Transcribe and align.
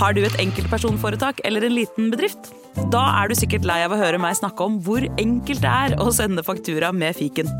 Har 0.00 0.14
du 0.16 0.22
et 0.24 0.36
enkeltpersonforetak 0.40 1.42
eller 1.44 1.66
en 1.66 1.74
liten 1.76 2.08
bedrift? 2.12 2.54
Da 2.92 3.02
er 3.20 3.28
du 3.28 3.36
sikkert 3.36 3.66
lei 3.68 3.82
av 3.84 3.92
å 3.92 3.98
høre 4.00 4.16
meg 4.22 4.38
snakke 4.38 4.64
om 4.64 4.78
hvor 4.80 5.04
enkelt 5.20 5.60
det 5.60 5.70
er 5.70 5.96
å 6.00 6.06
sende 6.16 6.44
faktura 6.46 6.88
med 6.96 7.18
fiken. 7.18 7.50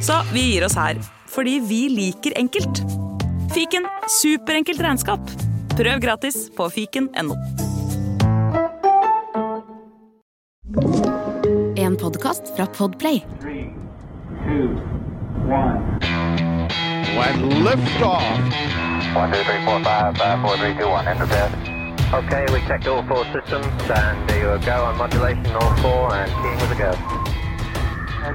Så 0.00 0.16
vi 0.32 0.46
gir 0.46 0.64
oss 0.64 0.78
her, 0.80 0.96
fordi 1.28 1.58
vi 1.60 1.82
liker 1.92 2.32
enkelt. 2.40 2.80
Fiken 3.52 3.84
superenkelt 4.16 4.80
regnskap. 4.80 5.32
Prøv 5.76 6.00
gratis 6.00 6.46
på 6.56 6.70
fiken.no. 6.72 7.36
En 11.80 11.98
podkast 12.00 12.54
fra 12.56 12.64
Podplay. 12.78 13.20
Three, 13.42 13.66
two, 14.46 14.70
one. 15.50 16.00
When 17.18 17.44
liftoff. 17.66 18.24
One, 19.12 19.32
two, 19.34 19.44
three, 19.44 19.60
four, 19.66 19.84
five, 19.84 20.16
five, 20.16 20.40
four, 20.40 20.56
three, 20.56 20.72
two, 20.80 20.88
one. 20.88 21.06
Enter 21.08 21.26
bed. 21.26 21.79
Okay, 22.12 22.44
we 22.52 22.58
checked 22.66 22.88
all 22.88 23.04
four 23.06 23.24
systems, 23.30 23.66
and 23.88 24.28
there 24.28 24.40
you 24.42 24.66
go 24.66 24.84
on 24.84 24.96
modulation, 24.98 25.46
all 25.54 25.76
four, 25.76 26.12
and 26.12 26.28
keying 26.42 26.58
with 26.58 26.74
a 26.74 26.78
go. 26.78 26.90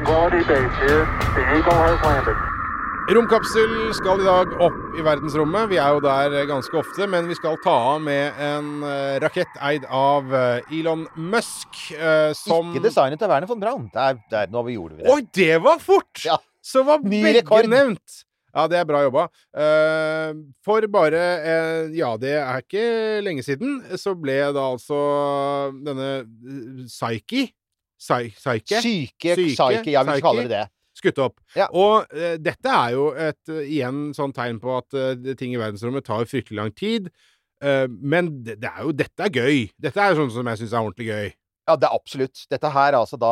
Quality 0.05 0.43
base 0.47 0.75
here. 0.79 1.03
The 1.35 1.43
Eagle 1.57 1.73
has 1.83 1.99
landed. 2.05 2.38
Romkapsel 3.16 3.73
skal 3.93 4.21
i 4.23 4.25
dag 4.25 4.53
opp 4.63 4.95
i 4.97 5.03
verdensrommet. 5.03 5.67
Vi 5.69 5.77
er 5.77 5.91
jo 5.93 5.99
der 6.02 6.47
ganske 6.49 6.80
ofte, 6.80 7.05
men 7.11 7.27
vi 7.27 7.35
skal 7.35 7.59
ta 7.66 7.73
av 7.91 7.99
med 8.02 8.39
en 8.41 8.69
eh, 8.88 9.17
rakett 9.21 9.59
eid 9.61 9.83
av 9.91 10.31
eh, 10.33 10.71
Elon 10.80 11.03
Musk, 11.19 11.91
eh, 11.99 12.31
som 12.33 12.71
Ikke 12.71 12.88
designet 12.88 13.21
av 13.27 13.33
Werner 13.35 13.52
von 13.52 13.59
Braun. 13.61 13.89
Der, 13.94 14.17
der, 14.31 14.47
nå 14.55 14.63
gjorde 14.71 14.95
vi 14.95 15.03
det. 15.03 15.11
Oi, 15.11 15.27
det 15.35 15.59
var 15.67 15.83
fort! 15.83 16.23
Ja. 16.25 16.39
Så 16.66 16.81
var 16.88 17.03
Ny 17.03 17.19
begge 17.27 17.44
rekord. 17.44 17.67
nevnt. 17.69 18.23
Ja, 18.55 18.64
det 18.72 18.77
er 18.80 18.86
bra 18.88 19.02
jobba. 19.04 19.26
Eh, 19.52 20.32
for 20.64 20.86
bare 20.91 21.23
eh, 21.44 21.90
Ja, 21.98 22.14
det 22.18 22.38
er 22.40 22.62
ikke 22.64 22.86
lenge 23.26 23.44
siden, 23.44 23.81
så 24.00 24.14
ble 24.16 24.38
da 24.55 24.64
altså 24.72 25.00
denne 25.84 26.08
eh, 26.22 26.86
Psyche 26.88 27.50
Psy- 28.00 28.31
Psyche 28.36 28.80
Syke, 28.84 29.36
psyke, 29.36 29.92
ja, 29.92 30.03
vi 30.08 30.17
kaller 30.23 30.47
det 30.47 30.56
det. 30.56 30.64
skutt 31.00 31.20
opp. 31.23 31.39
Ja. 31.56 31.67
Og 31.75 32.08
dette 32.44 32.72
er 32.72 32.92
jo 32.95 33.06
et 33.16 33.52
igjen 33.67 34.09
sånn 34.16 34.34
tegn 34.36 34.59
på 34.64 34.73
at 34.78 34.95
ting 35.40 35.56
i 35.56 35.59
verdensrommet 35.59 36.06
tar 36.08 36.28
fryktelig 36.28 36.59
lang 36.59 36.73
tid. 36.75 37.08
Men 37.64 38.30
det, 38.44 38.58
det 38.62 38.69
er 38.72 38.84
jo 38.84 38.92
Dette 38.95 39.25
er 39.30 39.31
gøy. 39.31 39.62
Dette 39.81 40.03
er 40.03 40.12
jo 40.12 40.19
sånn 40.25 40.34
som 40.36 40.52
jeg 40.52 40.59
syns 40.62 40.75
er 40.75 40.84
ordentlig 40.84 41.08
gøy. 41.09 41.31
Ja, 41.66 41.75
det 41.81 41.88
er 41.88 41.95
absolutt. 41.97 42.44
Dette 42.52 42.69
her 42.75 42.92
er 42.94 43.00
altså 43.00 43.17
da 43.17 43.31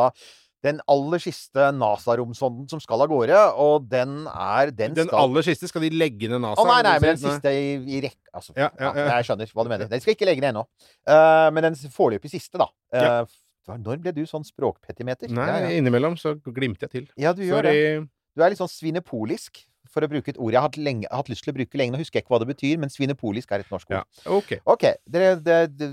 den 0.64 0.80
aller 0.88 1.20
siste 1.20 1.68
NASA-romsonden 1.76 2.68
som 2.70 2.80
skal 2.80 3.04
av 3.04 3.10
gårde, 3.12 3.36
og 3.60 3.84
den 3.90 4.24
er 4.30 4.72
Den, 4.72 4.94
Den 4.96 5.10
skal 5.10 5.26
aller 5.26 5.44
siste, 5.44 5.68
skal 5.68 5.84
de 5.84 5.90
legge 5.92 6.30
ned 6.32 6.40
NASA? 6.40 6.62
Å 6.62 6.68
nei, 6.70 6.80
nei, 6.86 6.94
men 7.02 7.10
den 7.12 7.20
siste 7.20 7.52
i, 7.52 7.66
i 7.98 8.00
rekke 8.06 8.32
Altså, 8.34 8.54
Ja, 8.56 8.70
ja, 8.80 8.90
ja. 8.96 9.04
jeg 9.12 9.28
skjønner 9.28 9.52
hva 9.54 9.64
du 9.66 9.70
mener. 9.70 9.90
Den 9.92 10.00
skal 10.02 10.16
ikke 10.16 10.26
legge 10.26 10.42
ned 10.42 10.54
ennå. 10.54 10.64
Uh, 11.06 11.50
men 11.54 11.68
den 11.68 11.76
foreløpig 11.94 12.32
siste, 12.32 12.58
da. 12.58 12.66
Eh, 12.96 13.36
når 13.84 14.00
ble 14.02 14.12
du 14.16 14.24
sånn 14.28 14.44
språkpetimeter? 14.44 15.30
Nei, 15.32 15.76
innimellom 15.78 16.16
så 16.20 16.34
glimter 16.42 16.88
jeg 16.88 16.94
til. 16.96 17.06
ja, 17.20 17.32
du 17.36 17.44
gjør 17.44 17.62
Sorry. 17.62 17.76
det. 17.76 18.08
Du 18.34 18.42
er 18.42 18.50
litt 18.50 18.58
sånn 18.58 18.72
svinepolisk, 18.72 19.62
for 19.94 20.04
å 20.04 20.10
bruke 20.10 20.32
et 20.32 20.40
ord 20.40 20.52
jeg 20.52 20.60
har 20.60 20.66
hatt, 20.68 20.78
lenge, 20.80 21.08
hatt 21.10 21.30
lyst 21.32 21.46
til 21.46 21.54
å 21.54 21.56
bruke 21.56 21.80
lenge. 21.80 21.94
Nå 21.94 22.02
husker 22.02 22.18
jeg 22.18 22.26
ikke 22.26 22.34
hva 22.34 22.42
det 22.42 22.50
betyr, 22.50 22.80
men 22.82 22.92
svinepolisk 22.92 23.54
er 23.54 23.64
et 23.64 23.70
norsk 23.72 23.92
ord. 23.92 24.00
Ja, 24.02 24.34
OK. 24.34 24.56
okay. 24.74 24.98
Det, 25.06 25.22
det, 25.46 25.60
det, 25.78 25.90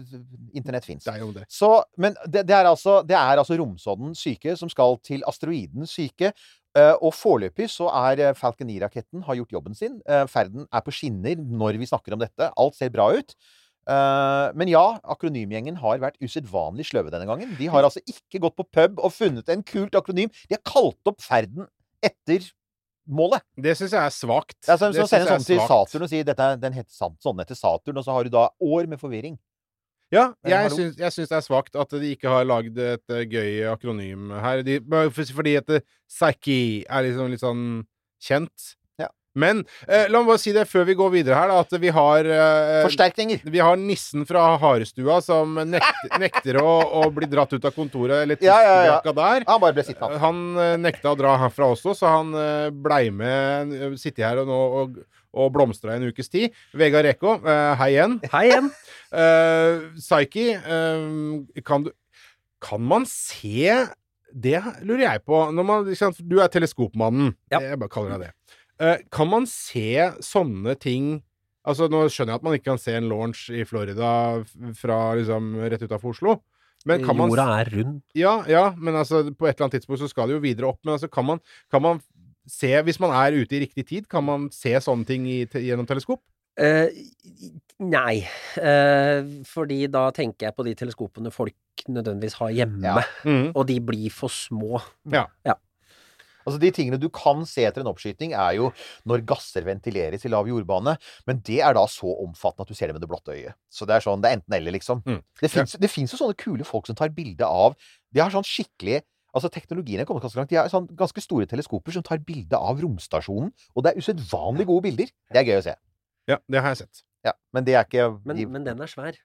internett 0.58 0.88
fins. 0.88 1.08
Men 2.02 2.18
det, 2.26 2.48
det, 2.50 2.58
er 2.58 2.70
altså, 2.70 3.00
det 3.08 3.18
er 3.18 3.42
altså 3.42 3.60
romsonden 3.62 4.18
Syke 4.18 4.58
som 4.60 4.72
skal 4.72 4.98
til 5.06 5.26
asteroiden 5.30 5.90
Syke. 5.90 6.34
Eh, 6.72 6.94
og 7.04 7.12
foreløpig 7.16 7.68
så 7.68 7.90
er 8.08 8.22
eh, 8.24 8.36
Falcon 8.38 8.70
9-raketten 8.70 9.26
har 9.28 9.40
gjort 9.40 9.58
jobben 9.58 9.76
sin. 9.76 9.98
Eh, 10.08 10.24
ferden 10.32 10.70
er 10.72 10.86
på 10.86 10.94
skinner 10.96 11.42
når 11.42 11.82
vi 11.82 11.90
snakker 11.90 12.16
om 12.16 12.22
dette. 12.22 12.48
Alt 12.60 12.78
ser 12.80 12.94
bra 12.94 13.10
ut. 13.12 13.36
Uh, 13.90 14.54
men 14.54 14.70
ja, 14.70 14.84
akronymgjengen 15.10 15.80
har 15.82 16.02
vært 16.04 16.20
usedvanlig 16.22 16.86
sløve 16.86 17.10
denne 17.10 17.26
gangen. 17.26 17.56
De 17.58 17.66
har 17.74 17.82
altså 17.82 18.00
ikke 18.06 18.44
gått 18.44 18.54
på 18.60 18.68
pub 18.70 19.02
og 19.02 19.14
funnet 19.16 19.50
en 19.50 19.64
kult 19.66 19.98
akronym. 19.98 20.30
De 20.46 20.54
har 20.54 20.62
kalt 20.62 21.10
opp 21.10 21.24
ferden 21.26 21.66
etter 22.06 22.46
målet. 23.08 23.42
Det 23.56 23.76
syns 23.78 23.94
jeg 23.96 24.02
er 24.02 24.14
svakt. 24.16 24.58
Det 24.66 24.74
er 24.74 24.82
som 24.82 24.94
sender 24.94 25.28
er 25.28 25.38
sånn 25.38 25.46
til. 25.48 25.62
Saturn 25.68 26.04
og 26.06 26.10
si 26.12 26.24
dette, 26.28 26.50
den 26.62 26.74
heter 26.74 26.92
sånn 26.94 27.40
etter 27.44 27.58
Saturn, 27.58 27.98
og 27.98 28.06
så 28.06 28.16
har 28.18 28.24
du 28.28 28.30
da 28.34 28.50
år 28.62 28.88
med 28.92 29.02
forvirring. 29.02 29.38
Ja, 30.12 30.34
jeg 30.44 30.58
hallo? 30.68 30.76
syns, 30.76 30.98
jeg 31.00 31.14
syns 31.16 31.30
det 31.32 31.38
er 31.38 31.44
svakt 31.46 31.78
at 31.80 31.94
de 31.96 32.10
ikke 32.12 32.28
har 32.28 32.44
lagd 32.44 32.78
et 32.84 33.14
eh, 33.16 33.24
gøy 33.32 33.62
akronym 33.72 34.34
her. 34.44 34.62
De, 34.68 34.80
fordi 35.16 35.56
at 35.56 35.68
det- 35.68 35.84
Psyche 36.12 36.84
er 36.84 37.04
liksom 37.08 37.30
litt 37.32 37.40
sånn 37.40 37.86
kjent. 38.22 38.76
Men 39.40 39.62
eh, 39.88 40.10
la 40.12 40.20
meg 40.20 40.34
bare 40.34 40.42
si 40.42 40.52
det 40.56 40.66
før 40.68 40.84
vi 40.90 40.96
går 41.00 41.12
videre 41.14 41.38
her, 41.40 41.52
da, 41.52 41.62
at 41.64 41.76
vi 41.80 41.92
har 41.96 42.28
eh, 42.28 42.82
Forsterkninger. 42.84 43.46
Vi 43.54 43.62
har 43.64 43.80
nissen 43.80 44.26
fra 44.28 44.44
Harestua 44.60 45.22
som 45.24 45.56
nekter, 45.56 46.18
nekter 46.20 46.60
å, 46.60 46.74
å 47.02 47.06
bli 47.16 47.30
dratt 47.32 47.54
ut 47.56 47.68
av 47.68 47.76
kontoret, 47.76 48.26
eller 48.26 48.42
Ja, 48.44 48.58
ja, 48.66 48.76
ja. 48.90 48.98
der. 49.06 49.48
Han 49.48 49.64
bare 49.64 49.78
ble 49.78 49.86
sittende. 49.88 50.20
Han 50.22 50.44
eh, 50.60 50.76
nekta 50.82 51.14
å 51.14 51.20
dra 51.20 51.38
herfra 51.46 51.72
også, 51.76 51.96
så 51.98 52.12
han 52.18 52.36
eh, 52.36 52.68
blei 52.76 53.06
med 53.16 53.98
Sitte 54.02 54.24
her 54.26 54.42
og 54.42 54.50
nå 54.50 54.60
og, 54.82 55.00
og 55.38 55.50
blomstra 55.56 55.96
i 55.96 56.02
en 56.02 56.12
ukes 56.12 56.32
tid. 56.32 56.58
Vegard 56.78 57.08
Reko, 57.08 57.38
eh, 57.46 57.72
hei 57.80 57.90
igjen. 57.96 58.20
Hei 58.34 58.46
igjen. 58.50 58.70
Uh, 59.12 59.88
Psyche, 60.00 60.54
eh, 60.60 61.64
kan 61.68 61.88
du 61.88 61.92
Kan 62.62 62.84
man 62.88 63.04
se 63.10 63.74
Det 64.32 64.60
lurer 64.86 65.04
jeg 65.04 65.24
på. 65.28 65.40
Når 65.52 65.66
man, 65.68 65.90
du 65.92 66.38
er 66.40 66.52
teleskopmannen. 66.52 67.34
Ja. 67.52 67.60
Jeg 67.60 67.80
bare 67.82 67.92
kaller 67.92 68.16
deg 68.16 68.30
det. 68.30 68.58
Eh, 68.82 68.98
kan 69.14 69.30
man 69.30 69.46
se 69.50 70.12
sånne 70.26 70.74
ting 70.82 71.20
Altså, 71.62 71.86
nå 71.86 72.08
skjønner 72.10 72.34
jeg 72.34 72.40
at 72.40 72.46
man 72.48 72.56
ikke 72.58 72.72
kan 72.72 72.80
se 72.82 72.94
en 72.98 73.06
launch 73.06 73.44
i 73.54 73.62
Florida 73.70 74.42
fra 74.74 74.96
liksom 75.14 75.52
rett 75.70 75.84
utafor 75.86 76.16
Oslo. 76.16 76.40
Men 76.90 77.04
kan 77.06 77.14
man 77.20 77.30
Jorda 77.30 77.44
er 77.62 77.70
rund. 77.76 78.00
ja, 78.18 78.32
ja, 78.50 78.64
men 78.82 78.96
altså 78.98 79.20
på 79.30 79.46
et 79.46 79.54
eller 79.54 79.68
annet 79.68 79.76
tidspunkt 79.78 80.02
så 80.02 80.10
skal 80.10 80.26
det 80.32 80.40
jo 80.40 80.42
videre 80.42 80.72
opp. 80.72 80.80
Men 80.82 80.96
altså 80.96 81.06
kan 81.14 81.28
man, 81.28 81.40
kan 81.70 81.84
man 81.86 82.02
se, 82.50 82.72
hvis 82.82 82.98
man 83.00 83.14
er 83.14 83.38
ute 83.38 83.54
i 83.54 83.62
riktig 83.68 83.86
tid, 83.92 84.08
kan 84.10 84.26
man 84.26 84.50
se 84.50 84.74
sånne 84.82 85.06
ting 85.06 85.28
i, 85.30 85.44
gjennom 85.46 85.86
teleskop? 85.86 86.24
Eh, 86.58 86.90
nei, 87.86 88.24
eh, 88.58 89.22
fordi 89.46 89.84
da 89.94 90.08
tenker 90.18 90.50
jeg 90.50 90.58
på 90.58 90.66
de 90.66 90.74
teleskopene 90.82 91.30
folk 91.32 91.86
nødvendigvis 91.94 92.40
har 92.42 92.50
hjemme, 92.58 92.82
Ja. 92.90 93.06
Mhm. 93.24 93.52
og 93.54 93.68
de 93.70 93.78
blir 93.80 94.10
for 94.10 94.30
små. 94.34 94.82
Altså 96.46 96.60
De 96.62 96.72
tingene 96.76 97.00
du 97.02 97.08
kan 97.14 97.46
se 97.50 97.66
etter 97.68 97.84
en 97.84 97.92
oppskyting, 97.92 98.36
er 98.38 98.58
jo 98.60 98.72
når 99.10 99.26
gasser 99.30 99.66
ventileres 99.68 100.26
i 100.26 100.32
lav 100.32 100.50
jordbane. 100.50 100.98
Men 101.30 101.42
det 101.48 101.62
er 101.62 101.78
da 101.78 101.86
så 101.92 102.12
omfattende 102.24 102.68
at 102.68 102.74
du 102.74 102.78
ser 102.78 102.92
det 102.92 102.98
med 102.98 103.06
det 103.06 103.12
blotte 103.12 103.36
øyet. 103.36 103.58
Så 103.72 103.88
det 103.90 103.98
er 103.98 104.06
sånn, 104.06 104.24
det 104.24 104.32
er 104.32 104.40
enten-eller, 104.40 104.76
liksom. 104.78 105.04
Mm. 105.08 105.22
Det 105.42 105.52
fins 105.52 105.78
ja. 105.78 105.92
jo 106.04 106.20
sånne 106.20 106.38
kule 106.40 106.68
folk 106.68 106.90
som 106.90 106.98
tar 106.98 107.14
bilde 107.16 107.48
av 107.48 107.78
De 108.12 108.20
har 108.22 108.34
sånn 108.34 108.48
skikkelig 108.48 109.02
Altså 109.32 109.48
Teknologien 109.48 110.02
er 110.02 110.08
kommet 110.08 110.26
ganske 110.26 110.40
langt. 110.40 110.52
De 110.52 110.58
har 110.60 110.68
sånn 110.68 110.90
ganske 111.00 111.24
store 111.24 111.48
teleskoper 111.48 111.96
som 111.96 112.04
tar 112.04 112.20
bilde 112.28 112.58
av 112.58 112.82
romstasjonen. 112.84 113.54
Og 113.72 113.86
det 113.86 113.94
er 113.94 114.04
usedvanlig 114.04 114.68
gode 114.68 114.84
bilder. 114.90 115.14
Det 115.32 115.40
er 115.40 115.48
gøy 115.48 115.62
å 115.62 115.64
se. 115.70 115.76
Ja, 116.28 116.38
det 116.52 116.64
har 116.64 116.74
jeg 116.74 116.82
sett. 116.84 117.04
Ja, 117.26 117.36
Men 117.54 117.66
det 117.68 117.78
er 117.78 117.86
ikke 117.86 118.10
Men, 118.26 118.36
de, 118.36 118.46
men 118.50 118.66
den 118.66 118.82
er 118.82 118.90
svær. 118.92 119.16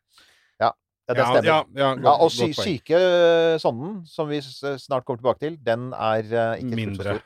Ja, 1.08 1.14
det 1.14 1.26
stemmer. 1.26 1.48
ja, 1.48 1.58
ja, 1.74 1.90
Ja, 1.90 1.90
godt, 2.02 2.22
og 2.26 2.32
sy 2.34 2.50
syke 2.56 2.98
eh, 2.98 3.58
sonden, 3.62 4.00
som 4.10 4.30
vi 4.30 4.40
snart 4.42 5.06
kommer 5.06 5.22
tilbake 5.22 5.44
til, 5.44 5.60
den 5.62 5.92
er 5.94 6.32
uh, 6.32 6.56
ikke 6.58 6.80
Mindre. 6.80 7.20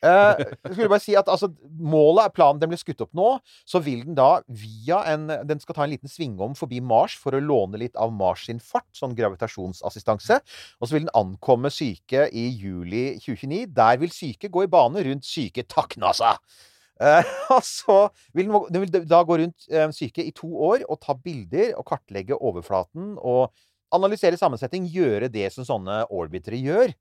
Eh, 0.00 0.38
jeg 0.64 0.72
skulle 0.72 0.88
bare 0.88 1.02
si 1.04 1.12
at 1.18 1.28
altså, 1.28 1.50
Målet 1.68 2.24
er 2.24 2.32
planen. 2.32 2.60
Den 2.60 2.70
blir 2.72 2.80
skutt 2.80 3.02
opp 3.04 3.12
nå. 3.16 3.34
Så 3.68 3.82
vil 3.84 4.06
den 4.06 4.16
da 4.16 4.40
via 4.48 5.02
en 5.12 5.28
Den 5.48 5.60
skal 5.60 5.76
ta 5.76 5.84
en 5.84 5.92
liten 5.92 6.08
svingom 6.08 6.56
forbi 6.56 6.80
Mars 6.80 7.16
for 7.20 7.36
å 7.36 7.42
låne 7.44 7.80
litt 7.82 7.98
av 8.00 8.14
Mars 8.16 8.46
sin 8.48 8.62
fart, 8.64 8.88
sånn 8.96 9.16
gravitasjonsassistanse. 9.18 10.40
Og 10.80 10.88
så 10.88 10.96
vil 10.96 11.06
den 11.06 11.14
ankomme 11.18 11.72
Syke 11.74 12.28
i 12.32 12.48
juli 12.48 13.20
2029. 13.20 13.62
Der 13.76 14.00
vil 14.00 14.14
Syke 14.14 14.52
gå 14.52 14.64
i 14.64 14.72
bane 14.72 15.04
rundt 15.04 15.28
Syke 15.28 15.66
Takk, 15.68 15.98
NASA! 16.00 16.36
Eh, 16.36 16.69
og 17.56 17.62
så 17.64 17.98
vil 18.36 18.50
den, 18.68 18.82
vil 18.82 19.08
da 19.08 19.22
gå 19.24 19.38
rundt 19.40 19.68
eh, 19.72 19.88
Syke 19.96 20.24
i 20.26 20.34
to 20.36 20.50
år 20.68 20.84
og 20.84 21.00
ta 21.00 21.16
bilder 21.16 21.72
og 21.80 21.86
kartlegge 21.88 22.36
overflaten 22.36 23.14
og 23.16 23.54
analysere 23.94 24.38
sammensetning, 24.38 24.86
gjøre 24.92 25.30
det 25.32 25.48
som 25.54 25.66
sånne 25.66 26.04
orbitere 26.14 26.60
gjør. 26.60 26.92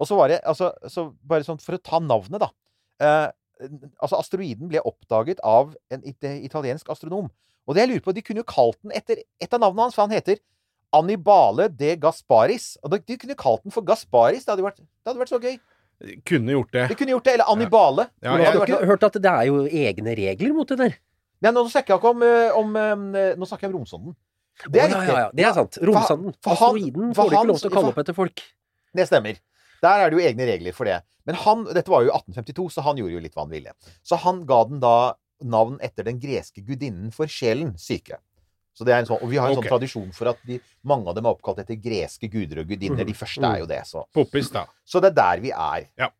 Og 0.00 0.08
så 0.08 0.18
var 0.18 0.30
det 0.32 0.40
altså, 0.48 0.70
så 0.90 1.08
bare 1.22 1.46
sånn 1.46 1.60
For 1.62 1.76
å 1.76 1.82
ta 1.82 2.00
navnet, 2.02 2.42
da. 2.42 2.48
Eh, 3.02 3.28
altså, 4.00 4.18
asteroiden 4.18 4.70
ble 4.70 4.82
oppdaget 4.86 5.42
av 5.46 5.74
en 5.92 6.06
it 6.06 6.24
italiensk 6.24 6.88
astronom. 6.90 7.28
Og 7.64 7.76
det 7.76 7.84
jeg 7.84 7.92
lurer 7.92 8.06
på, 8.06 8.14
de 8.16 8.24
kunne 8.24 8.42
jo 8.42 8.48
kalt 8.48 8.78
den 8.82 8.94
etter 8.96 9.22
et 9.40 9.54
av 9.54 9.62
navnene 9.62 9.86
hans, 9.86 9.96
for 9.96 10.04
han 10.04 10.14
heter 10.14 10.40
Annibale 10.94 11.68
de 11.72 11.94
Gasparis. 12.00 12.74
Og 12.84 12.92
de, 12.92 13.00
de 13.02 13.18
kunne 13.20 13.38
kalt 13.38 13.64
den 13.64 13.74
for 13.74 13.86
Gasparis. 13.86 14.44
Det 14.46 14.54
hadde 14.54 14.66
vært, 14.66 14.82
det 14.82 15.10
hadde 15.10 15.22
vært 15.22 15.32
så 15.32 15.40
gøy. 15.42 15.56
Kunne 16.26 16.54
gjort 16.56 16.72
det. 16.74 16.84
De 16.90 16.98
kunne 16.98 17.14
gjort 17.14 17.24
det. 17.24 17.34
Eller 17.38 17.50
Annibale. 17.52 18.08
Ja, 18.20 18.34
Ja, 18.34 18.38
jeg, 18.42 18.58
har 18.58 18.66
ikke 18.66 18.90
hørt 18.90 19.06
at 19.08 19.18
det 19.22 19.30
er 19.30 19.48
jo 19.48 19.64
egne 19.64 20.14
regler 20.18 20.54
mot 20.56 20.68
det 20.68 20.78
der? 20.80 20.98
Nei, 21.44 21.52
nå 21.52 21.64
snakker 21.68 21.94
jeg 21.94 22.00
ikke 22.00 22.12
om, 22.14 22.22
eh, 22.24 22.58
om 22.58 23.16
eh, 23.18 23.32
Nå 23.36 23.48
snakker 23.48 23.66
jeg 23.66 23.74
om 23.74 23.80
romsonden. 23.80 24.14
Det 24.70 24.80
er 24.80 24.86
oh, 24.86 24.92
ja, 24.92 25.00
riktig. 25.00 25.14
ja, 25.14 25.22
ja. 25.24 25.30
Det 25.34 25.46
er 25.48 25.56
sant. 25.56 25.78
Romsonden. 25.82 26.36
for 26.44 26.54
Asteroiden 26.54 27.16
får 27.16 27.30
du 27.30 27.34
ikke 27.34 27.48
lov 27.50 27.58
til 27.60 27.72
å 27.72 27.74
kalle 27.74 27.90
opp 27.90 28.00
etter 28.04 28.16
folk. 28.16 28.44
Det 28.94 29.08
stemmer. 29.08 29.40
Der 29.84 30.04
er 30.04 30.10
det 30.10 30.18
jo 30.18 30.24
egne 30.24 30.46
regler 30.48 30.76
for 30.76 30.88
det. 30.88 31.00
Men 31.28 31.38
han, 31.40 31.64
dette 31.74 31.90
var 31.90 32.04
jo 32.04 32.12
1852, 32.14 32.68
så 32.76 32.84
han 32.86 33.00
gjorde 33.00 33.16
jo 33.16 33.22
litt 33.24 33.34
hva 33.34 33.44
han 33.46 33.52
ville. 33.52 33.74
Så 34.06 34.18
han 34.22 34.44
ga 34.48 34.60
den 34.68 34.80
da 34.82 34.94
navn 35.44 35.80
etter 35.84 36.06
den 36.06 36.20
greske 36.22 36.62
gudinnen 36.64 37.10
for 37.12 37.30
sjelen, 37.30 37.74
syke. 37.80 38.20
Så 38.74 38.86
det 38.86 38.94
er 38.94 39.04
en 39.04 39.06
sånn, 39.08 39.20
og 39.22 39.30
vi 39.30 39.38
har 39.38 39.52
en 39.52 39.54
okay. 39.54 39.68
sånn 39.68 39.70
tradisjon 39.70 40.08
for 40.16 40.32
at 40.32 40.40
de, 40.48 40.58
mange 40.90 41.06
av 41.10 41.14
dem 41.14 41.28
er 41.28 41.36
oppkalt 41.36 41.60
etter 41.62 41.78
greske 41.78 42.30
guder 42.30 42.64
og 42.64 42.70
gudinner. 42.72 43.06
De 43.06 43.14
første 43.14 43.46
er 43.46 43.60
jo 43.62 43.68
det. 43.70 43.80
Så. 43.86 44.02
Poppis, 44.14 44.50
da. 44.54 44.64
så 44.82 45.02
det 45.02 45.12
er 45.12 45.18
der 45.20 45.44
vi 45.44 45.52
er. 45.54 45.86
Ja. 46.00 46.10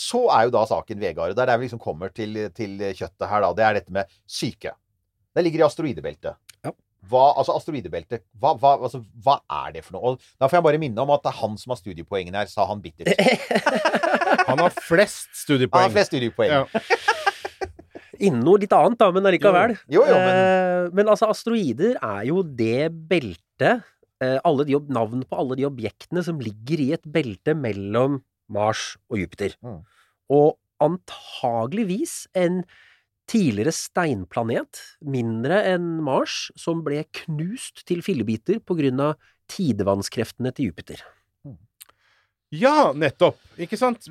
Så 0.00 0.22
er 0.32 0.46
jo 0.46 0.54
da 0.54 0.62
saken, 0.70 1.00
Vegard, 1.02 1.34
og 1.34 1.36
det 1.36 1.42
er 1.42 1.50
der 1.50 1.58
vi 1.58 1.66
liksom 1.66 1.82
kommer 1.82 2.12
til, 2.14 2.38
til 2.56 2.78
kjøttet 2.94 3.26
her, 3.26 3.42
da. 3.42 3.50
Det 3.58 3.66
er 3.66 3.80
dette 3.80 3.96
med 3.98 4.14
syke. 4.22 4.72
Det 5.34 5.44
ligger 5.44 5.64
i 5.64 5.66
asteroidebeltet. 5.66 6.38
Ja. 6.62 6.72
Hva, 7.10 7.24
altså 7.40 7.58
asteroidebeltet, 7.58 8.22
hva, 8.38 8.54
hva, 8.60 8.76
altså, 8.78 9.02
hva 9.24 9.40
er 9.64 9.74
det 9.74 9.84
for 9.86 9.98
noe? 9.98 10.14
Og 10.14 10.30
da 10.38 10.46
får 10.46 10.60
jeg 10.60 10.66
bare 10.68 10.80
minne 10.82 11.02
om 11.02 11.10
at 11.14 11.26
det 11.26 11.34
er 11.34 11.40
han 11.42 11.58
som 11.58 11.74
har 11.74 11.82
studiepoengene 11.82 12.44
her, 12.44 12.50
sa 12.50 12.70
han 12.70 12.82
bittert. 12.84 13.18
Han 14.50 14.58
har 14.58 14.72
flest 14.82 15.28
studiepoeng. 15.44 15.84
Han 15.84 15.90
har 15.90 15.94
flest 15.94 16.10
studiepoeng. 16.10 16.50
Ja. 16.50 16.80
Innen 18.20 18.44
noe 18.44 18.60
litt 18.60 18.74
annet, 18.76 18.98
da, 19.00 19.08
men 19.14 19.28
allikevel. 19.30 19.76
Jo, 19.88 20.04
jo, 20.04 20.18
men 20.20 20.50
Eh, 20.80 20.88
men 20.96 21.10
altså, 21.10 21.30
asteroider 21.30 21.96
er 21.98 22.26
jo 22.28 22.42
det 22.44 22.90
beltet 23.10 23.84
eh, 24.22 24.38
alle 24.46 24.66
de, 24.68 24.78
Navn 24.92 25.24
på 25.28 25.38
alle 25.42 25.58
de 25.60 25.68
objektene 25.68 26.24
som 26.26 26.40
ligger 26.42 26.82
i 26.82 26.90
et 26.96 27.06
belte 27.06 27.56
mellom 27.56 28.20
Mars 28.50 28.94
og 29.10 29.20
Jupiter. 29.22 29.56
Mm. 29.64 29.82
Og 30.34 30.56
antageligvis 30.82 32.24
en 32.38 32.62
tidligere 33.30 33.74
steinplanet, 33.74 34.80
mindre 35.06 35.60
enn 35.70 36.00
Mars, 36.02 36.48
som 36.58 36.80
ble 36.86 37.04
knust 37.22 37.84
til 37.86 38.02
fillebiter 38.02 38.58
på 38.64 38.74
grunn 38.80 39.02
av 39.04 39.30
tidevannskreftene 39.50 40.50
til 40.56 40.70
Jupiter. 40.70 41.04
Ja, 42.50 42.90
nettopp. 42.96 43.38
Ikke 43.60 43.76
sant? 43.78 44.06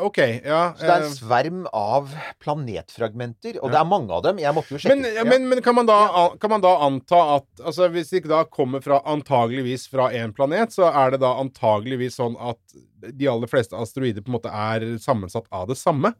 OK. 0.00 0.18
Ja. 0.44 0.60
Så 0.78 0.86
det 0.86 0.92
er 0.94 1.02
eh, 1.02 1.06
en 1.08 1.14
sverm 1.16 1.62
av 1.76 2.12
planetfragmenter, 2.42 3.58
og 3.60 3.68
Ja. 3.68 3.72
det 3.74 3.80
er 3.80 3.88
mange 3.90 4.10
av 4.16 4.22
dem. 4.24 4.38
Jeg 4.38 4.54
måtte 4.56 4.72
jo 4.74 4.78
sjekke. 4.80 4.96
Men, 4.96 5.14
Ja. 5.14 5.24
men, 5.24 5.48
men 5.48 5.62
kan, 5.62 5.74
man 5.74 5.86
da, 5.86 6.30
kan 6.40 6.50
man 6.50 6.60
da 6.64 6.72
anta 6.86 7.20
at 7.36 7.46
altså 7.64 7.88
Hvis 7.92 8.10
det 8.10 8.22
ikke 8.22 8.32
da 8.32 8.44
kommer 8.44 8.82
fra 8.82 9.00
antageligvis 9.04 9.88
fra 9.90 10.10
én 10.10 10.32
planet, 10.34 10.72
så 10.72 10.88
er 10.88 11.10
det 11.12 11.20
da 11.20 11.34
antageligvis 11.40 12.16
sånn 12.16 12.36
at 12.40 12.58
de 13.02 13.26
aller 13.28 13.50
fleste 13.50 13.74
asteroider 13.76 14.22
på 14.22 14.30
en 14.30 14.38
måte 14.38 14.52
er 14.52 14.98
sammensatt 15.02 15.46
av 15.52 15.68
det 15.68 15.76
samme? 15.76 16.14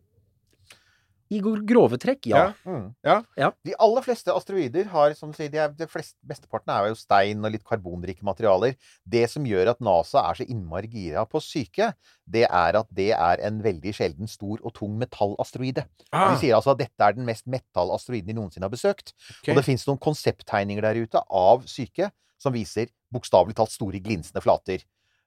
I 1.33 1.39
gro- 1.41 1.63
grove 1.65 1.97
trekk, 2.03 2.27
ja. 2.29 2.43
Mm. 2.69 2.91
Ja. 3.07 3.15
Ja. 3.41 3.49
De 3.65 3.73
aller 3.81 4.05
fleste 4.05 4.35
asteroider 4.35 4.85
har, 4.93 5.15
som 5.17 5.31
du 5.33 5.37
sier, 5.39 5.49
de 5.53 5.61
er, 5.63 5.73
de 5.79 5.87
fleste, 5.89 6.19
Mesteparten 6.29 6.73
er 6.75 6.91
jo 6.91 6.99
stein 7.01 7.41
og 7.45 7.55
litt 7.55 7.65
karbonrike 7.65 8.23
materialer. 8.27 8.77
Det 9.09 9.25
som 9.33 9.47
gjør 9.49 9.71
at 9.73 9.81
NASA 9.81 10.21
er 10.29 10.41
så 10.43 10.47
innmari 10.47 10.91
gira 10.93 11.25
på 11.31 11.41
syke, 11.41 11.93
det 12.29 12.45
er 12.49 12.79
at 12.83 12.91
det 12.93 13.11
er 13.17 13.43
en 13.49 13.63
veldig 13.65 13.95
sjelden 13.97 14.29
stor 14.31 14.61
og 14.63 14.75
tung 14.77 14.99
metallasteroide. 15.01 15.87
Ah, 16.13 16.35
De 16.35 16.41
sier 16.45 16.55
altså 16.59 16.75
at 16.77 16.83
dette 16.85 17.09
er 17.09 17.17
den 17.17 17.25
mest 17.29 17.47
metallasteroiden 17.51 18.29
de 18.29 18.37
noensinne 18.37 18.69
har 18.69 18.75
besøkt. 18.75 19.15
Okay. 19.41 19.55
Og 19.55 19.61
det 19.63 19.65
fins 19.71 19.87
noen 19.89 19.99
konsepttegninger 20.05 20.85
der 20.85 21.01
ute 21.07 21.23
av 21.31 21.65
syke 21.71 22.11
som 22.43 22.53
viser 22.55 22.91
bokstavelig 23.15 23.55
talt 23.59 23.73
store 23.73 24.01
glinsende 24.03 24.43
flater. 24.45 24.83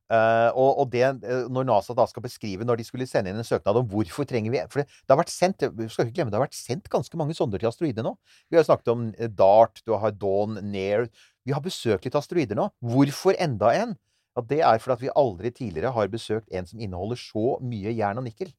Eh, 0.05 0.49
og, 0.53 0.83
og 0.83 0.89
det, 0.93 1.01
eh, 1.25 1.47
når 1.49 1.65
NASA 1.65 1.95
da 1.97 2.03
skal 2.05 2.21
beskrive 2.21 2.65
når 2.67 2.77
de 2.77 2.83
skulle 2.85 3.07
sende 3.09 3.31
inn 3.31 3.39
en 3.41 3.47
søknad 3.47 3.79
om 3.79 3.87
hvorfor 3.89 4.27
trenger 4.29 4.53
vi 4.53 4.59
For 4.69 4.83
det, 4.83 4.85
det 5.01 5.09
har 5.09 5.17
vært 5.17 5.33
sendt 5.33 5.65
vi 5.65 5.87
skal 5.89 6.05
ikke 6.05 6.19
glemme, 6.19 6.33
det 6.33 6.37
har 6.37 6.45
vært 6.45 6.57
sendt 6.57 6.91
ganske 6.93 7.17
mange 7.17 7.33
sonder 7.33 7.61
til 7.61 7.71
asteroider 7.71 8.05
nå. 8.05 8.13
Vi 8.53 8.59
har 8.59 8.67
snakket 8.67 8.91
om 8.93 9.07
eh, 9.17 9.31
DART, 9.33 9.81
du 9.81 9.95
har 9.97 10.13
Dawn, 10.13 10.59
Nair 10.61 11.07
Vi 11.45 11.55
har 11.57 11.63
besøkt 11.65 12.05
litt 12.05 12.17
asteroider 12.17 12.59
nå. 12.59 12.67
Hvorfor 12.85 13.33
enda 13.41 13.73
en? 13.73 13.95
Ja, 14.35 14.43
det 14.45 14.61
er 14.67 14.83
fordi 14.83 14.93
at 14.97 15.05
vi 15.07 15.15
aldri 15.17 15.51
tidligere 15.55 15.95
har 15.95 16.13
besøkt 16.13 16.53
en 16.53 16.69
som 16.69 16.81
inneholder 16.81 17.17
så 17.17 17.55
mye 17.65 17.93
jern 17.95 18.21
og 18.21 18.27
nikkel. 18.27 18.51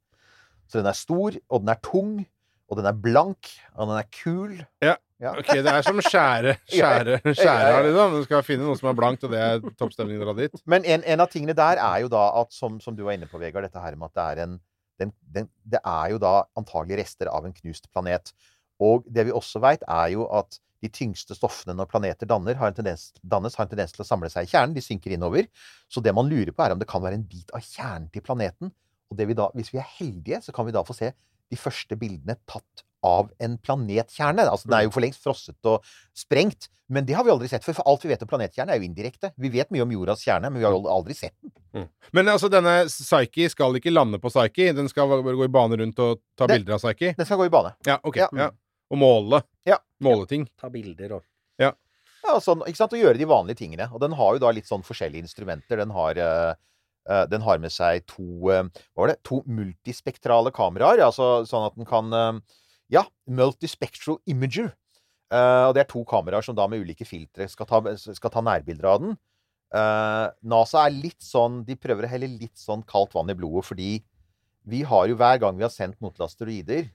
Så 0.66 0.80
den 0.80 0.90
er 0.90 0.98
stor, 0.98 1.36
og 1.46 1.62
den 1.62 1.70
er 1.70 1.78
tung, 1.84 2.14
og 2.66 2.80
den 2.80 2.88
er 2.90 2.96
blank, 2.98 3.50
og 3.74 3.90
den 3.90 3.98
er 4.00 4.08
kul. 4.10 4.56
Ja, 4.82 4.96
Ok, 5.16 5.48
det 5.64 5.70
er 5.72 5.84
som 5.84 5.96
skjære, 6.04 6.58
skjære, 6.68 7.14
skjære 7.24 7.84
liksom. 7.86 8.16
Du 8.18 8.24
skal 8.26 8.42
finne 8.44 8.66
noe 8.68 8.76
som 8.76 8.90
er 8.90 8.96
blankt, 8.98 9.22
og 9.24 9.32
det 9.32 9.40
er 9.40 9.62
toppstemningen 9.80 10.20
dra 10.20 10.34
dit. 10.36 10.58
Men 10.68 10.84
en, 10.84 11.04
en 11.08 11.22
av 11.24 11.30
tingene 11.32 11.54
der 11.56 11.80
er 11.80 12.02
jo 12.02 12.10
da 12.12 12.26
at, 12.42 12.52
som, 12.52 12.76
som 12.84 12.96
du 12.98 13.00
var 13.06 13.16
inne 13.16 13.28
på, 13.30 13.40
Vegard, 13.40 13.64
dette 13.64 13.80
her 13.80 13.96
med 13.96 14.10
at 14.10 14.18
det 14.18 14.26
er 14.26 14.42
en 14.44 14.58
den, 15.00 15.12
den, 15.32 15.48
Det 15.64 15.80
er 15.84 16.12
jo 16.12 16.20
da 16.20 16.34
antagelig 16.56 17.02
rester 17.02 17.28
av 17.32 17.44
en 17.44 17.52
knust 17.56 17.88
planet. 17.92 18.32
Og 18.80 19.04
det 19.12 19.26
vi 19.28 19.34
også 19.34 19.60
veit, 19.64 19.84
er 19.88 20.12
jo 20.14 20.24
at 20.32 20.58
de 20.84 20.90
tyngste 20.92 21.36
stoffene 21.36 21.74
når 21.76 21.88
planeter 21.88 22.28
danner, 22.28 22.56
har 22.60 22.70
en 22.70 22.76
tendens, 22.76 23.10
dannes, 23.24 23.56
har 23.56 23.66
en 23.66 23.72
tendens 23.72 23.92
til 23.96 24.04
å 24.04 24.08
samle 24.08 24.28
seg 24.32 24.44
i 24.44 24.50
kjernen. 24.52 24.76
De 24.76 24.84
synker 24.84 25.12
innover. 25.16 25.48
Så 25.88 26.04
det 26.04 26.12
man 26.16 26.28
lurer 26.28 26.52
på, 26.52 26.64
er 26.64 26.76
om 26.76 26.80
det 26.80 26.88
kan 26.88 27.04
være 27.04 27.20
en 27.20 27.24
bit 27.28 27.52
av 27.56 27.64
kjernen 27.64 28.08
til 28.12 28.24
planeten. 28.24 28.72
Og 29.08 29.16
det 29.20 29.28
vi 29.28 29.36
da, 29.38 29.48
hvis 29.56 29.72
vi 29.72 29.80
er 29.80 29.88
heldige, 29.96 30.42
så 30.44 30.52
kan 30.52 30.68
vi 30.68 30.76
da 30.76 30.84
få 30.84 30.96
se 30.96 31.12
de 31.52 31.58
første 31.60 31.98
bildene 31.98 32.38
tatt 32.48 32.84
av 33.06 33.28
en 33.42 33.58
planetkjerne. 33.62 34.46
Altså, 34.50 34.68
den 34.68 34.78
er 34.78 34.86
jo 34.86 34.94
for 34.94 35.04
lengst 35.04 35.22
frosset 35.22 35.68
og 35.70 35.84
sprengt, 36.16 36.68
men 36.90 37.06
det 37.06 37.14
har 37.18 37.26
vi 37.26 37.32
aldri 37.34 37.48
sett 37.50 37.66
før. 37.66 37.78
For 37.78 37.90
alt 37.90 38.06
vi 38.06 38.10
vet 38.12 38.24
om 38.24 38.30
planetkjerne, 38.30 38.74
er 38.74 38.80
jo 38.80 38.88
indirekte. 38.88 39.32
Vi 39.42 39.50
vet 39.54 39.70
mye 39.74 39.84
om 39.84 39.94
jordas 39.94 40.24
kjerne, 40.26 40.50
men 40.50 40.62
vi 40.62 40.66
har 40.66 40.74
jo 40.74 40.90
aldri 40.90 41.16
sett 41.18 41.34
den. 41.42 41.88
Men 42.16 42.30
altså, 42.32 42.50
denne 42.52 42.86
Psyche 42.90 43.50
skal 43.52 43.78
ikke 43.78 43.94
lande 43.94 44.20
på 44.22 44.32
Psyche. 44.32 44.72
Den 44.76 44.90
skal 44.90 45.10
bare 45.10 45.22
gå 45.26 45.46
i 45.46 45.52
bane 45.52 45.78
rundt 45.82 46.02
og 46.02 46.22
ta 46.38 46.48
den, 46.48 46.62
bilder 46.62 46.78
av 46.78 46.82
Psyche. 46.82 47.14
Den 47.18 47.28
skal 47.28 47.42
gå 47.42 47.48
i 47.50 47.54
bane. 47.54 47.74
Ja, 47.86 47.98
ok. 48.02 48.20
Ja. 48.24 48.30
Ja. 48.38 48.50
Og 48.90 49.02
måle. 49.02 49.42
Ja. 49.66 49.80
Måle 50.02 50.28
ting. 50.30 50.46
Ta 50.58 50.70
bilder 50.72 51.18
og 51.18 51.26
Ja, 52.26 52.40
sånn, 52.42 52.64
ikke 52.66 52.80
sant? 52.80 52.94
Å 52.96 52.98
gjøre 52.98 53.20
de 53.20 53.28
vanlige 53.28 53.60
tingene. 53.62 53.86
Og 53.94 54.02
den 54.02 54.16
har 54.18 54.34
jo 54.34 54.42
da 54.42 54.50
litt 54.54 54.66
sånn 54.66 54.84
forskjellige 54.86 55.22
instrumenter. 55.22 55.78
Den 55.78 55.92
har, 55.94 56.18
eh, 56.18 56.54
den 57.30 57.44
har 57.46 57.60
med 57.62 57.72
seg 57.74 58.06
to 58.10 58.50
eh, 58.52 58.64
Hva 58.94 59.04
var 59.04 59.12
det? 59.12 59.20
To 59.28 59.42
multispektrale 59.46 60.52
kameraer. 60.54 61.04
Altså 61.06 61.44
sånn 61.48 61.68
at 61.68 61.76
den 61.78 61.88
kan 61.88 62.10
eh, 62.12 62.40
Ja, 62.98 63.06
multispectral 63.26 64.20
imager. 64.30 64.72
Eh, 65.34 65.62
og 65.68 65.74
det 65.74 65.84
er 65.84 65.90
to 65.90 66.04
kameraer 66.06 66.44
som 66.46 66.56
da 66.58 66.68
med 66.70 66.84
ulike 66.84 67.06
filtre 67.08 67.48
skal 67.50 67.66
ta, 67.70 67.80
skal 67.98 68.32
ta 68.32 68.42
nærbilder 68.46 68.90
av 68.90 69.02
den. 69.02 69.16
Eh, 69.74 70.26
NASA 70.46 70.84
er 70.86 70.94
litt 70.94 71.24
sånn 71.26 71.64
De 71.66 71.74
prøver 71.74 72.06
å 72.06 72.10
helle 72.12 72.28
litt 72.30 72.54
sånn 72.54 72.84
kaldt 72.86 73.16
vann 73.16 73.32
i 73.32 73.34
blodet, 73.38 73.66
fordi 73.66 73.90
vi 74.66 74.82
har 74.86 75.06
jo 75.10 75.18
hver 75.18 75.40
gang 75.42 75.58
vi 75.58 75.66
har 75.66 75.74
sendt 75.74 75.98
noe 76.02 76.14
til 76.14 76.26
asteroider, 76.26 76.88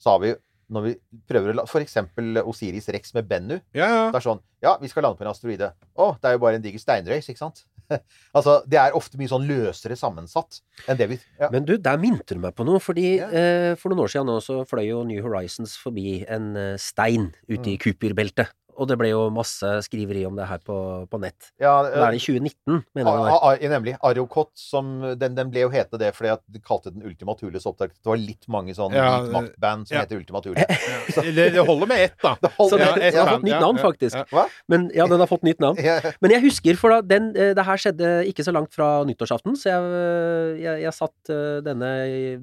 så 0.00 0.14
har 0.14 0.22
vi 0.24 0.34
når 0.70 0.84
vi 0.86 0.92
prøver 1.28 1.58
å 1.58 1.66
For 1.68 1.82
eksempel 1.82 2.38
Osiris 2.44 2.88
Rex 2.94 3.14
med 3.16 3.26
Bennu. 3.28 3.56
Ja, 3.74 3.88
ja. 3.88 4.04
Det 4.12 4.20
er 4.20 4.26
sånn 4.28 4.42
Ja, 4.62 4.76
vi 4.80 4.88
skal 4.92 5.04
lande 5.06 5.18
på 5.18 5.24
en 5.26 5.32
asteroide. 5.32 5.72
Å, 5.96 6.12
det 6.20 6.30
er 6.30 6.36
jo 6.36 6.42
bare 6.44 6.60
en 6.60 6.64
diger 6.64 6.82
steinrøys, 6.82 7.28
ikke 7.32 7.42
sant? 7.42 7.64
altså, 8.36 8.60
det 8.70 8.78
er 8.80 8.96
ofte 8.96 9.18
mye 9.20 9.30
sånn 9.32 9.46
løsere 9.48 9.96
sammensatt 9.98 10.60
enn 10.88 10.98
det 11.00 11.08
vi 11.10 11.18
ja. 11.40 11.48
Men 11.52 11.64
du, 11.68 11.76
der 11.78 11.98
minte 12.00 12.36
du 12.36 12.40
meg 12.42 12.54
på 12.58 12.66
noe, 12.68 12.80
fordi 12.82 13.16
Ja. 13.18 13.28
eh, 13.30 13.74
for 13.80 13.90
noen 13.92 14.04
år 14.06 14.12
siden 14.14 14.30
nå 14.30 14.38
så 14.44 14.60
fløy 14.68 14.86
jo 14.88 15.02
New 15.08 15.22
Horizons 15.24 15.76
forbi 15.80 16.20
en 16.28 16.52
eh, 16.56 16.76
stein 16.78 17.30
ute 17.48 17.60
Mm. 17.66 17.72
i 17.74 17.78
Cooper-beltet. 17.82 18.52
Og 18.80 18.88
det 18.88 18.96
ble 19.00 19.10
jo 19.12 19.26
masse 19.34 19.68
skriveri 19.84 20.22
om 20.26 20.38
det 20.38 20.46
her 20.48 20.60
på, 20.64 20.76
på 21.12 21.18
nett. 21.20 21.50
ja 21.60 21.74
Det 21.84 22.00
er 22.00 22.16
i 22.16 22.20
2019, 22.22 22.80
mener 22.96 23.10
jeg 23.12 23.60
Uh, 23.60 23.68
nemlig. 23.70 23.94
Ariokot, 24.06 24.50
som 24.58 24.88
den, 25.20 25.34
den 25.36 25.50
ble 25.52 25.66
jo 25.66 25.70
hete 25.72 25.98
det 26.00 26.10
fordi 26.16 26.30
at 26.32 26.40
de 26.50 26.60
kalte 26.64 26.90
den 26.94 27.04
Ultima 27.06 27.34
Thules 27.38 27.66
opptak. 27.68 27.92
Det 27.94 28.08
var 28.08 28.18
litt 28.20 28.46
mange 28.50 28.72
sånn 28.76 28.94
Ja, 28.96 29.20
hvit 29.20 29.34
maktband 29.34 29.88
som 29.88 29.96
ja. 29.98 30.04
heter 30.06 30.18
Ultima 30.20 30.40
Thule. 30.44 30.64
Det, 31.40 31.46
det 31.54 31.62
holder 31.66 31.88
med 31.90 32.04
ett, 32.06 32.16
da. 32.22 32.32
Det 32.42 32.50
Så 32.56 32.78
holder- 32.78 33.04
Ja, 33.04 33.10
den 33.10 33.20
har 33.20 33.30
fått 33.36 33.44
nytt 33.46 33.60
navn, 33.60 33.76
ja, 33.76 33.82
faktisk. 33.84 34.16
ja. 34.16 34.24
Hva? 34.32 34.44
Men 34.72 34.88
ja, 34.96 35.06
den 35.10 35.20
har 35.22 35.28
fått 35.30 35.44
nytt 35.46 35.60
navn. 35.62 35.78
Men 36.24 36.34
jeg 36.34 36.42
husker, 36.46 36.78
for 36.80 36.94
da 36.94 37.00
den, 37.04 37.30
eh, 37.36 37.52
det 37.56 37.64
her 37.66 37.80
skjedde 37.84 38.10
ikke 38.30 38.44
så 38.46 38.54
langt 38.56 38.72
fra 38.74 38.88
nyttårsaften, 39.08 39.56
så 39.60 39.70
jeg, 39.74 40.62
jeg, 40.64 40.82
jeg 40.86 40.94
satt 40.96 41.32
eh, 41.34 41.60
denne 41.66 41.90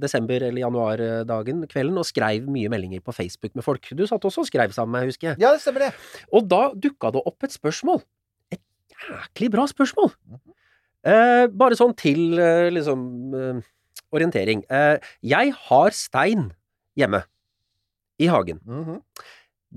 desember- 0.02 0.46
eller 0.48 0.62
januardagen, 0.62 1.64
kvelden, 1.72 1.98
og 2.02 2.08
skrev 2.08 2.48
mye 2.52 2.70
meldinger 2.72 3.02
på 3.06 3.16
Facebook 3.16 3.56
med 3.58 3.66
folk. 3.66 3.90
Du 3.98 4.06
satt 4.10 4.24
også 4.28 4.44
og 4.46 4.50
skrev 4.50 4.74
sammen 4.76 4.94
med 4.96 5.06
meg, 5.08 5.12
husker 5.14 5.32
jeg. 5.34 5.42
ja, 5.44 5.54
det 5.56 5.64
stemmer 5.64 5.88
det. 5.88 5.92
Og 6.36 6.48
da 6.52 6.68
dukka 6.76 7.12
det 7.16 7.24
opp 7.30 7.48
et 7.48 7.56
spørsmål. 7.56 8.02
Et 8.52 8.62
jæklig 8.98 9.52
bra 9.54 9.68
spørsmål. 9.70 10.12
Eh, 11.08 11.48
bare 11.48 11.78
sånn 11.80 11.96
til 11.96 12.40
eh, 12.42 12.68
liksom 12.74 13.02
eh, 13.38 13.62
orientering. 14.12 14.64
Eh, 14.70 14.98
jeg 15.24 15.54
har 15.68 15.96
stein 15.96 16.52
hjemme. 17.00 17.24
I 18.18 18.32
hagen. 18.34 18.58
Mhm. 18.66 19.02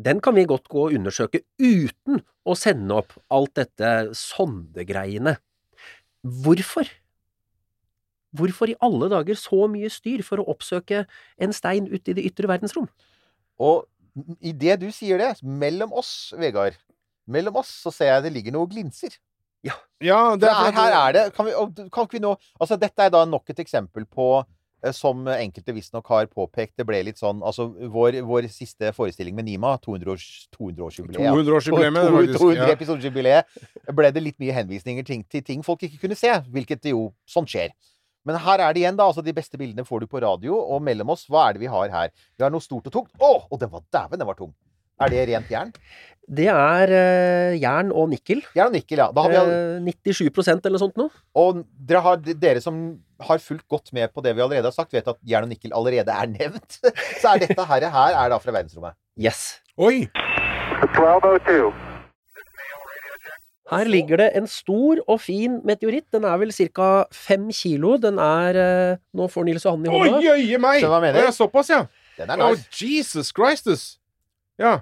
Den 0.01 0.21
kan 0.23 0.37
vi 0.37 0.47
godt 0.49 0.69
gå 0.71 0.87
og 0.87 0.95
undersøke 0.97 1.43
uten 1.59 2.23
å 2.47 2.55
sende 2.57 2.95
opp 3.03 3.13
alt 3.29 3.53
dette 3.59 4.15
sondegreiene. 4.17 5.35
Hvorfor? 6.25 6.89
Hvorfor 8.33 8.71
i 8.71 8.79
alle 8.81 9.11
dager 9.11 9.37
så 9.37 9.67
mye 9.69 9.91
styr 9.91 10.23
for 10.23 10.41
å 10.41 10.47
oppsøke 10.53 11.03
en 11.43 11.53
stein 11.53 11.91
ute 11.91 12.13
i 12.13 12.17
det 12.17 12.25
ytre 12.31 12.49
verdensrom? 12.49 12.87
Og 13.59 13.85
i 14.41 14.53
det 14.53 14.79
du 14.83 14.89
sier 14.95 15.19
det, 15.21 15.33
mellom 15.43 15.93
oss, 15.93 16.33
Vegard 16.39 16.77
Mellom 17.31 17.57
oss 17.61 17.69
så 17.85 17.93
ser 17.95 18.09
jeg 18.15 18.23
det 18.25 18.33
ligger 18.35 18.53
noe 18.57 18.67
glinser. 18.67 19.13
Ja, 19.63 19.77
Det 20.41 20.49
er, 20.49 20.71
her 20.73 20.95
er 20.97 21.13
det 21.13 21.23
kan 21.37 21.45
vi, 21.47 21.53
kan 21.93 22.07
ikke 22.09 22.17
vi 22.17 22.23
nå, 22.25 22.33
altså 22.59 22.79
Dette 22.81 23.05
er 23.05 23.11
da 23.13 23.27
nok 23.29 23.51
et 23.53 23.59
eksempel 23.61 24.07
på 24.09 24.41
eh, 24.83 24.91
som 24.97 25.29
enkelte 25.29 25.75
visstnok 25.77 26.09
har 26.09 26.27
påpekt. 26.33 26.79
Det 26.81 26.87
ble 26.89 27.03
litt 27.05 27.21
sånn 27.21 27.43
Altså, 27.45 27.69
vår, 27.93 28.23
vår 28.25 28.49
siste 28.51 28.91
forestilling 28.97 29.37
med 29.37 29.45
Nima, 29.51 29.75
200-årsjubileet 29.85 30.57
200-årsjubileet 30.57 31.29
200-årsjubileet, 31.29 31.93
det, 31.93 32.17
faktisk. 32.17 32.41
200 32.41 32.57
Ja. 32.65 32.73
episodejubileet 32.75 33.95
ble 34.01 34.11
det 34.17 34.23
litt 34.25 34.39
mye 34.41 34.57
henvisninger 34.57 35.05
til, 35.07 35.23
til 35.29 35.45
ting 35.45 35.63
folk 35.67 35.85
ikke 35.87 36.01
kunne 36.07 36.17
se. 36.19 36.33
Hvilket 36.51 36.91
jo 36.91 37.11
Sånn 37.29 37.47
skjer. 37.47 37.71
Men 38.29 38.37
her 38.45 38.61
er 38.61 38.75
det 38.77 38.83
igjen, 38.83 38.97
da. 38.99 39.07
altså 39.09 39.23
De 39.25 39.33
beste 39.37 39.57
bildene 39.61 39.85
får 39.89 40.03
du 40.05 40.07
på 40.11 40.21
radio. 40.23 40.57
Og 40.61 40.83
mellom 40.85 41.09
oss, 41.15 41.27
hva 41.31 41.49
er 41.49 41.57
det 41.57 41.63
vi 41.65 41.71
har 41.73 41.89
her? 41.93 42.11
Vi 42.37 42.45
har 42.45 42.53
noe 42.53 42.61
stort 42.65 42.87
og 42.91 42.93
tungt. 42.93 43.13
Å! 43.21 43.31
Og 43.51 43.61
den 43.63 43.71
var 43.73 43.83
dæven, 43.93 44.21
den 44.21 44.29
var 44.29 44.37
tung. 44.39 44.53
Er 45.01 45.09
det 45.09 45.23
rent 45.31 45.49
jern? 45.49 45.71
Det 46.31 46.45
er 46.53 46.91
uh, 46.93 47.55
jern 47.59 47.89
og 47.97 48.11
nikkel. 48.13 48.43
Jern 48.55 48.69
og 48.69 48.77
nikkel, 48.77 49.01
ja. 49.01 49.07
Da 49.17 49.25
har 49.25 49.33
vi, 49.33 49.39
all- 49.41 49.55
Eh, 49.81 49.87
97% 49.89 50.61
eller 50.69 50.77
noe 50.77 50.83
sånt 50.85 51.01
nå. 51.01 51.07
og 51.41 51.63
dere, 51.89 52.03
har, 52.05 52.21
dere 52.21 52.61
som 52.63 52.77
har 53.25 53.41
fulgt 53.43 53.65
godt 53.73 53.91
med 53.97 54.13
på 54.13 54.23
det 54.23 54.37
vi 54.37 54.45
allerede 54.45 54.69
har 54.69 54.77
sagt, 54.77 54.93
vet 54.95 55.09
at 55.09 55.19
jern 55.27 55.49
og 55.49 55.51
nikkel 55.55 55.73
allerede 55.75 56.13
er 56.13 56.29
nevnt. 56.31 56.79
Så 57.23 57.33
er 57.33 57.43
dette 57.47 57.65
her, 57.73 57.89
her 57.97 58.19
er 58.21 58.31
da 58.35 58.39
fra 58.39 58.53
verdensrommet. 58.55 58.95
Yes. 59.19 59.57
Oi! 59.81 60.05
1202. 60.85 61.90
Her 63.71 63.87
ligger 63.87 64.19
det 64.19 64.29
en 64.35 64.47
stor 64.51 64.99
og 65.07 65.21
fin 65.23 65.61
meteoritt. 65.65 66.09
Den 66.11 66.25
er 66.27 66.37
vel 66.43 66.51
ca. 66.51 66.91
fem 67.15 67.49
kilo. 67.55 67.97
Den 68.03 68.19
er 68.19 68.57
eh, 68.59 68.97
Nå 69.15 69.29
får 69.31 69.45
Nils 69.47 69.65
Johan 69.65 69.85
i 69.87 69.91
hånda. 69.93 70.11
hånda. 70.17 70.23
jøye 70.27 70.59
meg! 70.59 70.83
Hva 70.83 70.99
mener? 71.05 71.29
Å, 71.31 71.35
såpass, 71.37 71.71
ja. 71.71 71.85
Den 72.19 72.31
er 72.35 72.41
nice. 72.41 72.65
Oh, 72.67 72.79
Jesus 72.83 73.31
Christus! 73.37 73.85
Ja. 74.59 74.81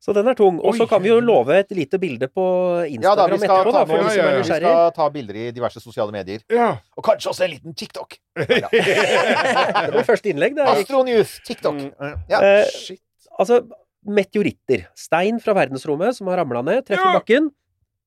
Så 0.00 0.12
den 0.14 0.28
er 0.30 0.36
tung. 0.38 0.60
Og 0.62 0.76
så 0.78 0.84
kan 0.86 1.02
vi 1.02 1.08
jo 1.10 1.16
love 1.20 1.54
et 1.56 1.70
lite 1.74 1.98
bilde 1.98 2.28
på 2.30 2.42
Ja 2.86 3.12
da, 3.16 3.26
Instagram 3.26 3.32
vi 3.32 3.38
skal, 3.42 3.56
etterpå, 3.56 3.72
ta, 3.74 3.80
da, 3.80 3.86
for 3.90 3.96
ja, 3.96 4.12
ja, 4.14 4.26
ja. 4.30 4.38
vi 4.38 4.48
skal 4.48 4.90
ta 4.94 5.06
bilder 5.10 5.38
i 5.40 5.46
diverse 5.56 5.80
sosiale 5.82 6.14
medier. 6.14 6.44
ja. 6.52 6.68
Og 6.96 7.04
kanskje 7.04 7.32
også 7.32 7.44
en 7.46 7.50
liten 7.56 7.74
TikTok. 7.74 8.16
Det 8.40 9.94
var 9.96 10.06
første 10.06 10.30
innlegg. 10.30 10.54
Det 10.56 10.62
er 10.64 10.72
Astronews, 10.72 11.36
TikTok. 11.46 11.80
Ja. 12.30 12.40
Eh, 12.40 12.70
Shit. 12.72 13.02
Altså, 13.36 13.60
meteoritter. 14.06 14.86
Stein 14.96 15.40
fra 15.42 15.54
verdensrommet 15.58 16.16
som 16.16 16.30
har 16.30 16.40
ramla 16.42 16.62
ned, 16.66 16.84
treffer 16.86 17.10
Ja. 17.10 17.18
bakken. 17.18 17.50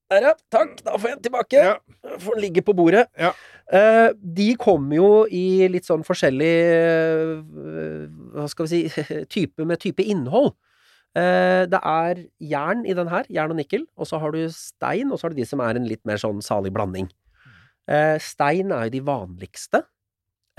Der, 0.10 0.26
ja. 0.26 0.34
Takk, 0.50 0.80
da 0.82 0.96
får 0.98 1.12
jeg 1.12 1.18
den 1.20 1.26
tilbake. 1.28 1.60
Ja. 1.62 1.76
Får 2.24 2.38
den 2.38 2.44
ligge 2.48 2.64
på 2.66 2.74
bordet. 2.78 3.06
Ja. 3.20 3.30
Uh, 3.70 4.10
de 4.18 4.56
kommer 4.58 4.98
jo 4.98 5.10
i 5.30 5.68
litt 5.70 5.86
sånn 5.86 6.02
forskjellig 6.02 6.54
uh, 7.54 8.08
Hva 8.34 8.48
skal 8.50 8.66
vi 8.66 8.80
si 8.90 9.04
type 9.36 9.68
med 9.70 9.82
type 9.84 10.02
innhold. 10.02 10.56
Uh, 11.18 11.70
det 11.70 11.78
er 11.78 12.24
jern 12.42 12.82
i 12.90 12.96
den 12.98 13.12
her, 13.12 13.30
jern 13.30 13.54
og 13.54 13.60
nikkel, 13.62 13.86
og 13.94 14.10
så 14.10 14.18
har 14.22 14.34
du 14.34 14.42
stein, 14.54 15.12
og 15.14 15.20
så 15.20 15.28
har 15.28 15.36
du 15.36 15.42
de 15.42 15.48
som 15.50 15.62
er 15.62 15.78
en 15.78 15.86
litt 15.90 16.02
mer 16.10 16.22
sånn 16.22 16.42
salig 16.46 16.74
blanding. 16.74 17.10
Stein 18.22 18.70
er 18.70 18.86
jo 18.86 18.92
de 18.94 19.00
vanligste. 19.02 19.80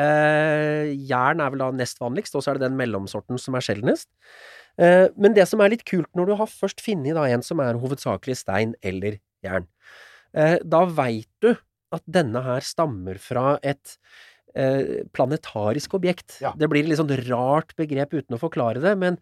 Jern 0.03 1.43
er 1.45 1.53
vel 1.55 1.61
da 1.63 1.69
nest 1.79 2.01
vanligst, 2.03 2.35
og 2.35 2.43
så 2.43 2.51
er 2.51 2.59
det 2.59 2.65
den 2.65 2.79
mellomsorten 2.81 3.39
som 3.39 3.55
er 3.55 3.63
sjeldnest. 3.63 4.09
Men 4.75 5.37
det 5.37 5.45
som 5.47 5.63
er 5.63 5.71
litt 5.71 5.85
kult 5.87 6.11
når 6.19 6.27
du 6.27 6.35
har 6.41 6.51
først 6.51 6.83
funnet 6.83 7.15
en 7.15 7.47
som 7.47 7.63
er 7.63 7.79
hovedsakelig 7.79 8.41
stein 8.41 8.75
eller 8.83 9.21
jern, 9.47 9.69
eh, 10.35 10.59
da 10.63 10.85
veit 10.87 11.31
du 11.45 11.55
at 11.91 12.05
denne 12.07 12.43
her 12.45 12.65
stammer 12.65 13.19
fra 13.19 13.59
et 13.67 13.97
eh, 14.55 15.03
planetarisk 15.15 15.97
objekt. 15.99 16.39
Ja. 16.43 16.55
Det 16.57 16.71
blir 16.71 16.85
et 16.85 16.91
litt 16.93 17.01
sånn 17.01 17.13
rart 17.29 17.75
begrep 17.79 18.15
uten 18.15 18.37
å 18.37 18.43
forklare 18.43 18.83
det, 18.83 18.95
men 18.99 19.19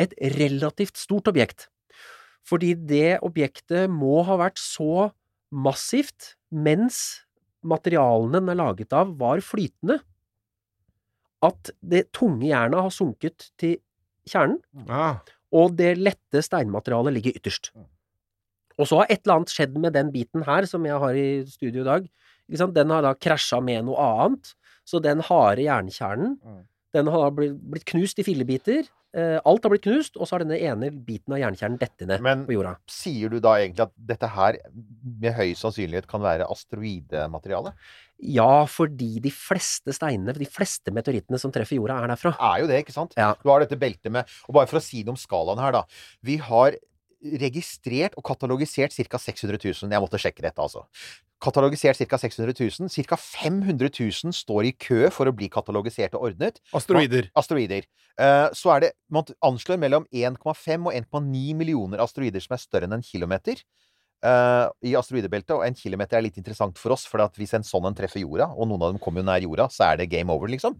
et 0.00 0.14
relativt 0.38 0.96
stort 1.00 1.28
objekt. 1.30 1.68
Fordi 2.48 2.72
det 2.88 3.18
objektet 3.26 3.90
må 3.92 4.22
ha 4.24 4.38
vært 4.40 4.60
så 4.62 5.10
massivt 5.52 6.34
mens 6.48 7.26
materialene 7.66 8.38
den 8.38 8.52
er 8.52 8.60
laget 8.60 8.94
av, 8.96 9.12
var 9.20 9.42
flytende, 9.44 9.98
at 11.44 11.70
det 11.80 12.08
tunge 12.16 12.48
jernet 12.48 12.82
har 12.82 12.94
sunket 12.94 13.50
til 13.60 13.76
kjernen, 14.28 14.58
ja. 14.88 15.18
og 15.54 15.76
det 15.78 15.92
lette 16.00 16.42
steinmaterialet 16.44 17.14
ligger 17.14 17.38
ytterst. 17.38 17.70
Og 18.78 18.86
så 18.86 19.00
har 19.00 19.06
et 19.10 19.20
eller 19.24 19.40
annet 19.40 19.52
skjedd 19.54 19.76
med 19.82 19.92
den 19.92 20.12
biten 20.14 20.44
her, 20.46 20.66
som 20.70 20.84
jeg 20.86 20.98
har 21.02 21.14
i 21.18 21.28
studio 21.50 21.82
i 21.82 21.88
dag. 21.88 22.08
Den 22.74 22.90
har 22.94 23.02
da 23.02 23.14
krasja 23.14 23.58
med 23.62 23.84
noe 23.84 23.96
annet, 23.98 24.54
så 24.86 25.02
den 25.02 25.20
harde 25.20 25.66
jernkjernen, 25.66 26.38
Mm. 26.44 26.62
den 26.94 27.06
har 27.12 27.30
da 27.30 27.30
blitt, 27.36 27.84
knust 27.84 28.18
i 28.18 28.22
fillebiter. 28.24 28.86
Eh, 29.14 29.40
alt 29.44 29.62
har 29.64 29.70
blitt 29.72 29.82
knust, 29.82 30.16
og 30.16 30.26
så 30.28 30.36
har 30.36 30.44
denne 30.44 30.60
ene 30.60 30.90
biten 30.92 31.32
av 31.32 31.38
jernkjernen 31.40 31.78
dette 31.78 32.06
ned 32.06 32.20
Men- 32.22 32.46
på 32.46 32.52
jorda. 32.52 32.76
Sier 32.86 33.28
du 33.30 33.40
da 33.40 33.54
egentlig 33.56 33.80
at 33.80 33.92
dette 34.06 34.28
her 34.28 34.56
med 35.20 35.32
høy 35.34 35.54
sannsynlighet 35.54 36.06
kan 36.06 36.20
være 36.20 36.46
asteroidemateriale? 36.48 37.72
Ja, 38.20 38.64
fordi 38.66 39.20
de 39.22 39.30
fleste 39.30 39.92
steinene, 39.94 40.34
de 40.36 40.44
fleste 40.44 40.92
meteorittene 40.94 41.38
som 41.40 41.52
treffer 41.54 41.76
jorda, 41.78 42.02
er 42.02 42.08
derfra. 42.12 42.34
Er 42.38 42.60
jo 42.62 42.66
det, 42.66 42.84
ikke 42.84 42.92
sant? 42.96 43.14
Ja. 43.16 43.34
Du 43.42 43.48
har 43.48 43.60
dette 43.60 43.78
beltet 43.78 44.10
med 44.10 44.26
Og 44.48 44.54
bare 44.54 44.66
for 44.66 44.78
å 44.78 44.82
si 44.82 45.02
noe 45.04 45.14
om 45.16 45.16
skalaen 45.16 45.58
her, 45.58 45.72
da. 45.72 45.84
Vi 46.22 46.36
har 46.36 46.74
registrert 47.18 48.14
og 48.18 48.24
katalogisert 48.26 48.94
ca. 48.94 49.18
600 49.18 49.58
000. 49.58 49.90
Jeg 49.92 50.02
måtte 50.02 50.20
sjekke 50.22 50.44
dette, 50.44 50.62
altså. 50.62 50.84
Katalogisert 51.42 51.98
ca. 51.98 52.18
600 52.18 52.54
000. 52.58 52.90
Ca. 52.90 53.18
500 53.18 53.90
000 53.98 54.34
står 54.34 54.70
i 54.70 54.74
kø 54.74 55.08
for 55.14 55.30
å 55.30 55.34
bli 55.34 55.50
katalogisert 55.52 56.14
og 56.18 56.30
ordnet. 56.30 56.62
Asteroider. 56.74 57.30
Asteroider. 57.38 57.88
Uh, 58.18 58.48
så 58.56 58.72
er 58.74 58.86
det 58.86 58.94
Man 59.14 59.26
anslår 59.46 59.78
mellom 59.78 60.06
1,5 60.10 60.88
og 60.90 60.94
1,9 60.94 61.54
millioner 61.58 62.02
asteroider 62.02 62.42
som 62.42 62.56
er 62.56 62.62
større 62.62 62.88
enn 62.88 62.98
en 62.98 63.06
kilometer. 63.06 63.62
Uh, 64.18 64.66
I 64.82 64.96
asteroidebeltet, 64.98 65.54
og 65.54 65.62
en 65.62 65.76
kilometer 65.78 66.18
er 66.18 66.24
litt 66.26 66.40
interessant 66.40 66.78
for 66.78 66.96
oss, 66.96 67.04
for 67.06 67.22
at 67.22 67.36
hvis 67.38 67.54
en 67.54 67.66
sånn 67.66 67.86
en 67.86 67.94
treffer 67.94 68.24
jorda, 68.24 68.48
og 68.50 68.66
noen 68.66 68.82
av 68.82 68.90
dem 68.94 69.02
kommer 69.02 69.22
jo 69.22 69.28
nær 69.28 69.44
jorda, 69.46 69.68
så 69.70 69.92
er 69.92 70.00
det 70.00 70.08
game 70.10 70.34
over, 70.34 70.50
liksom. 70.50 70.74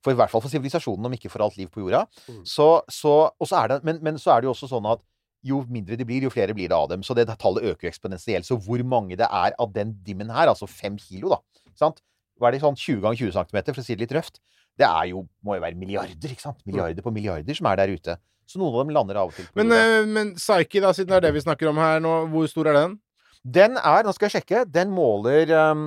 For 0.00 0.14
i 0.14 0.16
hvert 0.16 0.32
fall 0.32 0.40
for 0.40 0.52
sivilisasjonen, 0.52 1.04
om 1.04 1.16
ikke 1.16 1.28
for 1.28 1.44
alt 1.44 1.58
liv 1.60 1.68
på 1.72 1.82
jorda. 1.82 2.06
Mm. 2.30 2.40
Så, 2.48 2.68
så, 2.88 3.14
og 3.28 3.50
så 3.50 3.60
er 3.60 3.74
det, 3.74 3.78
men, 3.84 4.00
men 4.04 4.20
så 4.20 4.32
er 4.32 4.40
det 4.40 4.48
jo 4.48 4.54
også 4.54 4.70
sånn 4.70 4.88
at 4.88 5.04
jo 5.46 5.62
mindre 5.70 5.96
de 5.98 6.06
blir, 6.06 6.24
jo 6.26 6.32
flere 6.32 6.54
blir 6.56 6.70
det 6.70 6.76
av 6.76 6.88
dem. 6.90 7.04
Så 7.06 7.14
det 7.16 7.28
tallet 7.38 7.66
øker 7.70 7.90
eksponentielt. 7.90 8.46
Så 8.48 8.58
hvor 8.58 8.82
mange 8.86 9.18
det 9.18 9.28
er 9.28 9.54
av 9.58 9.72
den 9.74 9.94
dimmen 10.06 10.30
her, 10.34 10.50
altså 10.50 10.66
fem 10.70 10.98
kilo, 11.00 11.36
da, 11.36 11.42
sant? 11.78 12.02
hva 12.38 12.48
er 12.48 12.54
det 12.54 12.62
sånn 12.62 12.78
20 12.78 13.02
ganger 13.02 13.18
20 13.18 13.34
cm, 13.34 13.60
for 13.72 13.82
å 13.82 13.84
si 13.84 13.96
det 13.96 14.04
litt 14.04 14.14
røft, 14.14 14.40
det 14.78 14.86
er 14.86 15.10
jo, 15.10 15.24
må 15.42 15.56
jo 15.58 15.64
være 15.64 15.78
milliarder, 15.78 16.34
ikke 16.34 16.44
sant? 16.44 16.60
Milliarder 16.68 17.02
på 17.02 17.12
milliarder 17.14 17.58
som 17.58 17.66
er 17.70 17.80
der 17.80 17.90
ute. 17.90 18.14
Så 18.48 18.60
noen 18.60 18.76
av 18.76 18.84
dem 18.84 18.94
lander 18.96 19.18
av 19.20 19.32
og 19.32 19.36
til 19.36 19.48
Men, 19.58 19.72
eh, 19.74 20.06
men 20.08 20.34
Psyche, 20.38 20.80
da, 20.80 20.94
siden 20.96 21.10
det 21.10 21.18
er 21.18 21.26
det 21.26 21.34
vi 21.36 21.44
snakker 21.44 21.68
om 21.68 21.80
her 21.82 21.98
nå, 22.00 22.14
hvor 22.32 22.46
stor 22.48 22.70
er 22.70 22.78
den? 22.78 22.98
Den 23.44 23.76
er, 23.76 24.06
nå 24.06 24.14
skal 24.14 24.28
jeg 24.28 24.38
sjekke, 24.38 24.62
den 24.70 24.92
måler 24.94 25.50
um, 25.72 25.84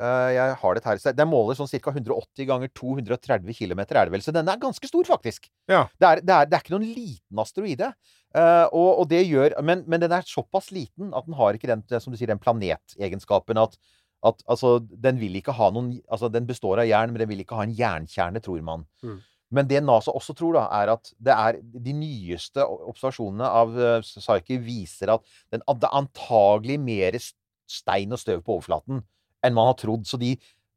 uh, 0.00 0.30
Jeg 0.34 0.56
har 0.60 0.74
det 0.76 0.84
her. 0.84 1.14
Den 1.20 1.30
måler 1.30 1.58
sånn 1.58 1.70
ca. 1.70 1.94
180 1.94 2.48
ganger 2.50 2.72
230 2.74 3.54
km, 3.56 3.84
er 3.84 4.00
det 4.02 4.12
vel. 4.16 4.24
Så 4.24 4.34
den 4.34 4.50
er 4.50 4.60
ganske 4.60 4.90
stor, 4.90 5.06
faktisk. 5.08 5.48
Ja. 5.70 5.86
Det 6.00 6.10
er, 6.10 6.24
det 6.24 6.34
er, 6.34 6.50
det 6.50 6.58
er 6.58 6.64
ikke 6.64 6.74
noen 6.76 6.88
liten 6.88 7.44
asteroide. 7.44 7.92
Eh, 8.34 8.66
og, 8.74 8.88
og 9.02 9.04
det 9.10 9.22
gjør 9.28 9.54
men, 9.62 9.84
men 9.86 10.02
den 10.02 10.12
er 10.16 10.26
såpass 10.26 10.72
liten 10.74 11.12
at 11.14 11.26
den 11.28 11.36
har 11.38 11.54
ikke 11.54 11.70
den, 11.70 11.84
det 11.86 12.00
som 12.02 12.10
du 12.10 12.18
sier, 12.18 12.32
den 12.32 12.42
planetegenskapen 12.42 13.60
at 13.62 13.78
at 14.24 14.40
altså, 14.48 14.78
den 14.80 15.18
vil 15.20 15.36
ikke 15.36 15.52
ha 15.52 15.70
noen 15.74 15.98
Altså, 16.08 16.30
den 16.32 16.46
består 16.48 16.80
av 16.80 16.88
jern, 16.88 17.12
men 17.12 17.20
den 17.20 17.28
vil 17.28 17.42
ikke 17.44 17.58
ha 17.58 17.66
en 17.66 17.76
jernkjerne, 17.76 18.40
tror 18.40 18.62
man. 18.64 18.86
Mm. 19.04 19.18
Men 19.54 19.68
det 19.68 19.82
NASA 19.84 20.14
også 20.16 20.34
tror, 20.36 20.56
da, 20.56 20.64
er 20.80 20.94
at 20.94 21.10
det 21.20 21.34
er 21.34 21.58
de 21.60 21.94
nyeste 21.94 22.64
observasjonene 22.64 23.50
av 23.60 23.76
uh, 23.76 23.98
Psyche 24.02 24.58
viser 24.64 25.12
at 25.14 25.22
den, 25.52 25.62
hadde 25.68 25.84
det 25.84 25.90
er 25.90 25.98
antagelig 26.00 26.78
mer 26.80 27.18
stein 27.20 28.16
og 28.16 28.20
støv 28.20 28.42
på 28.44 28.56
overflaten 28.56 29.04
enn 29.44 29.56
man 29.56 29.68
har 29.68 29.76
trodd. 29.78 30.08
Så 30.08 30.18
de, 30.20 30.32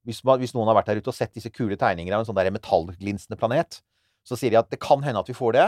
hvis, 0.05 0.19
man, 0.27 0.41
hvis 0.43 0.53
noen 0.53 0.67
har 0.69 0.77
vært 0.77 0.91
der 0.91 0.99
ute 0.99 1.13
og 1.13 1.15
sett 1.15 1.33
disse 1.37 1.51
kule 1.55 1.79
tegningene 1.79 2.19
av 2.19 2.25
en 2.25 2.29
sånn 2.29 2.37
der 2.37 2.51
metallglinsende 2.53 3.39
planet, 3.39 3.79
så 4.27 4.35
sier 4.35 4.51
de 4.51 4.59
at 4.59 4.69
det 4.69 4.81
kan 4.83 5.01
hende 5.05 5.23
at 5.23 5.31
vi 5.31 5.37
får 5.37 5.55
det. 5.55 5.67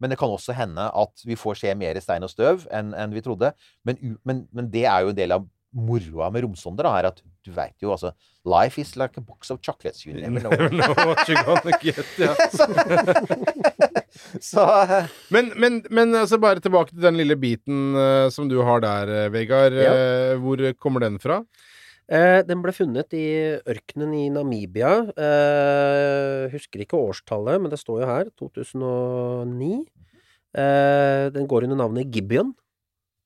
Men 0.00 0.12
det 0.12 0.18
kan 0.20 0.32
også 0.32 0.52
hende 0.56 0.84
at 0.88 1.24
vi 1.28 1.36
får 1.38 1.54
se 1.62 1.74
mer 1.78 2.00
stein 2.00 2.26
og 2.26 2.32
støv 2.32 2.66
enn, 2.72 2.94
enn 2.96 3.14
vi 3.14 3.24
trodde. 3.24 3.52
Men, 3.84 3.94
men, 4.24 4.46
men 4.56 4.70
det 4.72 4.86
er 4.88 5.04
jo 5.04 5.12
en 5.12 5.18
del 5.18 5.32
av 5.36 5.42
moroa 5.70 6.30
med 6.34 6.42
romsonder, 6.44 6.86
da, 6.86 6.92
er 6.98 7.06
at 7.12 7.18
du 7.46 7.52
veit 7.54 7.82
jo 7.82 7.92
altså 7.94 8.10
Life 8.48 8.80
is 8.80 8.96
like 8.96 9.20
a 9.20 9.22
box 9.22 9.50
of 9.52 9.60
chocolates. 9.62 10.06
You 10.06 10.14
never 10.16 10.40
know. 10.40 10.50
Never 10.50 10.70
know 10.72 10.94
what 11.12 11.28
you're 11.28 11.44
gonna 11.44 11.76
get, 11.80 12.06
ja. 12.18 12.34
Så 14.40 14.64
uh, 14.64 15.04
Men, 15.28 15.52
men, 15.56 15.84
men 15.90 16.14
altså 16.14 16.38
bare 16.40 16.60
tilbake 16.60 16.94
til 16.94 17.02
den 17.04 17.16
lille 17.20 17.36
biten 17.36 17.94
uh, 17.94 18.30
som 18.32 18.48
du 18.48 18.62
har 18.64 18.80
der, 18.82 19.26
eh, 19.26 19.32
Vegard. 19.32 19.72
Ja. 19.76 20.34
Uh, 20.34 20.40
hvor 20.42 20.72
kommer 20.80 21.00
den 21.04 21.18
fra? 21.22 21.42
Eh, 22.10 22.40
den 22.42 22.58
ble 22.58 22.72
funnet 22.74 23.14
i 23.14 23.26
ørkenen 23.70 24.14
i 24.18 24.24
Namibia. 24.34 24.90
Eh, 25.14 26.48
husker 26.50 26.82
ikke 26.82 26.98
årstallet, 26.98 27.60
men 27.62 27.70
det 27.70 27.78
står 27.78 28.02
jo 28.02 28.08
her. 28.10 28.32
2009. 28.40 29.84
Eh, 30.58 31.28
den 31.30 31.46
går 31.46 31.68
under 31.68 31.78
navnet 31.78 32.10
Gibeon. 32.10 32.50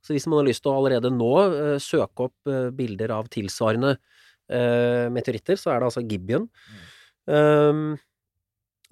Så 0.05 0.12
hvis 0.12 0.26
man 0.29 0.43
har 0.43 0.49
lyst 0.50 0.61
til 0.64 0.75
å 0.75 0.79
allerede 0.83 1.09
nå 1.09 1.33
eh, 1.47 1.79
søke 1.81 2.29
opp 2.29 2.50
eh, 2.50 2.69
bilder 2.76 3.14
av 3.17 3.31
tilsvarende 3.33 3.95
eh, 4.53 5.09
meteoritter, 5.12 5.57
så 5.57 5.73
er 5.73 5.81
det 5.81 5.88
altså 5.88 6.05
Gibeon. 6.05 6.50
Um, 7.25 7.95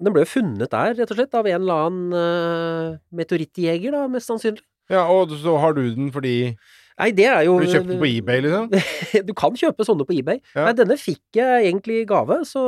den 0.01 0.15
ble 0.15 0.23
jo 0.23 0.31
funnet 0.31 0.71
der, 0.73 0.95
rett 0.97 1.11
og 1.13 1.19
slett, 1.19 1.35
av 1.37 1.45
en 1.45 1.59
eller 1.59 1.83
annen 1.85 2.15
uh, 2.17 2.95
meteorittjeger, 3.13 3.93
da, 3.93 4.07
mest 4.09 4.31
sannsynlig. 4.31 4.65
Ja, 4.89 5.05
og 5.05 5.31
så 5.37 5.53
har 5.61 5.77
du 5.77 5.83
den 5.85 6.09
fordi 6.11 6.55
Nei, 6.99 7.09
det 7.17 7.25
er 7.29 7.41
jo 7.47 7.55
Du 7.61 7.65
kjøpte 7.69 7.89
den 7.89 8.01
på 8.01 8.09
eBay, 8.09 8.43
liksom? 8.45 8.69
du 9.29 9.33
kan 9.37 9.57
kjøpe 9.57 9.87
sånne 9.87 10.05
på 10.09 10.15
eBay. 10.17 10.41
Ja. 10.53 10.67
Nei, 10.67 10.75
denne 10.77 10.97
fikk 11.01 11.39
jeg 11.39 11.69
egentlig 11.71 12.03
i 12.03 12.07
gave, 12.09 12.41
så 12.47 12.63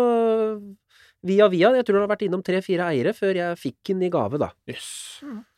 via 1.26 1.50
via. 1.50 1.74
Jeg 1.78 1.88
tror 1.88 2.00
den 2.00 2.06
har 2.06 2.14
vært 2.14 2.26
innom 2.28 2.44
tre-fire 2.46 2.90
eiere 2.94 3.14
før 3.18 3.38
jeg 3.40 3.60
fikk 3.62 3.92
den 3.94 4.06
i 4.08 4.12
gave, 4.14 4.42
da. 4.42 4.52
Jøss. 4.70 4.90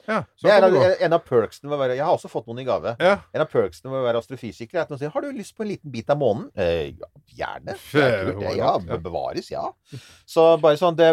Ja, 0.07 0.21
Det 0.41 0.51
er 0.53 0.63
en, 0.67 0.75
en 1.07 1.13
av 1.17 1.23
perksene 1.27 1.67
med 1.67 1.75
å 1.75 1.81
være 1.81 1.95
Jeg 1.97 2.05
har 2.07 2.13
også 2.15 2.29
fått 2.31 2.45
noen 2.47 2.61
i 2.61 2.65
gave. 2.67 2.93
Ja. 3.03 3.17
En 3.35 3.43
av 3.43 3.49
perksene 3.51 3.91
med 3.91 3.99
å 3.99 4.05
være 4.05 4.21
astrofysiker 4.21 4.77
er 4.79 4.85
at 4.85 4.91
man 4.93 4.99
sier 5.01 5.11
Har 5.11 5.25
du 5.25 5.31
lyst 5.35 5.55
på 5.57 5.65
en 5.65 5.71
liten 5.73 5.91
bit 5.91 6.09
av 6.13 6.19
månen? 6.21 6.45
Eh, 6.55 6.93
ja, 6.95 7.09
gjerne. 7.41 7.75
Det. 7.91 8.53
Ja, 8.57 8.71
bevares, 9.03 9.49
ja. 9.51 9.65
Så 10.27 10.45
bare 10.63 10.79
sånn 10.79 10.95
det, 10.97 11.09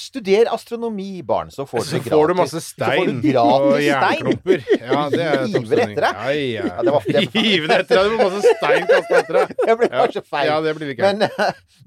Studer 0.00 0.48
astronomi, 0.54 1.22
barn, 1.26 1.50
så 1.54 1.66
får 1.68 1.84
du 1.84 1.90
Så 1.90 2.00
får 2.06 2.30
du 2.30 2.34
masse 2.38 2.62
stein 2.64 3.20
du 3.20 3.28
gratis 3.28 3.74
og 3.74 3.82
jernklumper. 3.82 4.64
Ja, 4.78 5.02
det 5.16 5.26
er 5.26 5.44
Hiver 5.46 5.82
etter 5.86 6.06
deg. 6.06 6.22
Ja, 6.22 6.30
ja. 6.30 6.66
Ja, 6.70 6.82
det 6.86 6.94
var- 6.96 7.10
Hiver 7.36 7.74
etter 7.80 8.00
deg. 8.00 8.10
Du 8.12 8.16
får 8.16 8.30
masse 8.30 8.54
stein 8.60 8.86
kastet 8.90 9.16
etter 9.24 9.40
deg. 9.40 9.54
Det 9.66 9.76
blir 9.80 9.90
kanskje 9.90 10.22
feil. 10.26 10.46
Ja, 10.52 10.60
det 10.62 10.76
blir 10.78 10.92
ikke. 10.94 11.10
Men, 11.10 11.28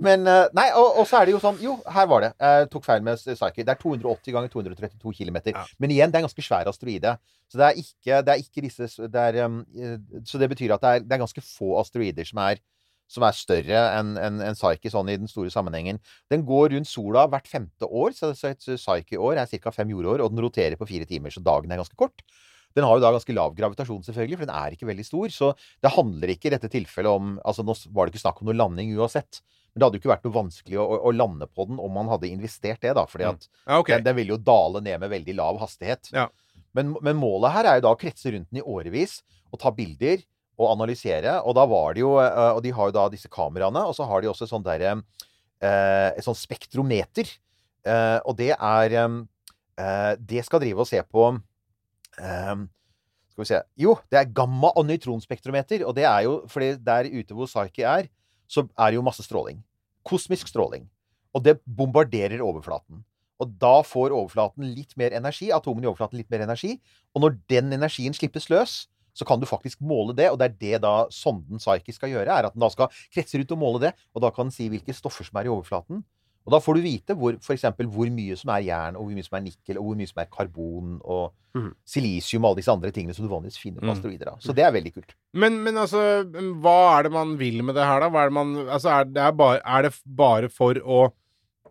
men 0.09 0.27
eh, 0.27 0.45
Nei, 0.57 0.67
og, 0.75 0.99
og 0.99 1.07
så 1.07 1.21
er 1.21 1.29
det 1.29 1.33
jo 1.37 1.39
sånn 1.43 1.59
Jo, 1.63 1.77
her 1.95 2.07
var 2.11 2.25
det. 2.27 2.31
Jeg 2.43 2.67
tok 2.73 2.83
feil 2.87 3.03
med 3.05 3.19
Psyche. 3.21 3.63
Det 3.63 3.71
er 3.73 3.79
280 3.79 4.35
ganger 4.35 4.51
232 4.51 5.13
km. 5.15 5.39
Men 5.79 5.93
igjen, 5.95 6.11
det 6.11 6.19
er 6.19 6.25
ganske 6.27 6.43
svær 6.49 6.71
asteroide. 6.71 7.15
Så 7.49 7.61
det 7.61 7.67
er 7.67 7.79
ikke, 7.81 8.19
det 8.25 8.65
disse 8.65 8.89
er, 9.09 9.39
um, 9.45 9.61
eh, 9.73 9.95
Så 10.25 10.41
det 10.41 10.49
betyr 10.51 10.75
at 10.75 10.83
det 10.83 10.89
er, 10.89 11.05
det 11.05 11.15
er 11.15 11.23
ganske 11.23 11.45
få 11.45 11.79
asteroider 11.81 12.27
som 12.27 12.43
er 12.45 12.61
som 13.09 13.25
er 13.25 13.33
større 13.33 13.79
enn 13.97 14.11
en, 14.21 14.35
en 14.51 14.57
Psyche 14.57 14.91
sånn 14.93 15.09
i 15.09 15.17
den 15.17 15.29
store 15.29 15.49
sammenhengen. 15.53 15.97
Den 16.29 16.43
går 16.45 16.75
rundt 16.75 16.89
sola 16.89 17.25
hvert 17.31 17.49
femte 17.49 17.87
år, 17.89 18.13
så, 18.13 18.31
så 18.37 18.51
et 18.51 18.61
Psyche-år 18.61 19.41
er 19.41 19.49
ca. 19.49 19.73
fem 19.73 19.89
jordår, 19.95 20.21
og 20.21 20.29
den 20.29 20.43
roterer 20.45 20.77
på 20.77 20.85
fire 20.89 21.09
timer, 21.09 21.33
så 21.33 21.41
dagen 21.41 21.73
er 21.73 21.81
ganske 21.81 21.97
kort. 21.97 22.21
Den 22.77 22.85
har 22.85 22.97
jo 22.97 23.01
da 23.01 23.09
ganske 23.15 23.33
lav 23.33 23.55
gravitasjon, 23.57 24.03
selvfølgelig, 24.05 24.37
for 24.37 24.45
den 24.45 24.59
er 24.59 24.75
ikke 24.75 24.89
veldig 24.91 25.05
stor. 25.07 25.33
Så 25.33 25.49
det 25.81 25.93
handler 25.95 26.35
ikke 26.35 26.51
i 26.51 26.53
dette 26.53 26.69
tilfellet 26.69 27.09
om 27.09 27.31
Altså, 27.41 27.65
nå 27.65 27.73
var 27.95 28.05
det 28.05 28.13
ikke 28.13 28.27
snakk 28.27 28.43
om 28.43 28.51
noe 28.51 28.59
landing 28.59 28.93
uansett. 28.93 29.41
Men 29.73 29.79
det 29.81 29.85
hadde 29.85 29.99
jo 29.99 30.01
ikke 30.03 30.11
vært 30.11 30.25
noe 30.27 30.35
vanskelig 30.35 30.77
å, 30.81 30.85
å, 30.85 30.99
å 31.09 31.11
lande 31.15 31.47
på 31.47 31.65
den 31.69 31.79
om 31.79 31.93
man 31.93 32.09
hadde 32.11 32.29
investert 32.31 32.81
det, 32.81 32.95
da. 32.97 33.05
For 33.09 33.21
Mm. 33.21 33.37
Ja, 33.65 33.79
okay. 33.79 33.97
den, 33.97 34.07
den 34.09 34.15
vil 34.17 34.33
jo 34.33 34.37
dale 34.41 34.81
ned 34.81 34.99
med 35.01 35.11
veldig 35.11 35.35
lav 35.37 35.59
hastighet. 35.61 36.09
Ja. 36.15 36.27
Men, 36.77 36.95
men 37.05 37.17
målet 37.17 37.53
her 37.55 37.67
er 37.69 37.79
jo 37.79 37.87
da 37.87 37.93
å 37.95 37.99
kretse 37.99 38.31
rundt 38.33 38.49
den 38.51 38.61
i 38.61 38.65
årevis 38.65 39.19
og 39.51 39.59
ta 39.61 39.71
bilder 39.73 40.21
og 40.59 40.73
analysere. 40.73 41.37
Og 41.47 41.55
da 41.57 41.65
var 41.69 41.95
det 41.95 42.03
jo 42.03 42.15
eh, 42.21 42.51
Og 42.53 42.61
de 42.65 42.73
har 42.75 42.89
jo 42.89 42.95
da 42.97 43.05
disse 43.09 43.29
kameraene, 43.31 43.85
og 43.87 43.95
så 43.97 44.05
har 44.09 44.21
de 44.21 44.29
også 44.31 44.47
sånn 44.49 44.65
derre 44.65 44.91
eh, 44.97 46.09
Et 46.17 46.25
sånn 46.25 46.37
spektrometer. 46.37 47.31
Eh, 47.87 48.17
og 48.27 48.35
det 48.37 48.51
er 48.53 48.97
Det 50.19 50.43
skal 50.43 50.59
drive 50.59 50.83
og 50.83 50.89
se 50.89 50.99
på 51.07 51.29
Skal 52.19 53.43
vi 53.43 53.47
se 53.47 53.61
Jo, 53.79 53.95
det 54.11 54.19
er 54.19 54.33
gamma- 54.35 54.73
og 54.75 54.85
nøytronspektrometer. 54.89 55.85
Og 55.87 55.95
det 55.95 56.03
er 56.03 56.25
jo 56.27 56.41
fordi 56.51 56.73
der 56.75 57.07
ute 57.07 57.33
hvor 57.37 57.47
Psyche 57.47 57.87
er, 57.87 58.09
så 58.49 58.65
er 58.73 58.91
det 58.91 58.99
jo 58.99 59.05
masse 59.05 59.25
stråling. 59.25 59.61
Kosmisk 60.07 60.49
stråling. 60.49 60.87
Og 61.35 61.45
det 61.45 61.59
bombarderer 61.63 62.41
overflaten. 62.41 63.03
Og 63.39 63.51
da 63.61 63.79
får 63.85 64.11
overflaten 64.11 64.65
litt 64.67 64.95
mer 64.99 65.13
energi, 65.15 65.51
atomene 65.55 65.87
i 65.87 65.89
overflaten 65.91 66.19
litt 66.19 66.31
mer 66.33 66.43
energi. 66.43 66.73
Og 67.15 67.23
når 67.23 67.37
den 67.51 67.71
energien 67.77 68.15
slippes 68.15 68.49
løs, 68.51 68.81
så 69.15 69.25
kan 69.27 69.39
du 69.39 69.47
faktisk 69.49 69.81
måle 69.83 70.15
det. 70.17 70.27
Og 70.33 70.39
det 70.41 70.49
er 70.49 70.57
det 70.59 70.81
da 70.83 70.93
sonden 71.13 71.61
Psyche 71.61 71.95
skal 71.95 72.11
gjøre, 72.13 72.33
er 72.33 72.49
at 72.49 72.55
den 72.55 72.63
da 72.63 72.71
skal 72.73 72.91
kretse 73.13 73.39
rundt 73.39 73.53
og 73.55 73.61
måle 73.61 73.83
det. 73.87 73.93
Og 74.15 74.25
da 74.25 74.31
kan 74.35 74.49
den 74.49 74.55
si 74.55 74.67
hvilke 74.71 74.95
stoffer 74.95 75.27
som 75.27 75.39
er 75.39 75.47
i 75.47 75.53
overflaten. 75.53 76.03
Og 76.49 76.55
da 76.55 76.59
får 76.65 76.79
du 76.79 76.81
vite 76.81 77.13
hvor, 77.13 77.35
for 77.45 77.53
eksempel, 77.53 77.85
hvor 77.93 78.09
mye 78.09 78.37
som 78.39 78.49
er 78.55 78.63
jern, 78.65 78.97
og 78.97 79.05
hvor 79.05 79.13
mye 79.19 79.27
som 79.27 79.37
er 79.37 79.45
nikkel, 79.45 79.77
og 79.77 79.85
hvor 79.91 79.99
mye 79.99 80.09
som 80.09 80.23
er 80.23 80.29
karbon, 80.33 80.95
og 81.05 81.29
mm. 81.53 81.69
silisium 81.85 82.43
og 82.43 82.49
alle 82.49 82.61
disse 82.63 82.73
andre 82.73 82.91
tingene 82.95 83.13
som 83.13 83.27
du 83.27 83.29
vanligvis 83.31 83.61
finner 83.61 83.83
på 83.83 83.85
Mm. 83.85 83.93
asteroider. 83.93 84.25
Da. 84.31 84.35
Så 84.41 84.55
det 84.57 84.65
er 84.65 84.73
veldig 84.73 84.93
kult. 84.95 85.13
Men, 85.33 85.61
men 85.63 85.77
altså, 85.77 86.01
hva 86.63 86.77
er 86.97 87.05
det 87.05 87.11
man 87.13 87.37
vil 87.37 87.61
med 87.63 87.77
det 87.77 87.85
her, 87.85 88.01
da? 88.01 88.09
Hva 88.09 88.25
er 88.25 88.33
det 88.33 88.37
man 88.39 88.55
Altså, 88.65 88.89
er 88.89 89.03
det, 89.05 89.21
er 89.21 89.31
bare, 89.31 89.61
er 89.65 89.81
det 89.87 89.93
bare 90.05 90.49
for 90.49 90.73
å 90.81 91.11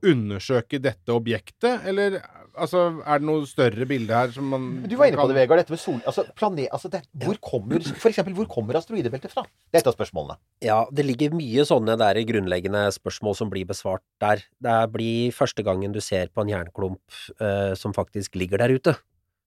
undersøke 0.07 0.81
dette 0.83 1.15
objektet, 1.15 1.85
eller 1.89 2.19
altså, 2.59 2.85
er 3.05 3.21
det 3.21 3.29
noe 3.29 3.47
større 3.49 3.87
bilde 3.89 4.15
her 4.15 4.33
som 4.35 4.49
man 4.53 4.69
Du 4.89 4.97
var 4.99 5.11
inne 5.11 5.21
på 5.21 5.29
det, 5.31 5.37
Vegard. 5.39 5.63
Dette 5.63 5.75
med 5.75 5.83
sol... 5.83 5.99
Altså, 6.09 6.25
planet, 6.39 6.69
altså 6.75 6.91
det, 6.93 7.03
hvor 7.25 7.39
kommer, 7.45 7.83
for 7.95 8.11
eksempel, 8.11 8.37
hvor 8.37 8.49
kommer 8.51 8.79
asteroidebeltet 8.79 9.33
fra? 9.33 9.45
Det 9.69 9.81
er 9.81 9.85
et 9.85 9.91
av 9.91 9.97
spørsmålene. 9.97 10.39
Ja, 10.65 10.79
det 10.93 11.07
ligger 11.07 11.37
mye 11.37 11.67
sånne 11.69 11.99
der 12.01 12.23
grunnleggende 12.29 12.87
spørsmål 12.95 13.39
som 13.39 13.53
blir 13.53 13.69
besvart 13.69 14.05
der. 14.23 14.43
Det 14.65 14.79
blir 14.95 15.35
første 15.37 15.65
gangen 15.67 15.95
du 15.95 16.01
ser 16.05 16.33
på 16.33 16.45
en 16.45 16.53
jernklump 16.53 17.21
uh, 17.43 17.75
som 17.79 17.95
faktisk 17.97 18.39
ligger 18.39 18.65
der 18.65 18.75
ute. 18.79 18.97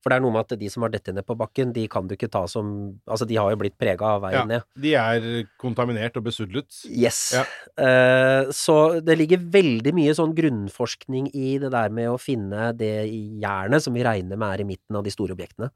For 0.02 0.10
det 0.10 0.18
er 0.18 0.24
noe 0.26 0.34
med 0.34 0.48
at 0.48 0.60
de 0.60 0.70
som 0.74 0.86
har 0.86 0.92
dette 0.94 1.14
ned 1.14 1.26
på 1.28 1.36
bakken, 1.38 1.74
de 1.76 1.86
kan 1.92 2.08
du 2.10 2.16
ikke 2.16 2.32
ta 2.32 2.44
som 2.50 2.72
Altså, 3.06 3.28
de 3.30 3.38
har 3.38 3.52
jo 3.54 3.60
blitt 3.62 3.78
prega 3.80 4.16
av 4.16 4.24
veien 4.24 4.42
Ja. 4.42 4.46
ned. 4.50 4.64
De 4.82 4.94
er 4.98 5.28
kontaminert 5.62 6.18
og 6.18 6.26
besudlet. 6.26 6.70
Yes. 6.90 7.34
Ja. 7.36 7.44
Uh, 7.78 8.52
så 8.52 9.02
det 9.04 9.18
ligger 9.20 9.38
veldig 9.54 9.94
mye 9.94 10.16
sånn 10.18 10.34
grunnforskning 10.38 11.30
i 11.34 11.58
det 11.62 11.72
der 11.72 11.94
med 11.94 12.10
å 12.10 12.20
finne 12.22 12.72
det 12.78 13.08
i 13.12 13.22
jernet 13.44 13.84
som 13.84 13.94
vi 13.94 14.04
regner 14.06 14.38
med 14.38 14.56
er 14.56 14.66
i 14.66 14.70
midten 14.74 14.98
av 14.98 15.06
de 15.06 15.14
store 15.14 15.38
objektene. 15.38 15.70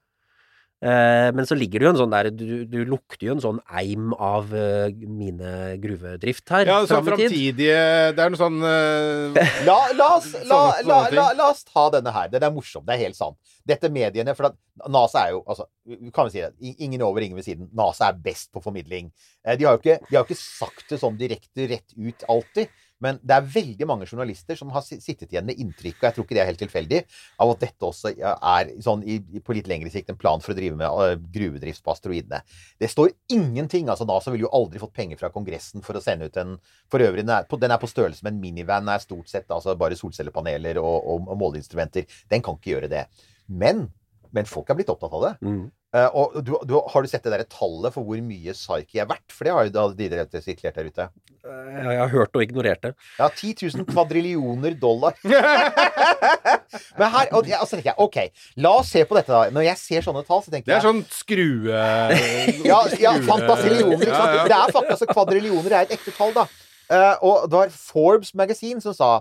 Eh, 0.85 1.31
men 1.33 1.47
så 1.49 1.55
ligger 1.57 1.81
det 1.81 1.85
jo 1.87 1.91
en 1.95 1.97
sånn 1.97 2.11
der 2.13 2.27
Du, 2.29 2.43
du 2.69 2.75
lukter 2.85 3.25
jo 3.25 3.33
en 3.33 3.39
sånn 3.41 3.59
eim 3.73 4.11
av 4.21 4.51
uh, 4.53 4.85
mine 4.93 5.53
gruvedrift 5.81 6.51
her. 6.53 6.67
Ja, 6.69 6.75
sånn 6.85 7.07
framtidige 7.07 7.79
Det 8.13 8.21
er 8.21 8.29
noe 8.33 8.37
sånn 8.37 8.59
eh, 8.69 9.39
La, 9.69 9.77
la, 9.97 10.09
oss, 10.19 10.27
la, 10.45 10.59
Sånne- 10.77 10.85
la, 10.85 10.99
la, 11.15 11.25
la 11.39 11.47
oss 11.55 11.63
ta 11.65 11.87
denne 11.95 12.13
her. 12.13 12.29
Den 12.35 12.45
er 12.45 12.53
morsom. 12.53 12.85
Det 12.85 12.93
er 12.99 13.01
helt 13.07 13.17
sant. 13.17 13.39
Dette 13.65 13.89
mediene 13.89 14.35
For 14.37 14.51
at 14.51 14.59
NASA 14.91 15.23
er 15.25 15.33
jo 15.33 15.41
altså, 15.49 15.65
kan 16.13 16.29
vi 16.29 16.35
si 16.35 16.43
det, 16.43 16.75
ingen 16.85 17.01
over, 17.07 17.25
ingen 17.25 17.39
ved 17.39 17.47
siden. 17.47 17.71
NASA 17.73 18.11
er 18.11 18.21
best 18.21 18.51
på 18.53 18.61
formidling. 18.61 19.09
Eh, 19.47 19.57
De 19.57 19.65
har 19.65 19.79
jo 19.79 19.81
ikke, 19.81 19.97
de 20.05 20.13
har 20.19 20.21
jo 20.21 20.27
ikke 20.29 20.41
sagt 20.43 20.85
det 20.93 21.01
sånn 21.01 21.17
direkte 21.17 21.65
rett 21.71 21.97
ut 21.97 22.27
alltid. 22.29 22.69
Men 23.03 23.19
det 23.23 23.35
er 23.35 23.47
veldig 23.55 23.87
mange 23.89 24.07
journalister 24.07 24.57
som 24.59 24.69
har 24.71 24.83
sittet 24.85 25.27
igjen 25.27 25.47
med 25.47 25.59
inntrykk, 25.59 25.97
og 25.97 26.05
jeg 26.07 26.15
tror 26.15 26.25
ikke 26.25 26.37
det 26.37 26.43
er 26.43 26.49
helt 26.49 26.61
tilfeldig, 26.63 27.01
av 27.43 27.51
at 27.51 27.65
dette 27.65 27.87
også 27.87 28.13
er 28.15 28.71
sånn 28.85 29.03
i, 29.03 29.17
på 29.43 29.55
litt 29.57 29.67
lengre 29.69 29.91
sikt 29.91 30.13
en 30.13 30.19
plan 30.19 30.43
for 30.43 30.53
å 30.53 30.57
drive 30.57 30.79
med 30.79 31.01
eh, 31.03 31.17
gruvedrift 31.35 31.83
på 31.83 31.91
asteroidene. 31.91 32.39
Det 32.81 32.89
står 32.91 33.11
ingenting. 33.35 33.89
altså 33.91 34.07
NASA 34.07 34.31
ville 34.31 34.47
jo 34.47 34.53
aldri 34.55 34.79
fått 34.81 34.95
penger 34.95 35.19
fra 35.19 35.31
Kongressen 35.33 35.83
for 35.85 35.97
å 35.97 36.03
sende 36.03 36.29
ut 36.29 36.39
en 36.41 36.55
For 36.91 37.03
øvrig, 37.03 37.25
den 37.25 37.33
er 37.35 37.47
på, 37.49 37.59
den 37.59 37.73
er 37.73 37.81
på 37.81 37.89
størrelse 37.89 38.23
med 38.23 38.35
en 38.35 38.41
minivan, 38.41 38.89
er 38.89 39.03
stort 39.03 39.29
sett 39.29 39.51
altså 39.51 39.75
bare 39.79 39.97
solcellepaneler 39.99 40.79
og, 40.79 40.95
og, 41.03 41.29
og 41.33 41.39
måleinstrumenter. 41.41 42.07
Den 42.31 42.43
kan 42.45 42.59
ikke 42.59 42.75
gjøre 42.75 42.91
det. 42.91 43.05
Men, 43.47 43.87
men 44.33 44.47
folk 44.49 44.69
er 44.69 44.77
blitt 44.79 44.89
opptatt 44.93 45.13
av 45.13 45.25
det. 45.25 45.33
Mm. 45.45 45.65
Uh, 45.95 46.09
og 46.19 46.33
du, 46.43 46.51
du, 46.67 46.73
har 46.91 47.05
du 47.05 47.07
sett 47.07 47.23
det 47.23 47.31
der 47.31 47.45
tallet 47.47 47.93
for 47.95 48.03
hvor 48.03 48.19
mye 48.19 48.51
Psyche 48.55 48.99
er 48.99 49.07
verdt? 49.07 49.31
For 49.31 49.47
det 49.47 49.53
har 49.55 49.67
jo 49.69 49.91
de 49.95 50.09
dere 50.11 50.41
sirkulert 50.43 50.75
der 50.75 50.89
ute. 50.91 51.05
Eh, 51.45 51.77
Jeg 51.85 51.99
har 52.01 52.11
hørt 52.11 52.35
og 52.35 52.43
ignorert 52.43 52.81
det. 52.83 52.91
Ja, 53.19 53.29
10 53.29 53.53
000 53.77 53.85
kvadrillioner 53.87 54.75
dollar. 54.81 55.15
Men 56.99 57.13
her 57.13 57.31
og, 57.31 57.47
ja, 57.47 57.61
altså, 57.61 57.77
tenker 57.77 57.93
jeg, 57.93 57.99
OK, 58.01 58.17
la 58.65 58.73
oss 58.81 58.91
se 58.91 59.05
på 59.07 59.15
dette, 59.15 59.31
da. 59.31 59.53
Når 59.55 59.67
jeg 59.69 59.81
ser 59.83 60.07
sånne 60.07 60.25
tall, 60.27 60.43
så 60.43 60.51
tenker 60.51 60.67
jeg 60.67 60.73
Det 60.73 60.75
er 60.75 60.81
jeg 60.81 60.89
sånn 60.89 61.03
skrue... 61.15 61.85
ja, 62.71 62.81
ja, 62.99 63.13
fantasillioner, 63.29 64.01
ikke 64.01 64.17
sant? 64.17 64.33
Ja, 64.33 64.41
ja. 64.41 64.49
Det 64.49 64.57
er 64.57 64.75
faktisk 64.75 64.97
altså, 64.97 65.09
Kvadrillioner 65.13 65.77
er 65.77 65.87
et 65.87 65.95
ekte 65.95 66.15
tall, 66.17 66.35
da. 66.35 66.47
Uh, 66.89 67.15
og 67.25 67.47
det 67.47 67.61
var 67.61 67.71
Forbes 67.73 68.35
Magasin 68.37 68.83
som 68.83 68.93
sa 68.93 69.13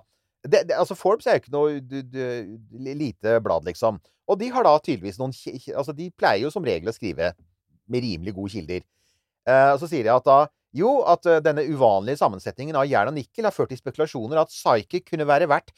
det, 0.44 0.66
det, 0.68 0.74
altså 0.76 0.92
Forbes 0.92 1.24
er 1.24 1.38
jo 1.38 1.40
ikke 1.40 1.54
noe 1.54 1.78
du, 1.80 2.02
du, 2.04 2.18
lite 2.84 3.38
blad, 3.44 3.64
liksom. 3.64 3.96
Og 4.30 4.40
de 4.40 4.48
har 4.52 4.64
da 4.66 4.74
tydeligvis 4.80 5.20
noen 5.20 5.34
Altså, 5.74 5.92
de 5.96 6.10
pleier 6.16 6.46
jo 6.46 6.52
som 6.52 6.64
regel 6.64 6.90
å 6.90 6.96
skrive 6.96 7.32
med 7.90 8.04
rimelig 8.04 8.34
gode 8.36 8.54
kilder. 8.54 8.84
Eh, 9.44 9.70
og 9.74 9.80
så 9.82 9.90
sier 9.90 10.06
de 10.06 10.12
at 10.14 10.24
da 10.24 10.44
jo, 10.74 10.96
at 11.06 11.26
eh, 11.30 11.42
denne 11.44 11.66
uvanlige 11.70 12.18
sammensetningen 12.18 12.76
av 12.78 12.88
jern 12.90 13.12
og 13.12 13.18
nikkel 13.18 13.46
har 13.46 13.54
ført 13.54 13.70
til 13.70 13.78
spekulasjoner 13.78 14.40
at 14.40 14.50
Psyche 14.50 15.04
kunne 15.06 15.26
være 15.28 15.46
verdt 15.50 15.70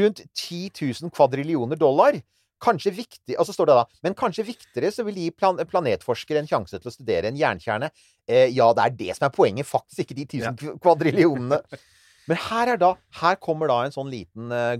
rundt 0.00 0.24
10 0.26 0.72
000 0.74 1.12
kvadrillioner 1.14 1.78
dollar. 1.78 2.18
Kanskje 2.60 2.92
viktig, 2.92 3.36
og 3.38 3.46
så 3.48 3.54
står 3.56 3.70
det 3.70 3.76
da, 3.78 3.84
men 4.04 4.16
kanskje 4.18 4.44
viktigere 4.50 4.90
så 4.92 5.04
vil 5.06 5.16
gi 5.16 5.30
plan 5.32 5.56
planetforskere 5.64 6.42
en 6.42 6.50
sjanse 6.50 6.76
til 6.76 6.90
å 6.90 6.92
studere 6.92 7.30
en 7.30 7.38
jernkjerne. 7.38 7.88
Eh, 8.28 8.50
ja, 8.52 8.66
det 8.76 8.84
er 8.84 8.98
det 8.98 9.16
som 9.16 9.28
er 9.28 9.32
poenget, 9.32 9.68
faktisk 9.68 10.02
ikke 10.04 10.18
de 10.18 10.26
1000 10.26 10.66
ja. 10.66 10.74
kvadrillionene. 10.82 11.62
Men 12.30 12.38
her, 12.46 12.74
er 12.74 12.78
da, 12.78 12.92
her 13.20 13.38
kommer 13.42 13.70
da 13.70 13.80
en 13.84 13.94
sånn 13.94 14.10
liten 14.12 14.52
uh, 14.54 14.78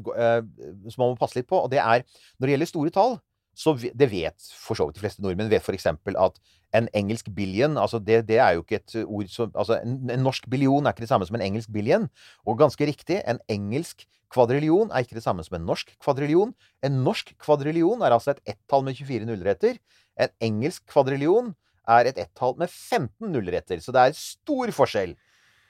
som 0.86 1.02
man 1.02 1.12
må 1.12 1.18
passe 1.18 1.38
litt 1.38 1.50
på, 1.50 1.58
og 1.64 1.72
det 1.72 1.82
er 1.82 2.04
når 2.38 2.46
det 2.46 2.54
gjelder 2.54 2.70
store 2.70 2.94
tall, 2.94 3.18
så 3.58 3.74
det 3.76 4.08
vet 4.12 4.48
for 4.56 4.78
så 4.78 4.86
vidt 4.86 4.96
de 4.96 5.02
fleste 5.02 5.22
nordmenn, 5.24 5.50
vet 5.50 5.66
f.eks. 5.66 5.88
at 5.90 6.38
en 6.78 6.86
engelsk 6.94 7.32
billion 7.34 7.74
altså 7.82 7.98
det, 7.98 8.22
det 8.28 8.38
er 8.38 8.54
jo 8.54 8.62
ikke 8.62 8.78
et 8.78 8.94
ord 9.02 9.32
som 9.32 9.50
altså 9.58 9.80
en, 9.82 9.96
en 10.14 10.22
norsk 10.22 10.46
billion 10.52 10.86
er 10.86 10.94
ikke 10.94 11.02
det 11.02 11.10
samme 11.10 11.26
som 11.26 11.36
en 11.36 11.44
engelsk 11.44 11.72
billion. 11.74 12.06
Og 12.46 12.60
ganske 12.60 12.86
riktig, 12.86 13.18
en 13.26 13.42
engelsk 13.50 14.06
kvadrillion 14.30 14.92
er 14.94 15.04
ikke 15.04 15.18
det 15.18 15.24
samme 15.26 15.44
som 15.44 15.58
en 15.58 15.66
norsk 15.66 15.90
kvadrillion. 15.98 16.54
En 16.86 17.00
norsk 17.04 17.34
kvadrillion 17.42 18.06
er 18.06 18.14
altså 18.14 18.36
et 18.36 18.54
ett-tall 18.54 18.86
med 18.86 18.98
24 19.00 19.26
nullretter. 19.28 19.80
En 20.20 20.32
engelsk 20.46 20.86
kvadrillion 20.90 21.50
er 21.90 22.10
et 22.10 22.22
ett-tall 22.22 22.54
med 22.60 22.70
15 22.70 23.32
nullretter. 23.34 23.82
Så 23.82 23.94
det 23.94 24.06
er 24.06 24.16
stor 24.16 24.70
forskjell. 24.76 25.16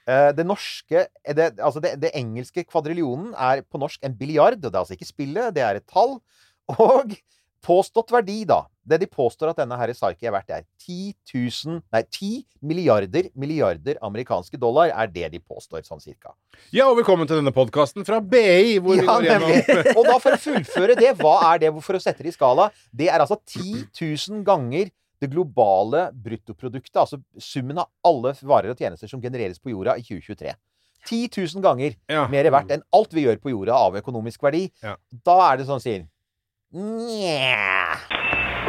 Eh, 0.07 0.31
Det 0.37 0.45
norske 0.47 1.03
eh, 1.05 1.35
det, 1.37 1.51
Altså, 1.59 1.81
det, 1.83 1.95
det 2.01 2.13
engelske 2.17 2.63
kvadrillionen 2.65 3.33
er 3.37 3.61
på 3.61 3.81
norsk 3.81 3.99
en 4.03 4.15
biljard. 4.17 4.57
og 4.57 4.69
Det 4.69 4.73
er 4.73 4.81
altså 4.85 4.97
ikke 4.97 5.11
spillet, 5.13 5.53
det 5.55 5.63
er 5.65 5.81
et 5.81 5.87
tall. 5.89 6.17
Og 6.79 7.13
påstått 7.61 8.09
verdi, 8.09 8.39
da, 8.49 8.63
Det 8.81 8.97
de 9.03 9.05
påstår 9.05 9.51
at 9.51 9.59
denne 9.61 9.77
herre 9.77 9.93
Psyche 9.93 10.25
er 10.25 10.33
verdt, 10.33 10.49
er 10.49 10.63
10 10.81 11.13
000 11.67 11.81
Nei, 11.93 12.01
10 12.09 12.29
milliarder 12.65 13.27
milliarder 13.37 13.99
amerikanske 14.01 14.57
dollar 14.57 14.89
er 14.89 15.11
det 15.13 15.27
de 15.35 15.39
påstår, 15.41 15.83
sånn 15.85 16.01
cirka. 16.01 16.33
Ja, 16.73 16.87
og 16.89 16.97
velkommen 16.97 17.29
til 17.29 17.37
denne 17.37 17.53
podkasten 17.53 18.05
fra 18.07 18.17
BI, 18.21 18.79
hvor 18.81 18.97
vi 18.97 19.03
Ja, 19.05 19.13
går 19.13 19.27
gjennom. 19.29 19.91
Og 19.93 20.09
da 20.09 20.17
for 20.23 20.33
å 20.37 20.41
fullføre 20.41 20.97
det, 20.97 21.13
hva 21.21 21.35
er 21.51 21.61
det 21.67 21.71
for 21.85 21.99
å 21.99 22.01
sette 22.01 22.25
det 22.25 22.33
i 22.33 22.37
skala? 22.37 22.71
Det 22.89 23.11
er 23.13 23.21
altså 23.21 23.37
10 23.37 23.85
000 23.93 24.41
ganger 24.47 24.89
det 25.21 25.29
globale 25.31 26.07
bruttoproduktet, 26.17 26.95
altså 26.97 27.19
summen 27.37 27.77
av 27.83 27.89
alle 28.07 28.33
varer 28.41 28.73
og 28.73 28.79
tjenester 28.81 29.07
som 29.11 29.21
genereres 29.21 29.59
på 29.61 29.69
jorda 29.73 29.95
i 29.99 30.03
2023. 30.05 30.55
10 31.05 31.29
000 31.55 31.63
ganger 31.65 31.95
Ja. 32.09 32.27
mer 32.29 32.49
verdt 32.53 32.71
enn 32.75 32.83
alt 32.93 33.13
vi 33.13 33.23
gjør 33.25 33.39
på 33.41 33.49
jorda 33.53 33.73
av 33.73 33.95
økonomisk 34.01 34.41
verdi. 34.45 34.67
Ja. 34.83 34.95
Da 35.25 35.37
er 35.51 35.57
det 35.61 35.65
sånn 35.69 35.81
sier 35.81 36.07
Nja 36.73 37.97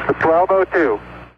1202. 0.08 0.98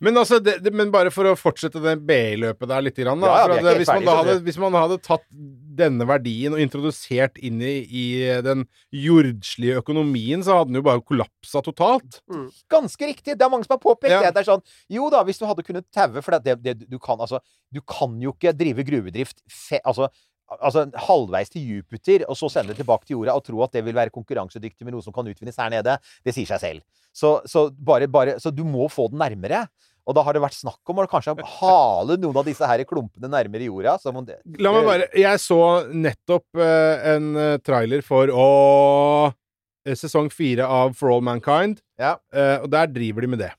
Men, 0.00 0.16
altså, 0.16 0.38
det, 0.40 0.56
det, 0.64 0.72
men 0.72 0.88
bare 0.92 1.10
for 1.12 1.28
å 1.28 1.34
fortsette 1.36 1.80
det 1.84 1.98
BI-løpet 2.08 2.70
der 2.70 2.84
litt, 2.86 2.96
grann, 2.96 3.20
da, 3.20 3.34
Ja, 3.36 3.48
helt 3.52 3.82
hvis, 3.82 3.90
man 3.92 4.06
da 4.08 4.14
hadde, 4.22 4.36
hvis 4.46 4.58
man 4.62 4.78
hadde 4.78 4.96
tatt 5.04 5.26
denne 5.80 6.06
verdien 6.08 6.56
og 6.56 6.62
introdusert 6.62 7.36
inn 7.44 7.60
i, 7.64 7.74
i 7.84 8.04
den 8.44 8.64
jordslige 8.96 9.80
økonomien, 9.80 10.44
så 10.44 10.56
hadde 10.58 10.72
den 10.72 10.80
jo 10.80 10.86
bare 10.88 11.04
kollapsa 11.04 11.62
totalt. 11.64 12.20
Ganske 12.72 13.10
riktig. 13.12 13.36
Det 13.36 13.44
er 13.46 13.52
mange 13.52 13.68
som 13.68 13.76
har 13.76 13.82
påpekt 13.82 14.12
Ja. 14.14 14.22
det. 14.26 14.34
Det 14.38 14.42
er 14.44 14.50
sånn 14.54 14.64
Jo 14.92 15.10
da, 15.12 15.22
hvis 15.26 15.38
du 15.40 15.46
hadde 15.48 15.64
kunnet 15.66 15.86
taue 15.94 16.22
For 16.24 16.36
det, 16.42 16.56
det, 16.64 16.74
du 16.90 16.98
kan 16.98 17.20
altså 17.20 17.40
Du 17.72 17.80
kan 17.80 18.16
jo 18.20 18.32
ikke 18.34 18.52
drive 18.56 18.84
gruvedrift 18.86 19.40
fe, 19.46 19.78
altså, 19.84 20.08
altså 20.58 20.86
halvveis 21.06 21.52
til 21.52 21.62
Jupiter, 21.62 22.24
og 22.28 22.36
så 22.38 22.50
sende 22.50 22.72
det 22.74 22.80
tilbake 22.82 23.06
til 23.06 23.18
jorda 23.18 23.36
og 23.38 23.44
tro 23.46 23.60
at 23.62 23.76
det 23.76 23.84
vil 23.86 23.94
være 23.94 24.12
konkurransedyktig 24.14 24.86
med 24.86 24.96
noe 24.96 25.04
som 25.04 25.14
kan 25.14 25.28
utvinnes 25.30 25.58
her 25.60 25.70
nede. 25.70 25.96
Det 26.26 26.34
sier 26.34 26.48
seg 26.50 26.62
selv. 26.62 26.82
Så, 27.14 27.36
så, 27.50 27.68
bare, 27.70 28.08
bare, 28.10 28.36
så 28.42 28.50
du 28.54 28.64
må 28.66 28.88
få 28.90 29.08
den 29.12 29.22
nærmere. 29.22 29.64
Og 30.08 30.16
da 30.16 30.24
har 30.26 30.36
det 30.36 30.42
vært 30.42 30.56
snakk 30.56 30.92
om 30.92 31.02
å 31.02 31.06
kanskje 31.10 31.36
hale 31.58 32.16
noen 32.20 32.40
av 32.40 32.46
disse 32.48 32.66
her 32.66 32.82
klumpene 32.88 33.30
nærmere 33.30 33.68
jorda. 33.68 33.98
La 34.60 34.72
meg 34.74 34.88
bare 34.88 35.10
Jeg 35.18 35.42
så 35.42 35.60
nettopp 35.92 36.60
eh, 36.60 37.12
en 37.14 37.30
eh, 37.36 37.56
trailer 37.64 38.04
for 38.06 38.32
å 38.32 38.48
Sesong 39.96 40.28
fire 40.28 40.66
av 40.68 40.92
For 40.98 41.08
All 41.08 41.22
Mankind, 41.24 41.80
Ja, 41.98 42.18
eh, 42.36 42.58
og 42.60 42.68
der 42.72 42.90
driver 42.92 43.24
de 43.24 43.30
med 43.32 43.40
det. 43.40 43.50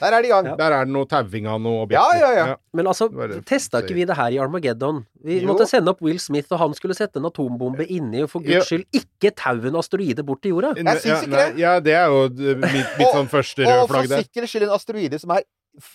Der 0.00 0.12
er 0.16 0.22
de 0.22 0.28
i 0.28 0.30
gang. 0.30 0.48
Der 0.58 0.72
er 0.76 0.84
det 0.84 0.92
noe 0.94 1.06
tauing 1.06 1.46
av 1.46 1.60
noe 1.60 1.86
Ja, 1.90 2.02
objekter. 2.04 2.18
ja, 2.20 2.30
ja. 2.46 2.56
Men 2.74 2.86
altså, 2.86 3.08
Det 3.10 3.44
testa 3.46 3.82
ikke 3.82 3.94
vi 3.94 4.04
det 4.04 4.16
her 4.16 4.30
i 4.30 4.38
Armageddon? 4.38 5.04
Vi 5.24 5.40
Jo. 5.40 5.48
måtte 5.52 5.66
sende 5.68 5.88
opp 5.90 6.00
Will 6.02 6.18
Smith, 6.18 6.48
og 6.52 6.58
han 6.58 6.74
skulle 6.74 6.94
sette 6.94 7.16
en 7.18 7.24
atombombe 7.26 7.86
inni, 7.88 8.22
og 8.22 8.30
for 8.30 8.40
guds 8.40 8.66
skyld 8.70 8.84
ikke 8.92 9.34
tau 9.36 9.56
en 9.56 9.76
asteroide 9.76 10.24
bort 10.24 10.42
til 10.42 10.52
jorda. 10.52 10.74
Jeg 10.76 11.00
syns 11.02 11.24
ikke 11.26 11.36
det. 11.36 11.58
Ja, 11.58 11.78
det 11.80 11.92
er 11.94 12.06
jo 12.06 12.28
mitt, 12.56 12.92
mitt 12.98 13.12
sånn 13.16 13.28
første 13.28 13.64
røde 13.64 13.88
flagg 13.88 14.04
Og 14.04 14.14
for 14.14 14.22
sikkerhets 14.24 14.52
skyld 14.54 14.68
en 14.68 14.76
asteroide 14.76 15.18
som 15.20 15.30
er 15.36 15.42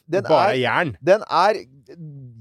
Den 0.09 0.23
Bare 0.23 0.53
er 0.55 0.59
jern. 0.61 0.95
Den 1.03 1.21
er 1.29 1.57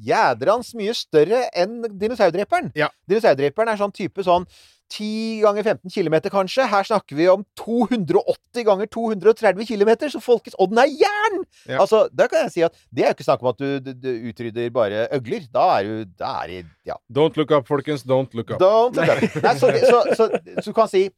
jædrans 0.07 0.73
mye 0.79 0.95
større 0.97 1.41
enn 1.57 1.81
dinosaurdreperen. 1.99 2.71
Ja. 2.79 2.89
Dinosaurdreperen 3.11 3.73
er 3.73 3.81
sånn 3.81 3.93
type 3.95 4.23
sånn 4.27 4.47
10 4.93 5.41
ganger 5.45 5.65
15 5.65 5.91
km, 5.91 6.17
kanskje. 6.33 6.67
Her 6.69 6.87
snakker 6.87 7.17
vi 7.19 7.29
om 7.33 7.45
280 7.59 8.67
ganger 8.69 8.91
230 8.93 9.67
km, 9.69 9.93
så 10.13 10.21
folkens 10.23 10.57
Og 10.61 10.71
den 10.71 10.83
er 10.85 10.93
jern! 10.93 11.41
Ja. 11.67 11.81
Altså, 11.81 12.05
da 12.13 12.29
kan 12.31 12.45
jeg 12.45 12.55
si 12.55 12.65
at 12.67 12.77
det 12.91 13.05
er 13.05 13.13
jo 13.13 13.19
ikke 13.19 13.27
snakk 13.27 13.45
om 13.45 13.51
at 13.55 13.61
du, 13.61 13.69
du, 13.81 13.93
du 13.97 14.11
utrydder 14.31 14.71
bare 14.75 15.07
øgler. 15.17 15.49
Da 15.55 15.67
er 15.79 15.89
du 15.89 16.15
Da 16.19 16.37
er 16.45 16.53
det 16.53 16.63
Ja. 16.87 16.99
Don't 17.13 17.37
look 17.41 17.51
up, 17.51 17.67
folkens. 17.69 18.05
Don't 18.05 18.35
look 18.37 18.51
up. 18.51 18.61
Don't 18.63 18.97
look 18.97 19.09
up. 19.09 19.43
Nei, 19.43 19.55
så, 19.59 19.73
så, 19.85 20.01
så, 20.19 20.31
så 20.61 20.71
du 20.71 20.77
kan 20.77 20.91
si 20.91 21.09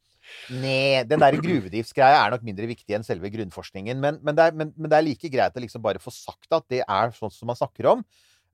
Nei, 0.51 1.03
den 1.07 1.21
der 1.21 1.37
gruvedriftsgreia 1.39 2.19
er 2.25 2.33
nok 2.33 2.43
mindre 2.43 2.67
viktig 2.67 2.97
enn 2.97 3.05
selve 3.05 3.29
grunnforskningen. 3.31 3.99
Men, 4.03 4.19
men, 4.25 4.35
det 4.37 4.49
er, 4.49 4.57
men, 4.59 4.73
men 4.75 4.91
det 4.91 4.97
er 4.97 5.05
like 5.05 5.31
greit 5.31 5.55
å 5.55 5.63
liksom 5.63 5.83
bare 5.83 6.01
få 6.03 6.11
sagt 6.13 6.51
at 6.55 6.65
det 6.71 6.81
er 6.83 7.13
sånn 7.15 7.31
som 7.33 7.47
man 7.47 7.59
snakker 7.59 7.87
om. 7.93 8.03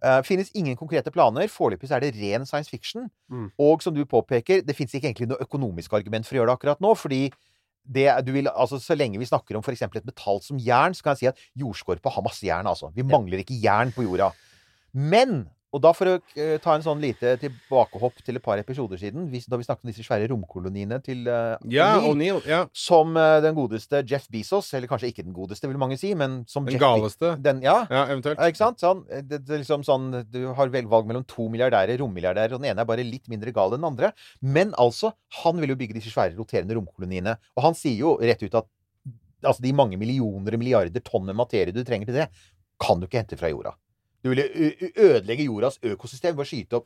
Uh, 0.04 0.20
finnes 0.28 0.52
ingen 0.52 0.76
konkrete 0.76 1.14
planer. 1.16 1.48
Foreløpig 1.48 1.88
er 1.92 2.04
det 2.04 2.14
ren 2.18 2.44
science 2.46 2.72
fiction. 2.72 3.08
Mm. 3.32 3.50
Og 3.64 3.84
som 3.86 3.96
du 3.96 4.04
påpeker, 4.10 4.62
det 4.68 4.76
finnes 4.76 4.92
ikke 4.98 5.08
egentlig 5.12 5.30
noe 5.32 5.44
økonomisk 5.46 5.96
argument 5.96 6.28
for 6.28 6.36
å 6.36 6.42
gjøre 6.42 6.52
det 6.52 6.58
akkurat 6.60 6.84
nå. 6.84 6.92
fordi 7.00 7.24
det, 7.84 8.08
du 8.24 8.32
vil, 8.32 8.48
altså, 8.48 8.80
så 8.80 8.96
lenge 8.96 9.20
vi 9.20 9.28
snakker 9.28 9.58
om 9.58 9.64
f.eks. 9.64 9.82
et 9.84 10.08
metall 10.08 10.40
som 10.44 10.60
jern, 10.60 10.96
så 10.96 11.04
kan 11.04 11.16
jeg 11.16 11.20
si 11.20 11.30
at 11.32 11.42
jordskorpa 11.60 12.14
har 12.16 12.24
masse 12.24 12.46
jern. 12.46 12.68
altså. 12.68 12.92
Vi 12.96 13.04
mangler 13.04 13.44
ikke 13.44 13.60
jern 13.60 13.92
på 13.96 14.06
jorda. 14.06 14.30
Men 14.94 15.46
og 15.74 15.82
da 15.82 15.92
For 15.98 16.10
å 16.12 16.14
eh, 16.38 16.56
ta 16.62 16.76
en 16.78 16.84
sånn 16.86 17.00
lite 17.02 17.32
tilbakehopp 17.42 18.20
til 18.26 18.38
et 18.38 18.44
par 18.46 18.60
episoder 18.62 19.00
siden, 19.02 19.26
da 19.32 19.58
vi 19.58 19.66
snakket 19.66 19.88
om 19.88 19.90
disse 19.92 20.06
svære 20.06 20.28
romkoloniene 20.30 21.00
til 21.04 21.26
uh, 21.26 21.56
Ja, 21.74 21.96
O'Neill. 22.06 22.40
Ja. 22.50 22.60
Som 22.78 23.18
eh, 23.18 23.40
den 23.42 23.56
godeste 23.58 24.04
Jeff 24.10 24.28
Bezos, 24.34 24.70
eller 24.78 24.92
kanskje 24.92 25.10
ikke 25.10 25.26
den 25.26 25.34
godeste, 25.34 25.68
vil 25.72 25.82
mange 25.82 25.98
si, 25.98 26.14
men 26.20 26.44
som 26.48 26.68
Den 26.68 26.76
Jeff 26.78 26.84
Be- 26.84 26.86
galeste. 26.86 27.34
Den, 27.44 27.64
ja, 27.66 27.80
Ja, 27.90 28.06
eventuelt. 28.14 28.38
ja, 28.38 28.52
ikke 28.54 28.62
sant? 28.62 28.80
Sånn, 28.84 29.04
eh, 29.10 29.26
det, 29.26 29.42
det 29.48 29.58
er 29.58 29.64
liksom 29.66 29.84
sånn, 29.88 30.10
du 30.30 30.40
har 30.54 30.70
vel 30.74 30.88
valg 30.92 31.10
mellom 31.10 31.26
to 31.26 31.50
milliardærer, 31.50 31.98
rommilliardærer, 32.04 32.54
og 32.54 32.62
den 32.62 32.70
ene 32.72 32.86
er 32.86 32.90
bare 32.94 33.06
litt 33.08 33.26
mindre 33.34 33.54
gal 33.56 33.74
enn 33.74 33.82
den 33.82 33.90
andre. 33.90 34.14
Men 34.46 34.74
altså, 34.78 35.14
han 35.42 35.58
vil 35.62 35.74
jo 35.74 35.80
bygge 35.82 35.98
disse 35.98 36.14
svære 36.14 36.38
roterende 36.38 36.78
romkoloniene. 36.78 37.38
Og 37.58 37.66
han 37.66 37.78
sier 37.78 37.98
jo 37.98 38.16
rett 38.22 38.46
ut 38.46 38.60
at 38.62 38.70
altså, 39.44 39.62
de 39.66 39.74
mange 39.76 39.98
millioner 40.00 40.56
og 40.56 40.62
milliarder 40.62 41.04
tonn 41.04 41.26
med 41.28 41.38
materie 41.40 41.74
du 41.76 41.82
trenger 41.84 42.10
til 42.12 42.22
det, 42.22 42.30
kan 42.84 43.00
du 43.00 43.08
ikke 43.08 43.22
hente 43.22 43.38
fra 43.40 43.50
jorda. 43.52 43.74
Du 44.24 44.30
ville 44.32 44.46
ødelegge 44.96 45.44
jordas 45.50 45.76
økosystem 45.84 46.36
ved 46.38 46.46
å 46.46 46.48
skyte 46.48 46.78
opp 46.80 46.86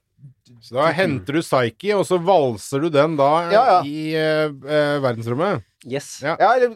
Så 0.65 0.73
da 0.73 0.87
henter 0.97 1.37
du 1.37 1.43
Psyche, 1.43 1.93
og 1.93 2.05
så 2.09 2.17
valser 2.17 2.81
du 2.81 2.89
den 2.89 3.13
da 3.19 3.27
Ja, 3.53 3.63
ja. 3.75 3.79
i 3.85 4.07
eh, 4.17 4.97
verdensrommet. 5.03 5.61
Yes. 5.85 6.07
Ja. 6.25 6.33
Ja, 6.41 6.55
eller, 6.57 6.73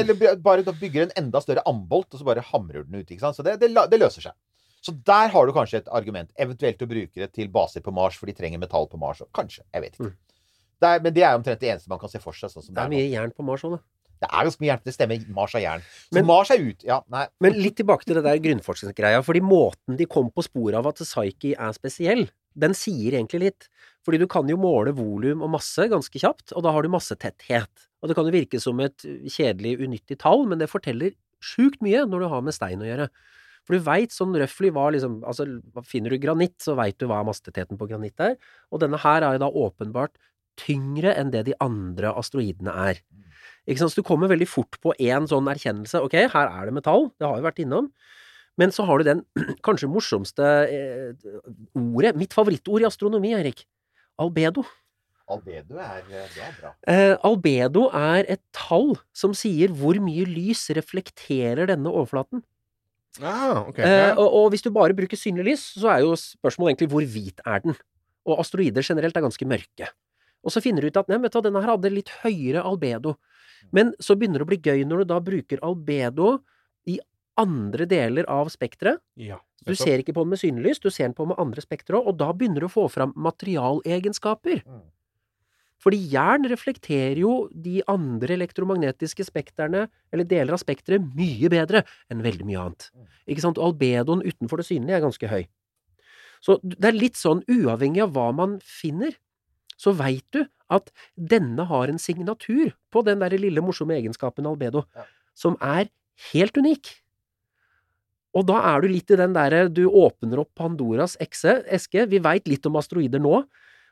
eller 0.00 0.36
bare 0.42 0.64
da 0.66 0.74
bygger 0.74 1.06
en 1.06 1.14
enda 1.22 1.40
større 1.44 1.62
ambolt, 1.70 2.08
og 2.10 2.18
så 2.18 2.26
bare 2.26 2.42
hamrer 2.50 2.82
den 2.88 2.98
ut. 2.98 3.06
ikke 3.06 3.22
sant? 3.22 3.38
Så 3.38 3.46
det, 3.46 3.60
det, 3.62 3.70
det 3.70 4.00
løser 4.02 4.26
seg. 4.26 4.34
Så 4.82 4.96
der 5.06 5.30
har 5.30 5.46
du 5.46 5.52
kanskje 5.54 5.82
et 5.84 5.92
argument. 5.92 6.32
Eventuelt 6.40 6.82
å 6.82 6.88
bruke 6.90 7.20
det 7.22 7.30
til 7.36 7.52
baser 7.52 7.84
på 7.84 7.92
Mars, 7.94 8.16
for 8.18 8.26
de 8.26 8.34
trenger 8.34 8.58
metall 8.58 8.88
på 8.90 8.98
Mars. 8.98 9.20
og 9.22 9.30
Kanskje. 9.36 9.62
Jeg 9.70 9.84
vet 9.84 9.94
ikke. 9.94 10.10
Mm. 10.10 10.18
Det 10.80 10.88
er, 10.90 11.02
men 11.04 11.14
det 11.14 11.22
er 11.28 11.36
omtrent 11.36 11.60
det 11.60 11.68
eneste 11.70 11.92
man 11.92 12.00
kan 12.00 12.10
se 12.10 12.18
for 12.22 12.34
seg. 12.36 12.50
sånn 12.50 12.64
som 12.64 12.74
Det 12.74 12.82
er 12.82 12.92
mye 12.92 13.08
jern 13.12 13.34
på 13.36 13.44
Mars 13.46 13.62
òg, 13.68 13.76
da. 13.76 13.82
Det 14.20 14.28
er 14.28 14.44
ganske 14.44 14.60
mye 14.60 14.70
hjelp. 14.70 14.84
Det 14.84 14.94
stemmer. 14.94 15.22
Mars 15.32 15.54
er 15.56 15.62
jern. 15.64 15.84
Så 16.10 16.14
Men- 16.18 16.26
Mars 16.26 16.50
er 16.50 16.60
ut. 16.60 16.84
Ja, 16.84 17.00
nei. 17.08 17.26
Men 17.40 17.54
litt 17.56 17.76
tilbake 17.76 18.04
til 18.04 18.14
det 18.18 18.24
der 18.24 18.38
grunnforskningsgreia. 18.44 19.22
Fordi 19.24 19.40
måten 19.40 19.96
de 19.96 20.06
kom 20.06 20.30
på 20.30 20.44
sporet 20.44 20.76
av 20.76 20.86
at 20.86 21.00
Psyche 21.00 21.54
er 21.56 21.72
spesiell, 21.72 22.28
den 22.58 22.74
sier 22.74 23.12
egentlig 23.16 23.40
litt. 23.40 23.68
Fordi 24.04 24.18
du 24.18 24.26
kan 24.26 24.46
jo 24.48 24.56
måle 24.60 24.92
volum 24.92 25.42
og 25.42 25.50
masse 25.50 25.88
ganske 25.88 26.20
kjapt, 26.20 26.52
og 26.56 26.62
da 26.62 26.72
har 26.72 26.82
du 26.82 26.88
massetetthet. 26.88 27.88
Og 28.02 28.08
det 28.08 28.16
kan 28.16 28.26
jo 28.26 28.32
virke 28.32 28.60
som 28.60 28.78
et 28.80 28.96
kjedelig, 28.98 29.78
unyttig 29.80 30.18
tall, 30.18 30.46
men 30.46 30.58
det 30.58 30.68
forteller 30.70 31.12
sjukt 31.40 31.80
mye 31.80 32.04
når 32.08 32.20
du 32.20 32.28
har 32.28 32.42
med 32.42 32.52
stein 32.54 32.80
å 32.80 32.88
gjøre. 32.88 33.08
For 33.64 33.76
du 33.76 33.84
veit 33.84 34.10
sånn 34.10 34.34
røftlig 34.34 34.72
hva 34.72 34.90
liksom 34.92 35.22
Altså, 35.24 35.44
finner 35.84 36.10
du 36.10 36.18
granitt, 36.18 36.58
så 36.58 36.74
veit 36.76 36.98
du 36.98 37.06
hva 37.06 37.24
massetettheten 37.24 37.78
på 37.78 37.88
granitt 37.88 38.18
er. 38.18 38.36
Og 38.72 38.80
denne 38.80 38.98
her 38.98 39.22
er 39.22 39.36
jo 39.36 39.44
da 39.44 39.50
åpenbart 39.50 40.16
tyngre 40.60 41.14
enn 41.16 41.30
det 41.30 41.44
de 41.46 41.54
andre 41.60 42.12
asteroidene 42.16 42.72
er. 42.90 43.00
Ikke 43.70 43.84
sant? 43.84 43.94
Så 43.94 44.02
du 44.02 44.06
kommer 44.06 44.30
veldig 44.30 44.48
fort 44.50 44.80
på 44.82 44.94
én 44.98 45.28
sånn 45.30 45.48
erkjennelse. 45.52 46.02
Ok, 46.02 46.18
her 46.32 46.50
er 46.50 46.66
det 46.66 46.74
metall, 46.74 47.08
det 47.20 47.28
har 47.28 47.38
vi 47.38 47.46
vært 47.46 47.62
innom. 47.62 47.90
Men 48.60 48.74
så 48.74 48.84
har 48.88 49.00
du 49.00 49.06
den 49.06 49.22
kanskje 49.66 49.88
morsomste 49.90 50.50
eh, 50.66 51.32
ordet, 51.78 52.16
mitt 52.18 52.34
favorittord 52.36 52.82
i 52.82 52.88
astronomi, 52.88 53.32
Erik. 53.38 53.64
Albedo. 54.20 54.66
Albedo 55.30 55.78
er, 55.78 56.02
det 56.10 56.42
er 56.42 56.54
bra. 56.58 56.72
Eh, 56.90 57.14
albedo 57.26 57.86
er 57.94 58.26
et 58.34 58.42
tall 58.56 58.96
som 59.16 59.34
sier 59.36 59.72
hvor 59.78 59.96
mye 60.02 60.26
lys 60.26 60.66
reflekterer 60.76 61.70
denne 61.70 61.92
overflaten. 61.92 62.42
Ah, 63.22 63.64
okay. 63.66 63.86
Eh, 63.86 64.12
og, 64.18 64.26
og 64.26 64.50
hvis 64.52 64.62
du 64.66 64.70
bare 64.74 64.94
bruker 64.98 65.18
synlig 65.18 65.52
lys, 65.52 65.64
så 65.78 65.94
er 65.94 66.04
jo 66.04 66.12
spørsmålet 66.18 66.74
egentlig 66.74 66.90
hvor 66.92 67.06
hvit 67.14 67.42
er 67.46 67.64
den? 67.64 67.78
Og 68.28 68.42
asteroider 68.42 68.86
generelt 68.86 69.16
er 69.16 69.24
ganske 69.24 69.48
mørke. 69.48 69.90
Og 70.44 70.54
så 70.54 70.62
finner 70.64 70.82
du 70.82 70.90
ut 70.90 71.00
at 71.00 71.10
nei, 71.10 71.18
vet 71.20 71.34
du, 71.34 71.42
denne 71.44 71.62
her 71.62 71.74
hadde 71.74 71.92
litt 71.92 72.12
høyere 72.22 72.64
albedo. 72.64 73.16
Men 73.76 73.92
så 74.00 74.16
begynner 74.16 74.40
det 74.40 74.48
å 74.48 74.50
bli 74.52 74.60
gøy 74.64 74.86
når 74.88 75.02
du 75.02 75.10
da 75.12 75.20
bruker 75.24 75.60
albedo 75.66 76.38
i 76.88 76.96
andre 77.40 77.86
deler 77.88 78.28
av 78.30 78.52
spekteret. 78.52 79.02
ja. 79.20 79.40
Du 79.68 79.74
ser 79.76 80.00
ikke 80.00 80.14
på 80.16 80.22
den 80.24 80.32
med 80.32 80.40
synlig 80.40 80.70
lys, 80.70 80.78
du 80.80 80.88
ser 80.88 81.10
den 81.10 81.16
på 81.18 81.26
med 81.28 81.36
andre 81.40 81.60
spektre 81.60 81.98
òg, 81.98 82.06
og 82.08 82.16
da 82.16 82.30
begynner 82.32 82.64
du 82.64 82.68
å 82.70 82.72
få 82.72 82.86
fram 82.88 83.12
materialegenskaper. 83.12 84.62
Mm. 84.64 84.86
Fordi 85.80 85.98
jern 86.12 86.44
reflekterer 86.48 87.20
jo 87.20 87.34
de 87.52 87.80
andre 87.88 88.36
elektromagnetiske 88.36 89.24
spekterne, 89.28 89.86
eller 90.12 90.28
deler 90.28 90.56
av 90.56 90.60
spekteret, 90.60 91.04
mye 91.16 91.48
bedre 91.52 91.84
enn 92.12 92.24
veldig 92.24 92.48
mye 92.48 92.66
annet. 92.66 92.88
Ikke 93.28 93.44
sant? 93.44 93.60
Albedoen 93.60 94.24
utenfor 94.24 94.60
det 94.60 94.68
synlige 94.68 94.98
er 94.98 95.04
ganske 95.04 95.30
høy. 95.30 95.42
Så 96.44 96.56
det 96.64 96.88
er 96.88 96.96
litt 96.96 97.20
sånn, 97.20 97.42
uavhengig 97.48 98.04
av 98.04 98.14
hva 98.16 98.30
man 98.36 98.58
finner, 98.64 99.12
så 99.80 99.94
veit 99.96 100.26
du 100.36 100.44
at 100.70 100.90
denne 101.16 101.64
har 101.66 101.90
en 101.90 101.98
signatur 101.98 102.74
på 102.92 103.02
den 103.06 103.22
der 103.22 103.34
lille 103.40 103.62
morsomme 103.64 103.96
egenskapen 103.96 104.46
albedo, 104.46 104.84
som 105.34 105.56
er 105.64 105.88
helt 106.30 106.58
unik. 106.60 106.92
Og 108.36 108.46
da 108.46 108.60
er 108.70 108.84
du 108.84 108.92
litt 108.92 109.10
i 109.10 109.18
den 109.18 109.34
derre 109.34 109.64
du 109.72 109.86
åpner 109.88 110.44
opp 110.44 110.52
Pandoras 110.58 111.16
ekse, 111.22 111.60
eske, 111.66 112.04
vi 112.06 112.20
veit 112.22 112.46
litt 112.50 112.66
om 112.68 112.78
asteroider 112.78 113.22
nå, 113.22 113.40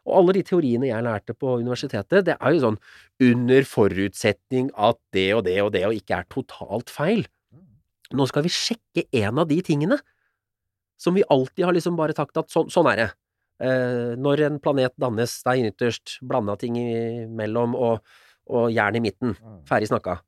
og 0.09 0.15
alle 0.15 0.37
de 0.39 0.45
teoriene 0.47 0.89
jeg 0.89 1.05
lærte 1.05 1.35
på 1.37 1.59
universitetet, 1.61 2.25
det 2.29 2.37
er 2.39 2.55
jo 2.55 2.63
sånn 2.63 2.79
under 3.27 3.67
forutsetning 3.69 4.71
at 4.79 5.01
det 5.13 5.27
og 5.35 5.43
det 5.49 5.59
og 5.65 5.73
det 5.75 5.85
og 5.89 5.97
ikke 5.99 6.21
er 6.21 6.29
totalt 6.33 6.93
feil. 6.93 7.27
Nå 8.17 8.29
skal 8.31 8.47
vi 8.47 8.53
sjekke 8.55 9.05
en 9.21 9.43
av 9.43 9.51
de 9.51 9.59
tingene 9.65 9.99
som 10.99 11.15
vi 11.15 11.27
alltid 11.29 11.67
har 11.67 11.75
liksom 11.77 11.99
bare 11.99 12.17
sagt 12.17 12.39
at 12.41 12.49
sånn, 12.51 12.71
sånn 12.73 12.89
er 12.95 13.03
det. 13.03 13.09
Eh, 13.61 14.15
når 14.21 14.45
en 14.47 14.59
planet 14.63 14.95
dannes, 15.01 15.33
stein 15.43 15.67
ytterst, 15.71 16.19
blanda 16.23 16.57
ting 16.61 16.77
imellom 16.79 17.75
og, 17.79 18.01
og 18.49 18.69
jern 18.75 18.99
i 18.99 19.05
midten. 19.05 19.37
Ferdig 19.69 19.91
snakka. 19.91 20.21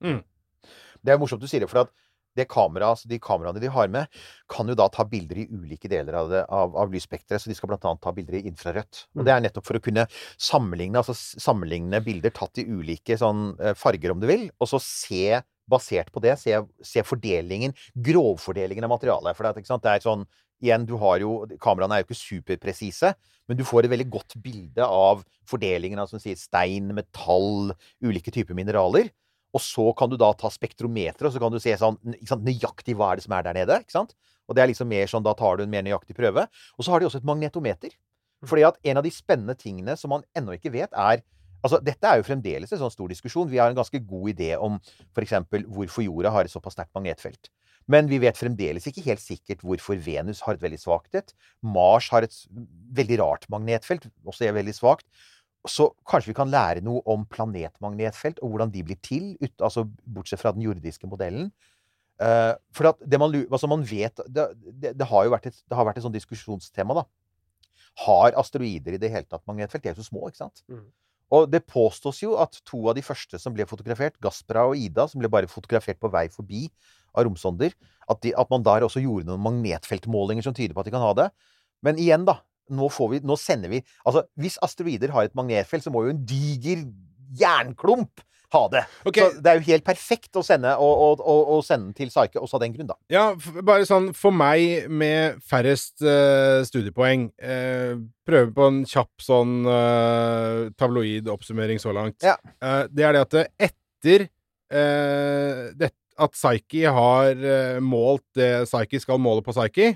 Det 1.01 1.15
er 1.15 1.21
morsomt 1.21 1.41
du 1.41 1.49
sier 1.49 1.63
det, 1.65 1.71
for 1.71 1.87
at 1.87 1.93
det 2.39 2.45
kamera, 2.47 2.93
altså 2.93 3.09
de 3.11 3.19
kameraene 3.19 3.59
de 3.63 3.71
har 3.75 3.89
med, 3.91 4.07
kan 4.49 4.69
jo 4.71 4.77
da 4.79 4.87
ta 4.93 5.03
bilder 5.09 5.41
i 5.43 5.47
ulike 5.51 5.89
deler 5.91 6.15
av, 6.15 6.29
det, 6.31 6.43
av, 6.47 6.77
av 6.79 6.93
lysspekteret. 6.93 7.43
Så 7.43 7.51
de 7.51 7.57
skal 7.59 7.73
annet 7.75 8.03
ta 8.05 8.13
bilder 8.15 8.37
i 8.39 8.45
infrarødt. 8.47 9.01
Og 9.19 9.25
det 9.27 9.33
er 9.35 9.43
nettopp 9.43 9.67
for 9.67 9.79
å 9.81 9.83
kunne 9.83 10.05
sammenligne, 10.39 11.01
altså 11.03 11.17
sammenligne 11.19 11.99
bilder 12.07 12.31
tatt 12.37 12.61
i 12.63 12.67
ulike 12.71 13.17
sånn 13.19 13.57
eh, 13.59 13.75
farger, 13.79 14.15
om 14.15 14.21
du 14.23 14.29
vil, 14.31 14.47
og 14.61 14.71
så 14.71 14.83
se 14.83 15.41
Basert 15.71 16.09
på 16.11 16.19
det, 16.19 16.33
se, 16.41 16.57
se 16.83 17.03
fordelingen, 17.07 17.71
grovfordelingen 17.95 18.83
av 18.89 18.91
materialet. 18.91 19.37
For 19.39 19.47
det, 19.47 19.51
er- 19.53 19.61
ikke 19.63 19.71
sant? 19.71 19.85
det 19.85 19.93
er 19.93 20.03
sånn 20.03 20.25
Igjen, 20.61 20.85
du 20.89 20.97
har 21.01 21.23
jo 21.23 21.47
Kameraene 21.63 21.97
er 21.97 22.03
jo 22.03 22.09
ikke 22.11 22.21
superpresise, 22.21 23.15
men 23.49 23.59
du 23.59 23.65
får 23.67 23.87
et 23.87 23.95
veldig 23.95 24.09
godt 24.13 24.37
bilde 24.45 24.85
av 24.85 25.25
fordelingen 25.49 26.03
av 26.03 26.11
som 26.11 26.21
sier, 26.23 26.37
stein, 26.39 26.93
metall, 26.95 27.73
ulike 28.05 28.33
typer 28.35 28.57
mineraler. 28.59 29.09
Og 29.57 29.63
så 29.65 29.89
kan 29.99 30.11
du 30.11 30.15
da 30.21 30.29
ta 30.39 30.51
spektrometer, 30.53 31.27
og 31.27 31.35
så 31.35 31.41
kan 31.43 31.51
du 31.51 31.59
se 31.63 31.75
sånn, 31.79 31.97
ikke 32.15 32.31
sant, 32.31 32.47
nøyaktig 32.47 32.95
hva 32.99 33.11
er 33.11 33.19
det 33.19 33.27
som 33.27 33.35
er 33.35 33.49
der 33.49 33.59
nede. 33.59 33.81
ikke 33.83 33.97
sant? 33.97 34.15
Og 34.47 34.55
det 34.55 34.63
er 34.63 34.71
liksom 34.71 34.89
mer 34.91 35.11
sånn, 35.11 35.25
Da 35.27 35.35
tar 35.35 35.59
du 35.59 35.65
en 35.65 35.73
mer 35.73 35.83
nøyaktig 35.87 36.15
prøve. 36.19 36.47
Og 36.79 36.85
så 36.85 36.93
har 36.93 37.01
de 37.01 37.09
også 37.09 37.19
et 37.23 37.27
magnetometer. 37.27 37.97
Fordi 38.47 38.65
at 38.67 38.79
en 38.85 39.01
av 39.01 39.05
de 39.05 39.13
spennende 39.13 39.57
tingene 39.59 39.97
som 39.99 40.11
man 40.15 40.25
ennå 40.37 40.57
ikke 40.59 40.73
vet, 40.73 40.95
er 40.95 41.23
Altså, 41.61 41.77
Dette 41.85 42.09
er 42.09 42.17
jo 42.17 42.25
fremdeles 42.25 42.71
en 42.73 42.81
sånn 42.81 42.93
stor 42.93 43.11
diskusjon. 43.13 43.49
Vi 43.51 43.59
har 43.61 43.69
en 43.69 43.77
ganske 43.77 43.99
god 44.01 44.31
idé 44.33 44.55
om 44.57 44.79
f.eks. 45.13 45.35
hvorfor 45.69 46.07
jorda 46.07 46.33
har 46.33 46.49
et 46.49 46.53
såpass 46.53 46.73
sterkt 46.73 46.95
magnetfelt. 46.97 47.51
Men 47.91 48.07
vi 48.11 48.21
vet 48.23 48.39
fremdeles 48.39 48.87
ikke 48.87 49.05
helt 49.09 49.23
sikkert 49.23 49.65
hvorfor 49.67 49.99
Venus 50.05 50.43
har 50.47 50.57
et 50.57 50.63
veldig 50.63 50.79
svakt 50.79 51.17
et. 51.19 51.33
Mars 51.63 52.11
har 52.13 52.27
et 52.27 52.37
veldig 52.97 53.19
rart 53.23 53.49
magnetfelt, 53.51 54.07
også 54.29 54.47
er 54.47 54.57
veldig 54.59 54.75
svakt. 54.77 55.07
Så 55.69 55.91
kanskje 56.09 56.31
vi 56.31 56.39
kan 56.39 56.53
lære 56.53 56.85
noe 56.85 57.03
om 57.11 57.27
planetmagnetfelt, 57.29 58.39
og 58.41 58.55
hvordan 58.55 58.71
de 58.73 58.85
blir 58.87 59.01
til, 59.05 59.35
ut, 59.43 59.57
altså 59.59 59.85
bortsett 60.07 60.41
fra 60.41 60.55
den 60.57 60.65
jordiske 60.65 61.11
modellen. 61.11 61.51
Uh, 62.21 62.55
for 62.77 62.93
det 63.01 63.19
man, 63.21 63.35
altså 63.49 63.69
man 63.69 63.83
vet 63.89 64.21
det, 64.29 64.45
det, 64.77 64.95
det 65.01 65.09
har 65.09 65.25
jo 65.25 65.33
vært 65.33 65.49
et, 65.49 65.61
det 65.65 65.77
har 65.77 65.87
vært 65.89 66.01
et 66.01 66.05
sånt 66.05 66.17
diskusjonstema, 66.17 67.01
da. 67.01 67.07
Har 68.05 68.37
asteroider 68.39 68.97
i 68.97 69.01
det 69.03 69.11
hele 69.13 69.27
tatt 69.29 69.45
magnetfelt? 69.51 69.83
De 69.83 69.91
er 69.91 69.97
jo 69.97 70.05
så 70.05 70.13
små, 70.13 70.29
ikke 70.29 70.45
sant? 70.45 70.63
Mm. 70.71 70.87
Og 71.37 71.47
det 71.51 71.63
påstås 71.69 72.23
jo 72.25 72.35
at 72.43 72.59
to 72.67 72.81
av 72.91 72.97
de 72.99 73.05
første 73.07 73.39
som 73.39 73.55
ble 73.55 73.67
fotografert, 73.69 74.17
Gaspra 74.23 74.65
og 74.71 74.79
Ida, 74.79 75.07
som 75.11 75.23
ble 75.23 75.31
bare 75.31 75.51
fotografert 75.51 76.01
på 76.03 76.11
vei 76.13 76.27
forbi 76.33 76.65
av 77.15 77.27
romsonder, 77.27 77.75
at, 78.11 78.23
de, 78.25 78.35
at 78.39 78.51
man 78.53 78.65
der 78.67 78.87
også 78.87 79.03
gjorde 79.03 79.29
noen 79.29 79.43
magnetfeltmålinger 79.45 80.47
som 80.47 80.57
tyder 80.57 80.75
på 80.75 80.83
at 80.83 80.89
de 80.89 80.95
kan 80.95 81.05
ha 81.05 81.13
det. 81.19 81.29
Men 81.87 82.01
igjen, 82.01 82.27
da. 82.29 82.41
Nå, 82.71 82.87
får 82.93 83.09
vi, 83.11 83.19
nå 83.27 83.35
sender 83.35 83.73
vi 83.73 83.81
Altså, 84.07 84.21
hvis 84.39 84.55
asteroider 84.63 85.11
har 85.11 85.27
et 85.27 85.35
magnetfelt, 85.35 85.83
så 85.83 85.91
må 85.91 86.05
jo 86.05 86.13
en 86.13 86.21
diger 86.23 86.85
jernklump 87.39 88.23
ha 88.51 88.63
det. 88.71 88.83
Så 89.05 89.27
det 89.39 89.51
er 89.51 89.59
jo 89.61 89.67
helt 89.69 89.87
perfekt 89.87 90.39
å 90.39 90.43
sende, 90.43 90.73
og, 90.83 91.21
og, 91.21 91.43
og, 91.55 91.61
sende 91.67 91.91
den 91.91 91.97
til 91.99 92.11
Psyche 92.11 92.41
også 92.43 92.59
av 92.59 92.65
den 92.65 92.75
grunn, 92.75 92.91
da. 92.91 92.97
Ja, 93.13 93.25
bare 93.63 93.87
sånn 93.89 94.11
for 94.17 94.35
meg 94.35 94.89
med 94.91 95.39
færrest 95.47 96.03
uh, 96.03 96.63
studiepoeng 96.67 97.29
uh, 97.39 97.95
Prøve 98.27 98.51
på 98.55 98.67
en 98.71 98.83
kjapp 98.89 99.25
sånn 99.25 99.55
uh, 99.67 100.69
tabloid 100.79 101.31
oppsummering 101.31 101.81
så 101.83 101.95
langt. 101.95 102.19
Ja. 102.27 102.37
Det 102.91 103.07
er 103.07 103.17
det 103.17 103.25
at 103.27 103.41
etter 103.41 104.29
dette 104.71 105.77
det, 105.77 105.91
at 106.21 106.37
Psyche 106.37 106.93
har 106.95 107.31
eh, 107.37 107.81
målt 107.85 108.25
det 108.39 108.51
Psyche 108.69 109.01
skal 109.03 109.21
måle 109.23 109.45
på 109.47 109.55
Psyche, 109.57 109.95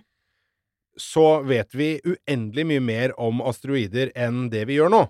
så 1.01 1.43
vet 1.43 1.75
vi 1.75 1.97
uendelig 2.07 2.65
mye 2.71 2.83
mer 2.85 3.15
om 3.21 3.41
asteroider 3.43 4.13
enn 4.15 4.49
det 4.53 4.63
vi 4.71 4.77
gjør 4.79 4.93
nå. 4.95 5.05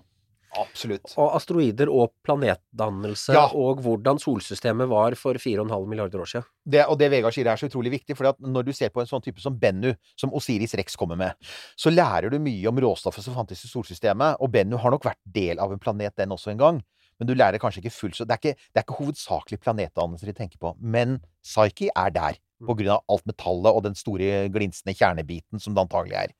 Absolutt. 0.55 1.11
Og 1.19 1.33
asteroider 1.35 1.89
og 1.91 2.13
planetdannelse, 2.23 3.33
Ja. 3.35 3.49
og 3.51 3.81
hvordan 3.83 4.17
solsystemet 4.23 4.87
var 4.87 5.15
for 5.19 5.35
4,5 5.35 5.85
milliarder 5.91 6.21
år 6.23 6.29
siden. 6.31 6.45
Det, 6.65 6.85
og 6.87 6.97
det 6.97 7.09
Vegard 7.11 7.35
sier 7.35 7.49
er 7.51 7.59
så 7.59 7.67
utrolig 7.67 7.91
viktig, 7.91 8.15
for 8.15 8.31
når 8.39 8.63
du 8.65 8.71
ser 8.71 8.89
på 8.89 9.01
en 9.03 9.09
sånn 9.09 9.21
type 9.25 9.41
som 9.43 9.57
Bennu, 9.59 9.91
som 10.15 10.31
Osiris 10.33 10.73
Rex 10.79 10.95
kommer 10.95 11.19
med, 11.19 11.35
så 11.75 11.91
lærer 11.91 12.31
du 12.31 12.39
mye 12.39 12.71
om 12.71 12.79
råstoffet 12.79 13.27
som 13.27 13.35
fantes 13.35 13.65
i 13.65 13.67
solsystemet, 13.67 14.37
og 14.39 14.49
Bennu 14.55 14.77
har 14.79 14.91
nok 14.95 15.03
vært 15.03 15.19
del 15.27 15.59
av 15.59 15.71
en 15.75 15.79
planet, 15.79 16.15
den 16.15 16.29
også 16.31 16.51
en 16.55 16.57
gang. 16.63 16.83
Men 17.19 17.29
du 17.29 17.35
lærer 17.37 17.61
kanskje 17.61 17.83
ikke 17.83 17.95
fullt 17.95 18.17
så 18.17 18.25
Det 18.27 18.35
er 18.35 18.41
ikke, 18.41 18.59
det 18.73 18.81
er 18.81 18.85
ikke 18.85 18.99
hovedsakelig 18.99 19.61
planetdannelser 19.63 20.31
de 20.31 20.35
tenker 20.35 20.59
på. 20.61 20.73
Men 20.79 21.19
Psyche 21.45 21.89
er 21.95 22.11
der, 22.15 22.39
på 22.65 22.75
grunn 22.75 22.93
av 22.95 23.03
alt 23.11 23.25
metallet 23.27 23.71
og 23.75 23.83
den 23.83 23.97
store 23.99 24.45
glinsende 24.51 24.95
kjernebiten 24.95 25.59
som 25.61 25.75
det 25.75 25.83
antagelig 25.83 26.19
er. 26.25 26.37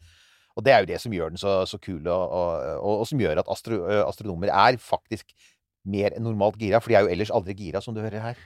Og 0.56 0.64
det 0.64 0.72
er 0.72 0.84
jo 0.84 0.88
det 0.94 1.02
som 1.04 1.14
gjør 1.14 1.34
den 1.34 1.40
så, 1.40 1.58
så 1.68 1.80
kul, 1.84 2.00
og, 2.08 2.32
og, 2.32 2.70
og, 2.80 3.02
og 3.02 3.10
som 3.10 3.20
gjør 3.20 3.42
at 3.42 3.52
astro, 3.52 3.82
astronomer 4.06 4.54
er 4.54 4.80
faktisk 4.80 5.36
mer 5.86 6.16
enn 6.16 6.26
normalt 6.26 6.58
gira, 6.58 6.80
for 6.82 6.90
de 6.90 6.98
er 6.98 7.06
jo 7.06 7.12
ellers 7.14 7.32
aldri 7.34 7.54
gira, 7.60 7.82
som 7.84 7.94
du 7.94 8.02
hører 8.02 8.24
her. 8.24 8.40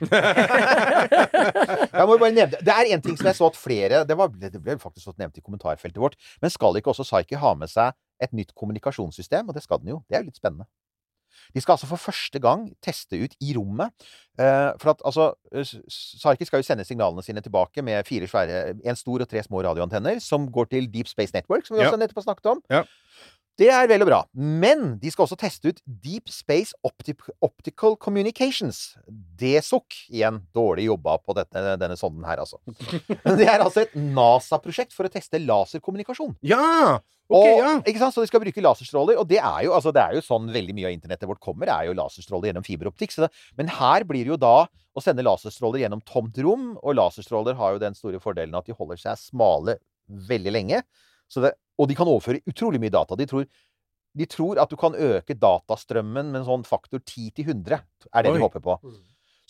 Jeg 1.94 2.06
må 2.06 2.14
jo 2.16 2.20
bare 2.20 2.34
nevne 2.36 2.60
Det 2.60 2.74
er 2.74 2.90
en 2.94 3.02
ting 3.04 3.16
som 3.18 3.26
jeg 3.28 3.36
så 3.38 3.48
at 3.48 3.56
flere 3.58 4.02
Det, 4.08 4.16
var, 4.16 4.28
det 4.30 4.60
ble 4.60 4.76
faktisk 4.80 5.10
nevnt 5.18 5.38
i 5.38 5.42
kommentarfeltet 5.44 6.00
vårt. 6.00 6.18
Men 6.42 6.52
skal 6.52 6.76
ikke 6.78 6.92
også 6.92 7.06
Psyche 7.06 7.40
ha 7.40 7.54
med 7.58 7.72
seg 7.72 7.96
et 8.22 8.34
nytt 8.36 8.52
kommunikasjonssystem? 8.58 9.48
Og 9.48 9.56
det 9.56 9.64
skal 9.64 9.80
den 9.82 9.94
jo. 9.94 10.02
Det 10.08 10.18
er 10.18 10.24
jo 10.24 10.28
litt 10.28 10.40
spennende. 10.40 10.68
De 11.54 11.60
skal 11.60 11.72
altså 11.76 11.86
for 11.90 11.96
første 12.00 12.38
gang 12.42 12.68
teste 12.82 13.18
ut 13.24 13.34
i 13.40 13.54
rommet. 13.56 13.90
Eh, 14.40 14.70
for 14.80 14.90
at 14.94 15.02
altså 15.04 15.30
Sarkis 16.20 16.48
skal 16.48 16.62
jo 16.62 16.66
sende 16.66 16.84
signalene 16.88 17.22
sine 17.22 17.42
tilbake 17.44 17.82
med 17.84 18.06
fire 18.08 18.26
svære 18.30 18.74
En 18.84 18.96
stor 18.96 19.20
og 19.20 19.28
tre 19.28 19.42
små 19.42 19.62
radioantenner 19.66 20.20
som 20.20 20.46
går 20.52 20.70
til 20.70 20.88
Deep 20.92 21.08
Space 21.10 21.34
Network, 21.34 21.66
som 21.66 21.76
vi 21.76 21.82
Ja. 21.82 21.90
også 21.90 21.98
nettopp 22.00 22.22
har 22.22 22.28
snakket 22.30 22.46
om. 22.54 22.62
Ja. 22.70 22.82
Det 23.60 23.68
er 23.68 23.88
vel 23.90 24.00
og 24.06 24.08
bra. 24.08 24.18
Men 24.32 24.94
de 25.02 25.10
skal 25.12 25.26
også 25.26 25.36
teste 25.40 25.68
ut 25.68 25.80
Deep 25.84 26.30
Space 26.32 26.72
Opti 26.86 27.12
Optical 27.44 27.96
Communications. 28.00 28.94
DSOC. 29.40 30.06
Igjen 30.08 30.40
dårlig 30.56 30.86
jobba 30.88 31.18
på 31.20 31.36
dette, 31.36 31.64
denne 31.80 31.98
sonden 32.00 32.24
her, 32.24 32.40
altså. 32.40 32.60
Det 33.36 33.44
er 33.44 33.60
altså 33.60 33.84
et 33.84 33.92
NASA-prosjekt 33.94 34.96
for 34.96 35.08
å 35.08 35.12
teste 35.12 35.42
laserkommunikasjon. 35.44 36.38
Ja! 36.46 37.00
Ok, 37.30 37.46
og. 37.46 37.84
Ikke 37.86 38.00
sant? 38.00 38.16
Så 38.16 38.24
de 38.24 38.30
skal 38.30 38.42
bruke 38.42 38.64
laserstråler. 38.64 39.20
Og 39.20 39.28
det 39.30 39.38
er 39.38 39.66
jo, 39.66 39.74
altså, 39.76 39.92
det 39.94 40.02
er 40.02 40.16
jo 40.16 40.24
sånn 40.24 40.48
veldig 40.50 40.74
mye 40.78 40.88
av 40.88 40.96
internettet 40.96 41.28
vårt 41.30 41.42
kommer, 41.44 41.70
er 41.70 41.90
jo 41.90 41.98
laserstråler 41.98 42.50
gjennom 42.50 42.66
fiberoptikk. 42.66 43.14
Så 43.14 43.26
det, 43.26 43.30
men 43.60 43.70
her 43.76 44.08
blir 44.08 44.24
det 44.24 44.34
jo 44.34 44.40
da 44.40 44.56
å 44.66 45.04
sende 45.04 45.24
laserstråler 45.26 45.84
gjennom 45.84 46.02
tomt 46.08 46.40
rom, 46.42 46.72
og 46.80 46.96
laserstråler 46.98 47.60
har 47.60 47.76
jo 47.76 47.84
den 47.84 47.98
store 47.98 48.22
fordelen 48.24 48.56
at 48.58 48.66
de 48.66 48.74
holder 48.74 49.04
seg 49.04 49.20
smale 49.20 49.76
veldig 50.30 50.56
lenge. 50.56 50.82
Så 51.30 51.44
det, 51.44 51.54
og 51.78 51.88
de 51.88 51.96
kan 51.98 52.10
overføre 52.10 52.42
utrolig 52.50 52.80
mye 52.82 52.92
data. 52.92 53.16
De 53.16 53.26
tror, 53.30 53.46
de 54.18 54.26
tror 54.28 54.60
at 54.62 54.70
du 54.70 54.76
kan 54.80 54.96
øke 54.98 55.36
datastrømmen 55.38 56.32
med 56.32 56.42
en 56.42 56.48
sånn 56.48 56.66
faktor 56.66 57.02
10 57.04 57.30
til 57.38 57.52
100, 57.54 57.80
er 58.10 58.26
det 58.26 58.32
Oi. 58.32 58.36
de 58.36 58.44
håper 58.44 58.64
på. 58.64 58.76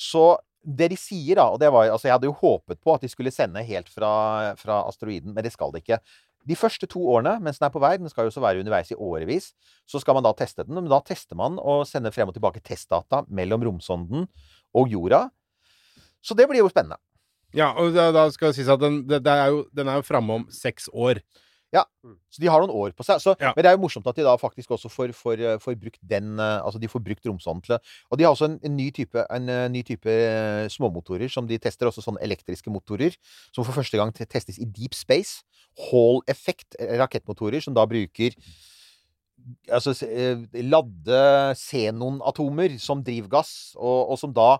Så 0.00 0.24
det 0.60 0.90
de 0.92 0.98
sier, 1.00 1.38
da 1.38 1.46
og 1.48 1.60
det 1.60 1.70
var, 1.72 1.88
altså 1.88 2.08
Jeg 2.08 2.18
hadde 2.18 2.28
jo 2.28 2.36
håpet 2.36 2.80
på 2.84 2.92
at 2.92 3.04
de 3.04 3.08
skulle 3.08 3.32
sende 3.32 3.62
helt 3.64 3.88
fra, 3.88 4.52
fra 4.60 4.82
asteroiden, 4.88 5.32
men 5.32 5.44
det 5.44 5.54
skal 5.54 5.72
de 5.72 5.80
ikke. 5.80 6.00
De 6.48 6.56
første 6.56 6.88
to 6.88 7.02
årene 7.12 7.34
mens 7.44 7.60
den 7.60 7.68
er 7.68 7.72
på 7.72 7.82
vei, 7.82 7.94
den 8.00 8.12
skal 8.12 8.26
jo 8.26 8.32
også 8.32 8.44
være 8.44 8.60
underveis 8.62 8.92
i 8.92 8.96
årevis, 8.96 9.50
så 9.88 10.00
skal 10.00 10.16
man 10.16 10.24
da 10.24 10.32
teste 10.36 10.64
den. 10.64 10.76
Men 10.76 10.92
da 10.92 11.00
tester 11.04 11.36
man 11.36 11.58
og 11.60 11.86
sender 11.88 12.12
frem 12.14 12.28
og 12.28 12.36
tilbake 12.36 12.62
testdata 12.64 13.24
mellom 13.28 13.64
romsonden 13.68 14.28
og 14.76 14.92
jorda. 14.92 15.26
Så 16.20 16.36
det 16.36 16.48
blir 16.48 16.60
jo 16.60 16.72
spennende. 16.72 17.00
Ja, 17.56 17.72
og 17.80 17.96
da, 17.96 18.10
da 18.14 18.28
skal 18.30 18.52
det 18.52 18.60
sies 18.60 18.70
at 18.70 18.80
den, 18.82 19.02
det, 19.08 19.24
det 19.26 19.32
er 19.32 19.50
jo, 19.50 19.64
den 19.74 19.88
er 19.90 19.98
jo 19.98 20.06
framme 20.06 20.36
om 20.40 20.44
seks 20.54 20.88
år. 20.92 21.18
Ja, 21.70 21.84
så 22.34 22.42
de 22.42 22.48
har 22.50 22.62
noen 22.62 22.72
år 22.74 22.94
på 22.98 23.04
seg. 23.06 23.20
Så, 23.22 23.36
Ja. 23.38 23.52
Men 23.54 23.62
det 23.62 23.70
er 23.70 23.76
jo 23.76 23.82
morsomt 23.84 24.06
at 24.10 24.16
de 24.18 24.24
da 24.26 24.34
faktisk 24.40 24.72
også 24.74 24.90
får, 24.90 25.12
får, 25.14 25.40
eh, 25.40 25.58
får 25.62 25.76
brukt 25.78 26.00
den 26.02 26.38
eh, 26.38 26.58
Altså 26.64 26.80
de 26.82 26.88
får 26.90 27.02
brukt 27.04 27.26
romsonden 27.26 27.62
til 27.62 27.78
Og 28.10 28.18
de 28.18 28.24
har 28.24 28.34
også 28.34 28.48
en, 28.50 28.58
en 28.64 28.76
ny 28.76 28.90
type, 28.90 29.14
en, 29.30 29.48
eh, 29.48 29.68
ny 29.70 29.82
type 29.86 30.16
småmotorer 30.74 31.30
som 31.30 31.46
de 31.46 31.58
tester, 31.58 31.86
også 31.86 32.02
sånne 32.02 32.22
elektriske 32.26 32.70
motorer, 32.70 33.14
som 33.54 33.64
for 33.64 33.72
første 33.72 33.96
gang 33.96 34.12
testes 34.12 34.58
i 34.58 34.66
deep 34.66 34.94
space. 34.94 35.44
Hall 35.90 36.20
effect 36.26 36.74
rakettmotorer 36.80 37.62
som 37.62 37.74
da 37.74 37.86
bruker 37.86 38.34
altså, 39.70 39.94
ladde 40.54 41.22
xenonatomer 41.56 42.78
som 42.82 43.04
drivgass, 43.04 43.76
og, 43.78 44.10
og 44.10 44.18
som 44.18 44.34
da 44.34 44.56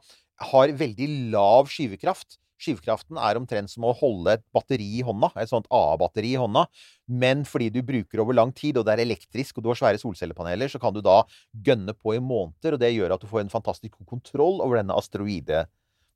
har 0.51 0.73
veldig 0.73 1.09
lav 1.35 1.69
skyvekraft. 1.69 2.39
Skyvekraften 2.61 3.19
er 3.21 3.41
omtrent 3.41 3.73
som 3.73 3.87
å 3.89 3.95
holde 3.97 4.37
et 4.37 4.45
batteri 4.55 4.87
i 4.99 5.05
hånda, 5.07 5.33
et 5.41 5.51
sånt 5.51 5.69
AA-batteri 5.73 6.35
i 6.35 6.41
hånda. 6.41 6.67
Men 7.09 7.47
fordi 7.49 7.71
du 7.73 7.81
bruker 7.87 8.23
over 8.23 8.37
lang 8.37 8.53
tid, 8.57 8.77
og 8.77 8.87
det 8.87 8.95
er 8.95 9.05
elektrisk, 9.07 9.59
og 9.59 9.65
du 9.65 9.71
har 9.73 9.81
svære 9.81 10.03
solcellepaneler, 10.03 10.69
så 10.69 10.81
kan 10.83 10.95
du 10.95 11.01
da 11.05 11.23
gønne 11.67 11.97
på 11.97 12.17
i 12.17 12.23
måneder, 12.23 12.77
og 12.77 12.83
det 12.83 12.93
gjør 12.93 13.17
at 13.17 13.25
du 13.25 13.31
får 13.31 13.47
en 13.47 13.53
fantastisk 13.53 13.97
kontroll 14.05 14.61
over 14.61 14.81
denne 14.81 14.97
asteroide. 14.97 15.65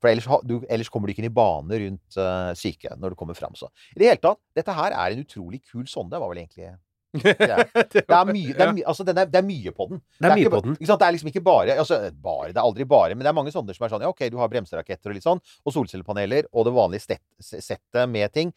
For 0.05 0.13
ellers, 0.13 0.29
du, 0.45 0.59
ellers 0.69 0.91
kommer 0.93 1.09
du 1.09 1.15
ikke 1.15 1.25
inn 1.25 1.31
i 1.31 1.35
bane 1.35 1.79
rundt 1.81 2.19
uh, 2.21 2.53
syke 2.59 2.93
når 3.01 3.15
du 3.15 3.19
kommer 3.21 3.39
fram. 3.39 3.55
Så 3.57 3.71
i 3.95 4.03
det 4.03 4.11
hele 4.11 4.21
tatt, 4.21 4.43
dette 4.53 4.75
her 4.77 4.93
er 4.93 5.15
en 5.15 5.23
utrolig 5.25 5.63
kul 5.65 5.87
sonde, 5.89 6.21
var 6.21 6.29
vel 6.29 6.43
egentlig 6.43 6.75
det 7.23 7.35
er. 7.47 7.65
Det 7.95 8.03
er 8.03 8.29
mye, 8.29 8.53
det 8.55 8.65
er 8.65 8.73
altså, 8.91 9.05
den 9.07 9.19
er, 9.21 9.29
det 9.31 9.39
er 9.39 9.47
mye 9.47 9.73
på 9.75 9.87
den. 9.91 10.01
Det 10.19 10.29
er 10.29 10.35
mye 10.35 10.45
ikke, 10.45 10.53
på 10.55 10.61
den. 10.67 10.77
Det 10.81 11.07
er 11.07 11.15
liksom 11.15 11.31
ikke 11.31 11.43
bare, 11.47 11.77
altså, 11.79 11.99
bare 12.25 12.51
Det 12.51 12.59
er 12.59 12.65
aldri 12.65 12.87
bare, 12.89 13.15
men 13.15 13.25
det 13.25 13.31
er 13.31 13.37
mange 13.37 13.55
sånne 13.55 13.77
som 13.77 13.87
er 13.87 13.95
sånn 13.95 14.05
Ja, 14.05 14.11
OK, 14.13 14.27
du 14.33 14.39
har 14.41 14.51
bremseraketter 14.53 15.13
og 15.13 15.19
litt 15.19 15.27
sånn, 15.27 15.43
og 15.65 15.77
solcellepaneler, 15.77 16.49
og 16.53 16.67
det 16.69 16.75
vanlige 16.75 17.19
settet 17.41 18.11
med 18.11 18.35
ting. 18.35 18.55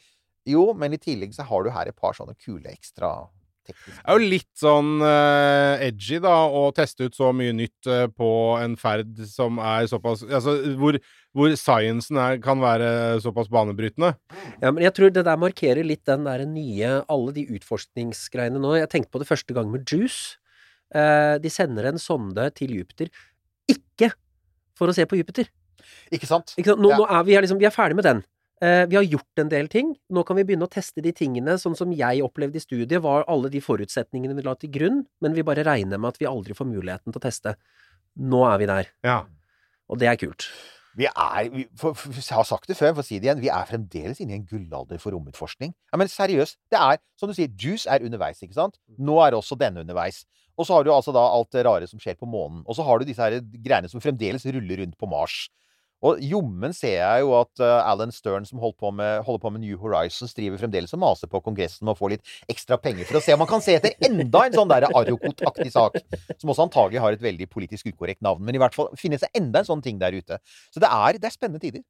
Jo, 0.48 0.72
men 0.78 0.96
i 0.96 1.02
tillegg 1.02 1.36
så 1.36 1.46
har 1.48 1.66
du 1.66 1.74
her 1.76 1.92
et 1.92 1.98
par 1.98 2.16
sånne 2.18 2.38
kule 2.40 2.72
ekstra 2.72 3.12
tekniske 3.68 3.94
Det 3.94 4.04
er 4.04 4.18
jo 4.18 4.30
litt 4.34 4.62
sånn 4.62 4.90
uh, 5.04 5.84
edgy, 5.86 6.18
da, 6.24 6.34
å 6.48 6.64
teste 6.76 7.08
ut 7.08 7.18
så 7.18 7.30
mye 7.36 7.54
nytt 7.56 7.90
uh, 7.92 8.06
på 8.10 8.30
en 8.62 8.78
ferd 8.80 9.20
som 9.30 9.60
er 9.62 9.88
såpass 9.92 10.24
Altså, 10.28 10.56
hvor, 10.80 10.98
hvor 11.38 11.54
sciencen 11.60 12.20
er, 12.24 12.40
kan 12.44 12.64
være 12.64 13.20
såpass 13.24 13.52
banebrytende. 13.54 14.14
Ja, 14.64 14.72
men 14.72 14.84
jeg 14.86 14.96
tror 14.98 15.14
det 15.14 15.26
der 15.28 15.40
markerer 15.42 15.86
litt 15.86 16.06
den 16.10 16.26
der 16.28 16.46
nye 16.50 16.96
Alle 17.12 17.36
de 17.36 17.46
utforskningsgreiene 17.60 18.62
nå. 18.64 18.76
Jeg 18.80 18.92
tenkte 18.94 19.14
på 19.14 19.22
det 19.24 19.30
første 19.30 19.56
gang 19.56 19.70
med 19.74 19.86
Juice. 19.90 20.38
Uh, 20.96 21.36
de 21.44 21.52
sender 21.52 21.90
en 21.90 22.00
sonde 22.00 22.48
til 22.56 22.74
Jupiter. 22.80 23.12
Ikke 23.68 24.14
for 24.78 24.90
å 24.92 24.96
se 24.96 25.06
på 25.10 25.20
Jupiter. 25.20 25.50
Ikke 26.14 26.28
sant? 26.30 26.54
Ikke 26.58 26.72
sant? 26.74 26.82
Nå, 26.84 26.92
Ja. 26.94 26.98
nå 27.02 27.06
er 27.10 27.24
vi, 27.28 27.36
er 27.36 27.44
liksom, 27.46 27.60
vi 27.60 27.68
er 27.68 27.76
ferdig 27.76 27.98
med 28.00 28.08
den. 28.08 28.24
Eh, 28.62 28.84
vi 28.90 28.98
har 28.98 29.06
gjort 29.06 29.42
en 29.42 29.50
del 29.52 29.68
ting. 29.70 29.92
Nå 30.10 30.24
kan 30.26 30.40
vi 30.40 30.46
begynne 30.48 30.66
å 30.66 30.72
teste 30.72 31.04
de 31.06 31.12
tingene 31.14 31.60
sånn 31.62 31.76
som 31.78 31.92
jeg 31.94 32.24
opplevde 32.26 32.58
i 32.58 32.64
studiet, 32.64 33.02
var 33.04 33.28
alle 33.30 33.52
de 33.54 33.62
forutsetningene 33.62 34.38
vi 34.38 34.46
la 34.46 34.56
til 34.58 34.72
grunn, 34.74 35.04
men 35.22 35.36
vi 35.38 35.46
bare 35.46 35.66
regner 35.68 36.02
med 36.02 36.16
at 36.16 36.22
vi 36.22 36.30
aldri 36.30 36.58
får 36.58 36.70
muligheten 36.70 37.14
til 37.14 37.22
å 37.22 37.26
teste. 37.28 37.54
Nå 38.18 38.42
er 38.50 38.58
vi 38.58 38.70
der. 38.72 38.90
Ja. 39.06 39.20
Og 39.88 40.02
det 40.02 40.10
er 40.10 40.18
kult. 40.18 40.50
Vi 40.98 41.06
er 41.06 41.50
vi, 41.54 41.68
for, 41.78 41.94
for, 41.94 42.16
Jeg 42.18 42.34
har 42.34 42.48
sagt 42.50 42.72
det 42.72 42.80
før, 42.80 42.96
for 42.98 43.04
å 43.04 43.06
si 43.06 43.20
det 43.22 43.30
igjen. 43.30 43.44
Vi 43.44 43.52
er 43.54 43.70
fremdeles 43.70 44.18
inne 44.24 44.34
i 44.34 44.40
en 44.40 44.48
gullalder 44.50 44.98
for 45.02 45.14
romutforskning. 45.14 45.76
Ja, 45.92 46.00
Men 46.02 46.10
seriøst. 46.10 46.58
Det 46.74 46.80
er, 46.82 46.98
som 47.20 47.30
du 47.30 47.38
sier, 47.38 47.54
Juice 47.54 47.86
er 47.86 48.02
underveis, 48.08 48.42
ikke 48.42 48.58
sant? 48.58 48.80
Nå 48.98 49.20
er 49.22 49.38
også 49.38 49.60
denne 49.60 49.86
underveis. 49.86 50.24
Og 50.58 50.66
så 50.66 50.74
har 50.74 50.88
du 50.88 50.90
altså 50.90 51.14
da 51.14 51.22
alt 51.22 51.54
det 51.54 51.68
rare 51.68 51.86
som 51.86 52.02
skjer 52.02 52.18
på 52.18 52.26
månen. 52.26 52.64
Og 52.66 52.74
så 52.74 52.86
har 52.88 52.98
du 52.98 53.06
disse 53.06 53.22
her 53.22 53.38
greiene 53.38 53.92
som 53.92 54.02
fremdeles 54.02 54.48
ruller 54.50 54.82
rundt 54.82 54.98
på 54.98 55.10
Mars. 55.12 55.44
Og 56.06 56.20
jommen 56.22 56.76
ser 56.78 57.00
jeg 57.00 57.24
jo 57.24 57.32
at 57.40 57.62
uh, 57.64 57.90
Alan 57.90 58.12
Stern, 58.14 58.46
som 58.46 58.62
på 58.62 58.92
med, 58.94 59.24
holder 59.26 59.42
på 59.42 59.52
med 59.56 59.64
New 59.64 59.80
Horizons, 59.82 60.36
driver 60.38 60.60
fremdeles 60.62 60.94
og 60.94 61.02
maser 61.02 61.30
på 61.32 61.42
Kongressen 61.42 61.88
om 61.88 61.96
å 61.96 61.98
få 61.98 62.12
litt 62.14 62.36
ekstra 62.52 62.78
penger 62.82 63.10
for 63.10 63.18
å 63.18 63.24
se 63.24 63.34
om 63.34 63.42
man 63.42 63.50
kan 63.50 63.64
se 63.66 63.80
etter 63.80 63.96
enda 64.06 64.44
en 64.46 64.58
sånn 64.60 64.76
Arrokot-aktig 64.78 65.72
sak. 65.74 65.98
Som 66.38 66.54
også 66.54 66.68
antagelig 66.68 67.02
har 67.02 67.18
et 67.18 67.26
veldig 67.26 67.50
politisk 67.50 67.90
ukorrekt 67.90 68.22
navn. 68.26 68.46
Men 68.46 68.58
i 68.58 68.62
hvert 68.62 68.78
fall 68.78 68.92
finnes 69.00 69.26
det 69.26 69.32
enda 69.38 69.64
en 69.64 69.72
sånn 69.72 69.82
ting 69.86 69.98
der 70.02 70.14
ute. 70.14 70.38
Så 70.70 70.84
det 70.84 70.92
er, 70.92 71.18
det 71.18 71.32
er 71.32 71.34
spennende 71.34 71.64
tider. 71.64 71.82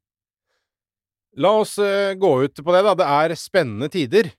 La 1.38 1.52
oss 1.60 1.76
uh, 1.82 2.16
gå 2.18 2.32
ut 2.48 2.64
på 2.64 2.74
det, 2.74 2.86
da. 2.88 2.96
Det 2.98 3.12
er 3.20 3.36
spennende 3.38 3.92
tider. 3.92 4.32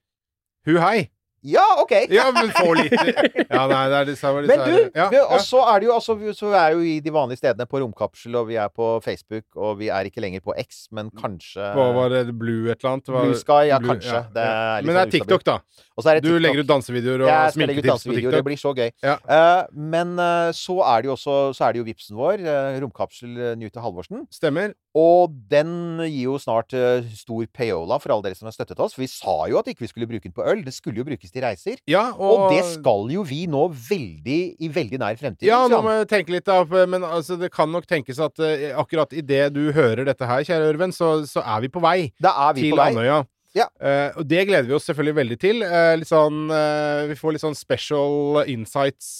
Hu 0.67 0.79
hei. 0.81 1.11
Ja, 1.45 1.63
OK! 1.89 1.95
Ja, 2.19 2.29
men 2.35 2.51
få 2.53 2.73
litt 2.77 2.93
Ja, 2.93 3.63
nei, 3.69 3.81
det 3.89 3.97
er 3.99 4.07
det 4.09 4.15
samme. 4.19 4.43
Men 4.49 4.61
du, 4.65 4.75
ja, 4.93 5.07
og 5.25 5.41
så 5.43 5.61
er 5.71 5.81
det 5.81 5.89
jo 5.89 5.95
altså 5.95 6.15
Så 6.37 6.51
vi 6.51 6.59
er 6.59 6.75
jo 6.75 6.83
i 6.85 6.95
de 7.03 7.13
vanlige 7.13 7.41
stedene 7.41 7.67
på 7.69 7.81
Romkapsel, 7.83 8.35
og 8.39 8.49
vi 8.49 8.59
er 8.61 8.69
på 8.73 8.91
Facebook, 9.05 9.45
og 9.57 9.79
vi 9.81 9.89
er 9.93 10.09
ikke 10.09 10.23
lenger 10.23 10.43
på 10.45 10.55
X, 10.61 10.85
men 10.95 11.11
kanskje 11.17 11.71
Hva 11.75 11.89
var 11.97 12.13
det? 12.13 12.23
Blue 12.37 12.69
et 12.71 12.79
eller 12.83 12.95
annet? 12.95 13.13
Var- 13.13 13.29
Blue 13.29 13.39
Sky, 13.39 13.61
ja, 13.71 13.79
Blue- 13.81 13.95
kanskje. 13.95 14.23
Det 14.35 14.45
er 14.45 14.85
Men 14.85 14.93
det 14.93 14.99
er 15.01 15.05
sånn 15.05 15.15
TikTok, 15.17 15.45
da. 15.47 15.59
Er 15.99 16.19
det 16.19 16.23
Du 16.23 16.37
legger 16.39 16.63
ut 16.63 16.69
dansevideoer 16.69 17.25
og 17.25 17.29
Jeg 17.29 17.55
sminketips 17.55 17.83
på 17.83 17.91
dansevideoer. 17.91 18.37
Det 18.37 18.45
blir 18.47 18.59
så 18.59 18.71
gøy. 18.75 18.91
Eh, 19.03 19.63
men 19.75 20.13
uh, 20.19 20.51
så 20.55 20.77
er 20.85 21.01
det 21.03 21.09
jo 21.09 21.15
også 21.17 21.37
Så 21.57 21.65
er 21.67 21.75
det 21.75 21.81
jo 21.81 21.87
vipsen 21.87 22.19
vår, 22.19 22.43
uh, 22.45 22.77
Romkapsel 22.83 23.33
Newton 23.59 23.83
Halvorsen. 23.83 24.23
Stemmer. 24.33 24.75
Og 24.97 25.33
den 25.51 25.99
gir 26.07 26.29
jo 26.31 26.37
snart 26.41 26.73
stor 27.13 27.45
payola 27.53 27.99
for 28.01 28.13
alle 28.13 28.25
dere 28.25 28.37
som 28.39 28.47
har 28.49 28.55
støttet 28.55 28.79
oss. 28.81 28.95
For 28.95 29.03
vi 29.03 29.09
sa 29.11 29.35
jo 29.51 29.59
at 29.59 29.69
ikke 29.69 29.85
vi 29.85 29.91
skulle 29.91 30.07
bruke 30.09 30.25
den 30.25 30.35
på 30.35 30.45
øl. 30.49 30.63
Det 30.65 30.73
skulle 30.75 31.01
jo 31.01 31.05
brukes 31.07 31.31
til 31.33 31.45
reiser. 31.45 31.78
Ja, 31.87 32.09
Og, 32.17 32.45
og, 32.45 32.53
det 32.53 32.63
skal 32.73 33.09
jo 33.13 33.23
vi 33.27 33.43
nå 33.49 33.67
veldig 33.71 34.39
i 34.59 34.69
veldig 34.73 34.99
nær 35.01 35.19
fremtid. 35.19 35.47
Ja, 35.47 35.61
nå 35.71 35.81
må 35.85 35.95
jeg 35.99 36.09
tenke 36.11 36.35
litt, 36.35 36.47
da. 36.49 36.85
Men 36.89 37.05
altså, 37.07 37.37
det 37.39 37.51
kan 37.53 37.71
nok 37.71 37.87
tenkes 37.89 38.19
at 38.23 38.39
uh, 38.43 38.69
akkurat 38.81 39.13
idet 39.15 39.49
du 39.55 39.69
hører 39.75 40.05
dette 40.09 40.27
her, 40.29 40.45
kjære 40.47 40.69
Ørven, 40.73 40.95
så, 40.95 41.19
så 41.29 41.43
er 41.45 41.65
vi 41.65 41.71
på 41.73 41.83
vei 41.83 41.97
er 42.39 42.55
vi 42.55 42.67
til 42.67 42.75
på 42.75 42.81
vei. 42.81 42.91
Andøya. 42.93 43.23
Ja. 43.57 43.65
Uh, 43.81 44.19
og 44.19 44.27
det 44.29 44.43
gleder 44.45 44.67
vi 44.69 44.75
oss 44.77 44.85
selvfølgelig 44.89 45.15
veldig 45.17 45.37
til. 45.41 45.63
Uh, 45.65 45.95
litt 45.97 46.09
sånn, 46.09 46.43
uh, 46.53 47.07
vi 47.09 47.17
får 47.17 47.33
litt 47.33 47.43
sånn 47.43 47.57
special 47.57 48.43
insights, 48.49 49.19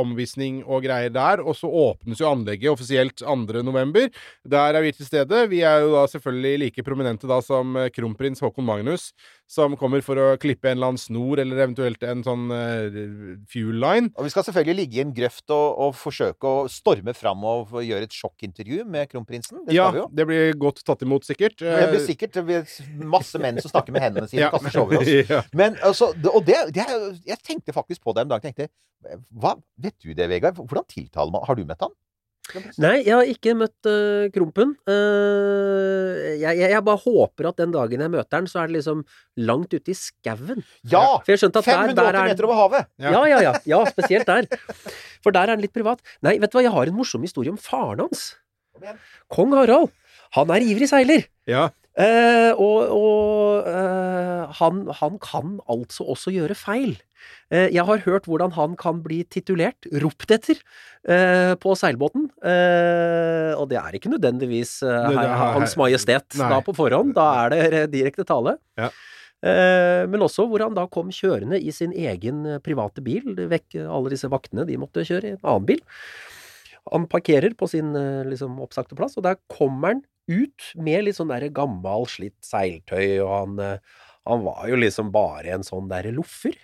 omvisning 0.00 0.62
og 0.64 0.86
greier 0.86 1.12
der. 1.12 1.42
Og 1.44 1.58
så 1.58 1.68
åpnes 1.68 2.20
jo 2.22 2.30
anlegget 2.30 2.72
offisielt 2.72 3.20
2. 3.20 3.62
november. 3.66 4.08
Der 4.48 4.78
er 4.78 4.84
vi 4.84 4.94
til 4.96 5.08
stede. 5.08 5.46
Vi 5.52 5.62
er 5.66 5.84
jo 5.84 5.92
da 5.94 6.06
selvfølgelig 6.10 6.62
like 6.64 6.86
prominente 6.86 7.28
da 7.28 7.40
som 7.44 7.76
kronprins 7.94 8.42
Håkon 8.44 8.66
Magnus, 8.66 9.10
som 9.50 9.76
kommer 9.78 10.02
for 10.04 10.18
å 10.18 10.26
klippe 10.40 10.70
en 10.70 10.78
eller 10.78 10.92
annen 10.92 11.00
snor, 11.00 11.40
eller 11.42 11.62
eventuelt 11.66 12.02
en 12.06 12.24
sånn 12.26 12.48
fuel 13.50 13.78
line. 13.82 14.10
Og 14.16 14.26
vi 14.26 14.32
skal 14.32 14.46
selvfølgelig 14.48 14.78
ligge 14.80 15.00
i 15.00 15.04
en 15.04 15.14
grøft 15.16 15.52
og, 15.54 15.66
og 15.86 15.94
forsøke 15.98 16.48
å 16.48 16.64
storme 16.72 17.14
fram 17.16 17.44
og 17.46 17.76
gjøre 17.84 18.08
et 18.08 18.16
sjokkintervju 18.16 18.86
med 18.88 19.10
kronprinsen. 19.12 19.62
Det 19.66 19.76
Ja, 19.76 19.90
det 19.92 20.28
blir 20.28 20.56
godt 20.60 20.82
tatt 20.86 21.04
imot, 21.06 21.28
sikkert. 21.28 21.60
Det 21.60 21.90
blir 21.92 22.04
sikkert 22.06 22.40
det 22.40 22.46
blir 22.48 23.06
masse 23.06 23.40
menn 23.42 23.60
som 23.66 23.74
snakker 23.74 23.94
med 23.94 24.06
hendene 24.06 24.30
sine 24.30 24.46
Ja. 24.46 24.48
og 24.50 24.58
kaster 24.62 24.74
seg 24.78 24.86
over 24.86 25.02
oss. 25.02 25.52
Men 25.60 25.76
altså, 25.82 26.12
og 26.32 26.40
det, 26.46 26.58
det 26.76 26.86
Jeg 27.26 27.38
tenkte 27.44 27.74
faktisk 27.76 28.02
på 28.06 28.14
det 28.16 28.24
en 28.26 28.32
dag. 28.32 28.42
tenkte, 28.42 28.70
hva, 29.34 29.56
Vet 29.78 29.98
du 30.00 30.14
det, 30.16 30.30
Vegard? 30.32 30.56
Hvordan 30.58 30.86
tiltaler 30.88 31.34
man 31.34 31.44
Har 31.46 31.58
du 31.58 31.64
møtt 31.68 31.84
han? 31.84 31.94
Nei, 32.78 33.00
jeg 33.02 33.10
har 33.10 33.26
ikke 33.26 33.56
møtt 33.58 33.88
uh, 33.90 34.28
Krompen. 34.30 34.76
Uh, 34.86 36.36
jeg, 36.38 36.60
jeg, 36.60 36.70
jeg 36.70 36.82
bare 36.86 37.02
håper 37.02 37.48
at 37.50 37.58
den 37.58 37.72
dagen 37.74 38.04
jeg 38.04 38.12
møter 38.12 38.38
han, 38.38 38.46
så 38.50 38.60
er 38.62 38.70
det 38.70 38.76
liksom 38.78 39.00
langt 39.48 39.74
ute 39.74 39.90
i 39.90 39.96
skauen. 39.98 40.62
Ja! 40.86 41.18
For 41.24 41.34
jeg 41.34 41.42
skjønte 41.42 41.62
at 41.62 41.66
der, 41.66 41.80
580 41.90 41.98
der 41.98 42.20
er 42.20 42.30
meter 42.30 42.48
over 42.48 42.60
havet! 42.60 42.88
Ja, 43.02 43.24
ja, 43.26 43.40
ja, 43.48 43.54
ja. 43.66 43.80
Spesielt 43.90 44.30
der. 44.30 44.46
For 45.24 45.34
der 45.34 45.48
er 45.50 45.56
han 45.56 45.64
litt 45.64 45.74
privat. 45.74 46.04
Nei, 46.22 46.36
vet 46.42 46.52
du 46.52 46.60
hva, 46.60 46.64
jeg 46.68 46.74
har 46.76 46.92
en 46.92 46.98
morsom 47.00 47.26
historie 47.26 47.50
om 47.50 47.58
faren 47.58 48.04
hans. 48.06 48.28
Kong 49.32 49.54
Harald. 49.56 49.90
Han 50.36 50.50
er 50.54 50.64
ivrig 50.70 50.88
seiler. 50.90 51.26
Ja. 51.50 51.68
Eh, 51.96 52.52
og 52.60 52.92
og 52.92 53.68
eh, 53.70 54.42
han, 54.58 54.84
han 54.98 55.16
kan 55.22 55.56
altså 55.64 56.04
også 56.12 56.32
gjøre 56.34 56.56
feil. 56.58 56.92
Eh, 57.48 57.70
jeg 57.72 57.86
har 57.88 58.02
hørt 58.04 58.28
hvordan 58.28 58.52
han 58.56 58.76
kan 58.76 59.00
bli 59.04 59.22
titulert, 59.32 59.88
ropt 60.04 60.34
etter, 60.36 60.60
eh, 61.08 61.54
på 61.56 61.72
seilbåten. 61.78 62.28
Eh, 62.44 63.52
og 63.56 63.70
det 63.70 63.80
er 63.80 63.96
ikke 63.96 64.12
nødvendigvis 64.12 64.78
eh, 64.84 65.20
Hans 65.56 65.76
Majestet 65.80 66.36
Nei. 66.36 66.50
da 66.52 66.60
på 66.64 66.76
forhånd. 66.76 67.14
Da 67.16 67.28
er 67.46 67.56
det 67.56 67.84
direkte 67.94 68.26
tale. 68.28 68.58
Ja. 68.78 68.92
Men 69.46 70.24
også 70.24 70.46
hvor 70.48 70.62
han 70.64 70.74
da 70.74 70.86
kom 70.90 71.10
kjørende 71.12 71.58
i 71.60 71.70
sin 71.70 71.92
egen 71.94 72.40
private 72.64 73.02
bil. 73.04 73.36
Vekk 73.36 73.76
alle 73.84 74.10
disse 74.10 74.30
vaktene, 74.32 74.64
de 74.66 74.78
måtte 74.80 75.04
kjøre 75.06 75.28
i 75.28 75.34
en 75.34 75.44
annen 75.44 75.68
bil. 75.68 75.82
Han 76.88 77.04
parkerer 77.12 77.54
på 77.54 77.68
sin 77.70 77.92
liksom, 78.26 78.56
oppsagte 78.64 78.96
plass, 78.98 79.14
og 79.20 79.26
der 79.28 79.36
kommer 79.52 79.92
han 79.92 80.02
ut 80.28 80.70
med 80.78 81.06
litt 81.06 81.18
sånn 81.18 81.32
der 81.32 81.48
gammel, 81.54 82.06
slitt 82.10 82.38
seiltøy, 82.44 83.18
og 83.24 83.30
han, 83.32 83.58
eh, 83.62 84.06
han 84.26 84.46
var 84.46 84.64
jo 84.70 84.80
liksom 84.80 85.12
bare 85.14 85.54
en 85.56 85.66
sånn 85.66 85.90
derre 85.90 86.14
loffer. 86.14 86.56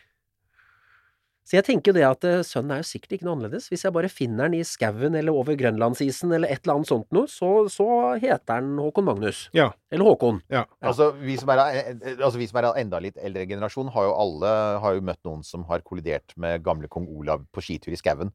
Så 1.42 1.56
jeg 1.58 1.66
tenker 1.66 1.90
jo 1.90 1.96
det 1.98 2.04
at 2.06 2.24
eh, 2.24 2.42
sønnen 2.46 2.76
er 2.76 2.82
jo 2.84 2.86
sikkert 2.86 3.16
ikke 3.16 3.26
noe 3.26 3.34
annerledes. 3.34 3.66
Hvis 3.68 3.82
jeg 3.84 3.94
bare 3.94 4.10
finner 4.12 4.46
han 4.46 4.54
i 4.54 4.62
skauen 4.66 5.18
eller 5.18 5.34
over 5.34 5.56
grønlandsisen 5.58 6.30
eller 6.36 6.52
et 6.52 6.62
eller 6.62 6.78
annet 6.78 6.90
sånt 6.92 7.08
noe, 7.14 7.26
så, 7.28 7.50
så 7.72 7.86
heter 8.22 8.60
han 8.60 8.70
Håkon 8.78 9.08
Magnus. 9.08 9.42
Ja. 9.56 9.72
Eller 9.92 10.06
Håkon. 10.06 10.38
Ja. 10.52 10.62
Altså, 10.80 11.10
vi 11.18 11.34
som, 11.40 11.50
er, 11.52 11.92
altså, 12.14 12.38
vi 12.38 12.48
som 12.48 12.62
er 12.62 12.70
enda 12.80 13.02
litt 13.02 13.18
eldre 13.18 13.44
generasjon, 13.50 13.90
har 13.92 14.06
jo 14.06 14.14
alle 14.22 14.54
har 14.86 14.96
jo 14.96 15.04
møtt 15.10 15.20
noen 15.26 15.42
som 15.46 15.66
har 15.68 15.82
kollidert 15.84 16.36
med 16.40 16.62
gamle 16.64 16.90
kong 16.92 17.10
Olav 17.10 17.44
på 17.50 17.66
skitur 17.66 17.92
i 17.92 18.00
skauen. 18.00 18.30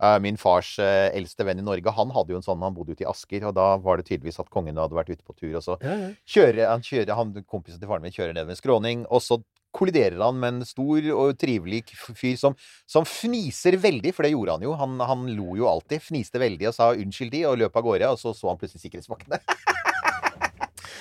Eh, 0.00 0.18
Min 0.24 0.38
fars 0.40 0.78
eh, 0.80 1.10
eldste 1.16 1.44
venn 1.44 1.60
i 1.60 1.66
Norge, 1.66 1.92
han 1.92 2.12
hadde 2.14 2.32
jo 2.32 2.40
en 2.40 2.46
sånn, 2.46 2.62
han 2.64 2.76
bodde 2.76 2.96
ute 2.96 3.04
i 3.04 3.08
Asker, 3.10 3.44
og 3.50 3.56
da 3.58 3.74
var 3.84 4.00
det 4.00 4.08
tydeligvis 4.08 4.40
at 4.40 4.48
kongen 4.52 4.80
hadde 4.80 4.96
vært 4.96 5.12
ute 5.12 5.24
på 5.26 5.36
tur, 5.36 5.52
og 5.58 5.64
så 5.66 5.76
kjører 6.24 6.70
han, 6.70 6.84
kjører, 6.86 7.16
han 7.18 7.34
kompisen 7.44 7.82
til 7.82 7.90
faren 7.90 8.06
min 8.06 8.14
kjører 8.14 8.32
ned 8.36 8.48
med 8.48 8.56
en 8.56 8.60
skråning, 8.62 9.04
og 9.12 9.20
så 9.24 9.42
kolliderer 9.76 10.18
han 10.18 10.38
med 10.40 10.54
en 10.56 10.66
stor 10.66 11.04
og 11.14 11.36
trivelig 11.38 11.84
fyr 11.94 12.34
som, 12.40 12.56
som 12.90 13.04
fniser 13.06 13.76
veldig, 13.78 14.14
for 14.16 14.26
det 14.26 14.32
gjorde 14.32 14.56
han 14.56 14.64
jo. 14.66 14.72
Han, 14.80 14.96
han 15.06 15.28
lo 15.36 15.54
jo 15.60 15.68
alltid, 15.70 16.02
fniste 16.02 16.42
veldig 16.42 16.72
og 16.72 16.74
sa 16.74 16.90
unnskyld 16.96 17.36
de, 17.36 17.44
og 17.46 17.60
løp 17.60 17.78
av 17.78 17.86
gårde, 17.86 18.10
og 18.10 18.18
så 18.18 18.34
så 18.34 18.50
han 18.50 18.58
plutselig 18.58 18.82
sikkerhetsvaktene. 18.88 19.38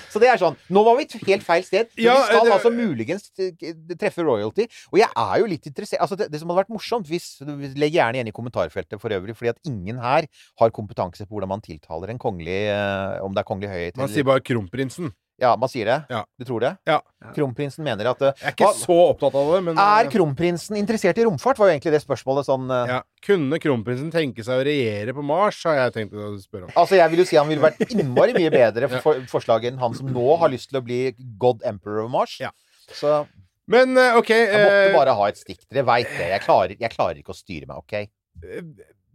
Så 0.09 0.19
det 0.21 0.29
er 0.31 0.37
sånn 0.41 0.55
Nå 0.73 0.83
var 0.83 0.97
vi 0.97 1.03
et 1.07 1.13
helt 1.27 1.43
feil 1.45 1.63
sted. 1.63 1.89
Ja, 1.97 2.15
vi 2.17 2.25
skal 2.25 2.45
det- 2.45 2.53
altså 2.55 2.71
muligens 2.73 3.29
eh, 3.39 3.95
treffe 3.95 4.25
royalty. 4.25 4.65
Og 4.91 4.99
jeg 4.99 5.09
er 5.15 5.39
jo 5.39 5.45
litt 5.45 5.65
interessert 5.69 6.01
Altså, 6.01 6.17
det, 6.17 6.31
det 6.31 6.39
som 6.41 6.49
hadde 6.49 6.63
vært 6.65 6.73
morsomt 6.73 7.07
hvis 7.07 7.29
Legg 7.77 7.93
gjerne 7.93 8.15
igjen 8.19 8.27
i 8.31 8.35
kommentarfeltet 8.35 8.99
for 9.01 9.09
øvrig, 9.13 9.35
fordi 9.37 9.49
at 9.53 9.59
ingen 9.65 9.97
her 10.01 10.25
har 10.59 10.69
kompetanse 10.71 11.25
på 11.27 11.35
hvordan 11.37 11.49
man 11.55 11.61
tiltaler 11.61 12.09
en 12.09 12.19
kongelig 12.19 12.59
eh, 12.73 13.19
Om 13.23 13.33
det 13.35 13.43
er 13.43 13.49
kongelig 13.49 13.69
høyhet 13.73 13.97
Man 13.97 14.09
sier 14.09 14.23
bare 14.27 14.41
kronprinsen. 14.41 15.11
Ja, 15.39 15.53
man 15.59 15.71
sier 15.71 15.87
det? 15.87 15.97
Ja. 16.11 16.21
Du 16.39 16.45
tror 16.47 16.63
det? 16.63 16.71
Ja. 16.89 16.97
Kronprinsen 17.35 17.83
mener 17.85 18.09
at 18.11 18.21
eh, 18.23 18.33
Jeg 18.41 18.49
er 18.51 18.55
ikke 18.55 18.67
hva- 18.67 18.77
så 18.81 18.97
opptatt 19.13 19.37
av 19.39 19.51
det, 19.55 19.61
men 19.67 19.79
Er 19.79 20.09
kronprinsen 20.11 20.77
interessert 20.79 21.19
i 21.21 21.25
romfart? 21.27 21.59
Var 21.59 21.69
jo 21.71 21.75
egentlig 21.77 21.93
det 21.95 22.01
spørsmålet 22.03 22.47
sånn 22.47 22.67
uh, 22.71 22.83
ja. 22.89 22.99
Kunne 23.25 23.59
kronprinsen 23.63 24.11
tenke 24.13 24.45
seg 24.45 24.61
å 24.61 24.65
regjere 24.67 25.15
på 25.15 25.23
Mars, 25.25 25.61
har 25.67 25.79
jeg 25.81 25.95
tenkt 25.95 26.15
å 26.19 26.31
spørre 26.41 26.67
om. 26.67 26.73
Altså, 26.75 26.99
jeg 26.99 27.13
vil 27.13 27.23
jo 27.23 27.27
si 27.31 27.39
han 27.39 27.49
ville 27.51 27.63
vært 27.63 27.83
innmari 27.95 28.35
mye 28.37 28.53
bedre 28.53 28.91
for, 28.91 29.01
for 29.07 29.25
forslaget 29.39 29.73
enn 29.73 29.81
han 29.83 29.95
som 29.97 30.11
nå 30.11 30.27
har 30.43 30.51
lyst 30.51 30.71
til 30.73 30.81
å 30.81 30.85
bli 30.85 31.01
God 31.41 31.63
Emperor 31.67 32.05
of 32.05 32.13
Mars. 32.13 32.37
Ja. 32.43 32.51
Så 32.91 33.21
Men 33.69 33.95
uh, 33.97 34.17
OK 34.19 34.31
jeg 34.33 34.47
måtte 34.53 34.85
eh, 34.89 34.95
bare 34.95 35.17
ha 35.17 35.27
et 35.31 35.39
stikk. 35.39 35.63
Dere 35.69 35.85
veit 35.87 36.09
det. 36.17 36.31
Jeg 36.35 36.45
klarer, 36.47 36.75
jeg 36.79 36.95
klarer 36.95 37.19
ikke 37.21 37.35
å 37.35 37.37
styre 37.37 37.69
meg, 37.69 37.83
OK? 37.83 37.99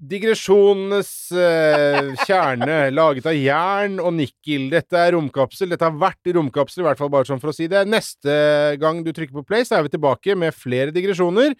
Digresjonenes 0.04 1.10
eh, 1.32 2.10
kjerne, 2.26 2.78
laget 2.92 3.28
av 3.30 3.36
jern 3.38 3.96
og 4.02 4.12
nikkel. 4.18 4.66
Dette 4.72 4.98
er 5.00 5.14
romkapsel. 5.16 5.70
Dette 5.72 5.86
har 5.88 5.96
vært 6.00 6.32
romkapsel, 6.36 6.82
i 6.82 6.88
hvert 6.88 7.00
fall 7.00 7.12
bare 7.14 7.28
sånn 7.28 7.40
for 7.42 7.52
å 7.52 7.56
si 7.56 7.68
det. 7.70 7.84
Neste 7.88 8.34
gang 8.82 9.00
du 9.06 9.12
trykker 9.14 9.38
på 9.38 9.46
play, 9.48 9.64
så 9.64 9.78
er 9.78 9.86
vi 9.86 9.94
tilbake 9.94 10.36
med 10.38 10.56
flere 10.56 10.92
digresjoner 10.94 11.54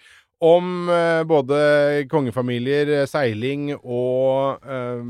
om 0.45 0.91
eh, 0.93 1.23
både 1.29 1.57
kongefamilier, 2.11 3.07
seiling 3.09 3.71
og 3.79 4.67
eh, 4.67 5.07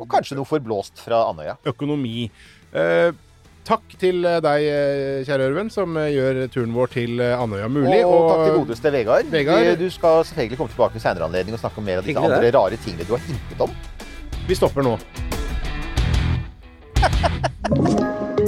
Og 0.00 0.06
kanskje 0.12 0.38
noe 0.38 0.48
forblåst 0.48 1.02
fra 1.02 1.24
Andøya. 1.32 1.56
økonomi. 1.72 2.28
Eh, 2.70 3.10
takk 3.70 3.96
til 4.00 4.24
eh, 4.26 4.40
deg, 4.44 4.66
eh, 4.66 5.20
kjære 5.28 5.46
Ørven, 5.50 5.70
som 5.72 5.96
eh, 6.00 6.10
gjør 6.14 6.42
turen 6.52 6.74
vår 6.74 6.92
til 6.94 7.22
Andøya 7.22 7.68
mulig. 7.70 8.00
Og, 8.06 8.28
takk 8.30 8.44
til 8.44 8.56
godeste 8.58 8.94
Vegard. 8.94 9.30
Vegard. 9.32 9.70
Du, 9.78 9.86
du 9.86 9.94
skal 9.94 10.24
selvfølgelig 10.28 10.60
komme 10.60 10.74
tilbake 10.74 10.98
ved 10.98 11.04
senere 11.04 11.28
anledning 11.28 11.56
og 11.56 11.62
snakke 11.62 11.82
om 11.82 11.88
mer 11.90 12.02
av 12.02 12.08
disse 12.08 12.24
andre 12.24 12.52
rare 12.56 12.80
tingene 12.84 13.06
du 13.06 13.14
har 13.16 13.26
hintet 13.26 13.66
om. 13.66 13.76
vi 14.48 14.58
stopper 14.58 14.86
nå. 14.86 14.96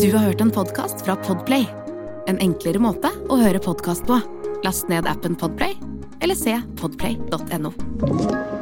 Du 0.03 0.09
har 0.11 0.25
hørt 0.25 0.41
en 0.41 0.51
podkast 0.51 1.05
fra 1.05 1.15
Podplay. 1.21 1.67
En 2.27 2.41
enklere 2.43 2.81
måte 2.83 3.11
å 3.31 3.37
høre 3.39 3.61
podkast 3.63 4.09
på. 4.09 4.17
Last 4.65 4.89
ned 4.91 5.07
appen 5.11 5.37
Podplay, 5.39 5.77
eller 6.25 6.39
se 6.39 6.57
podplay.no. 6.81 8.62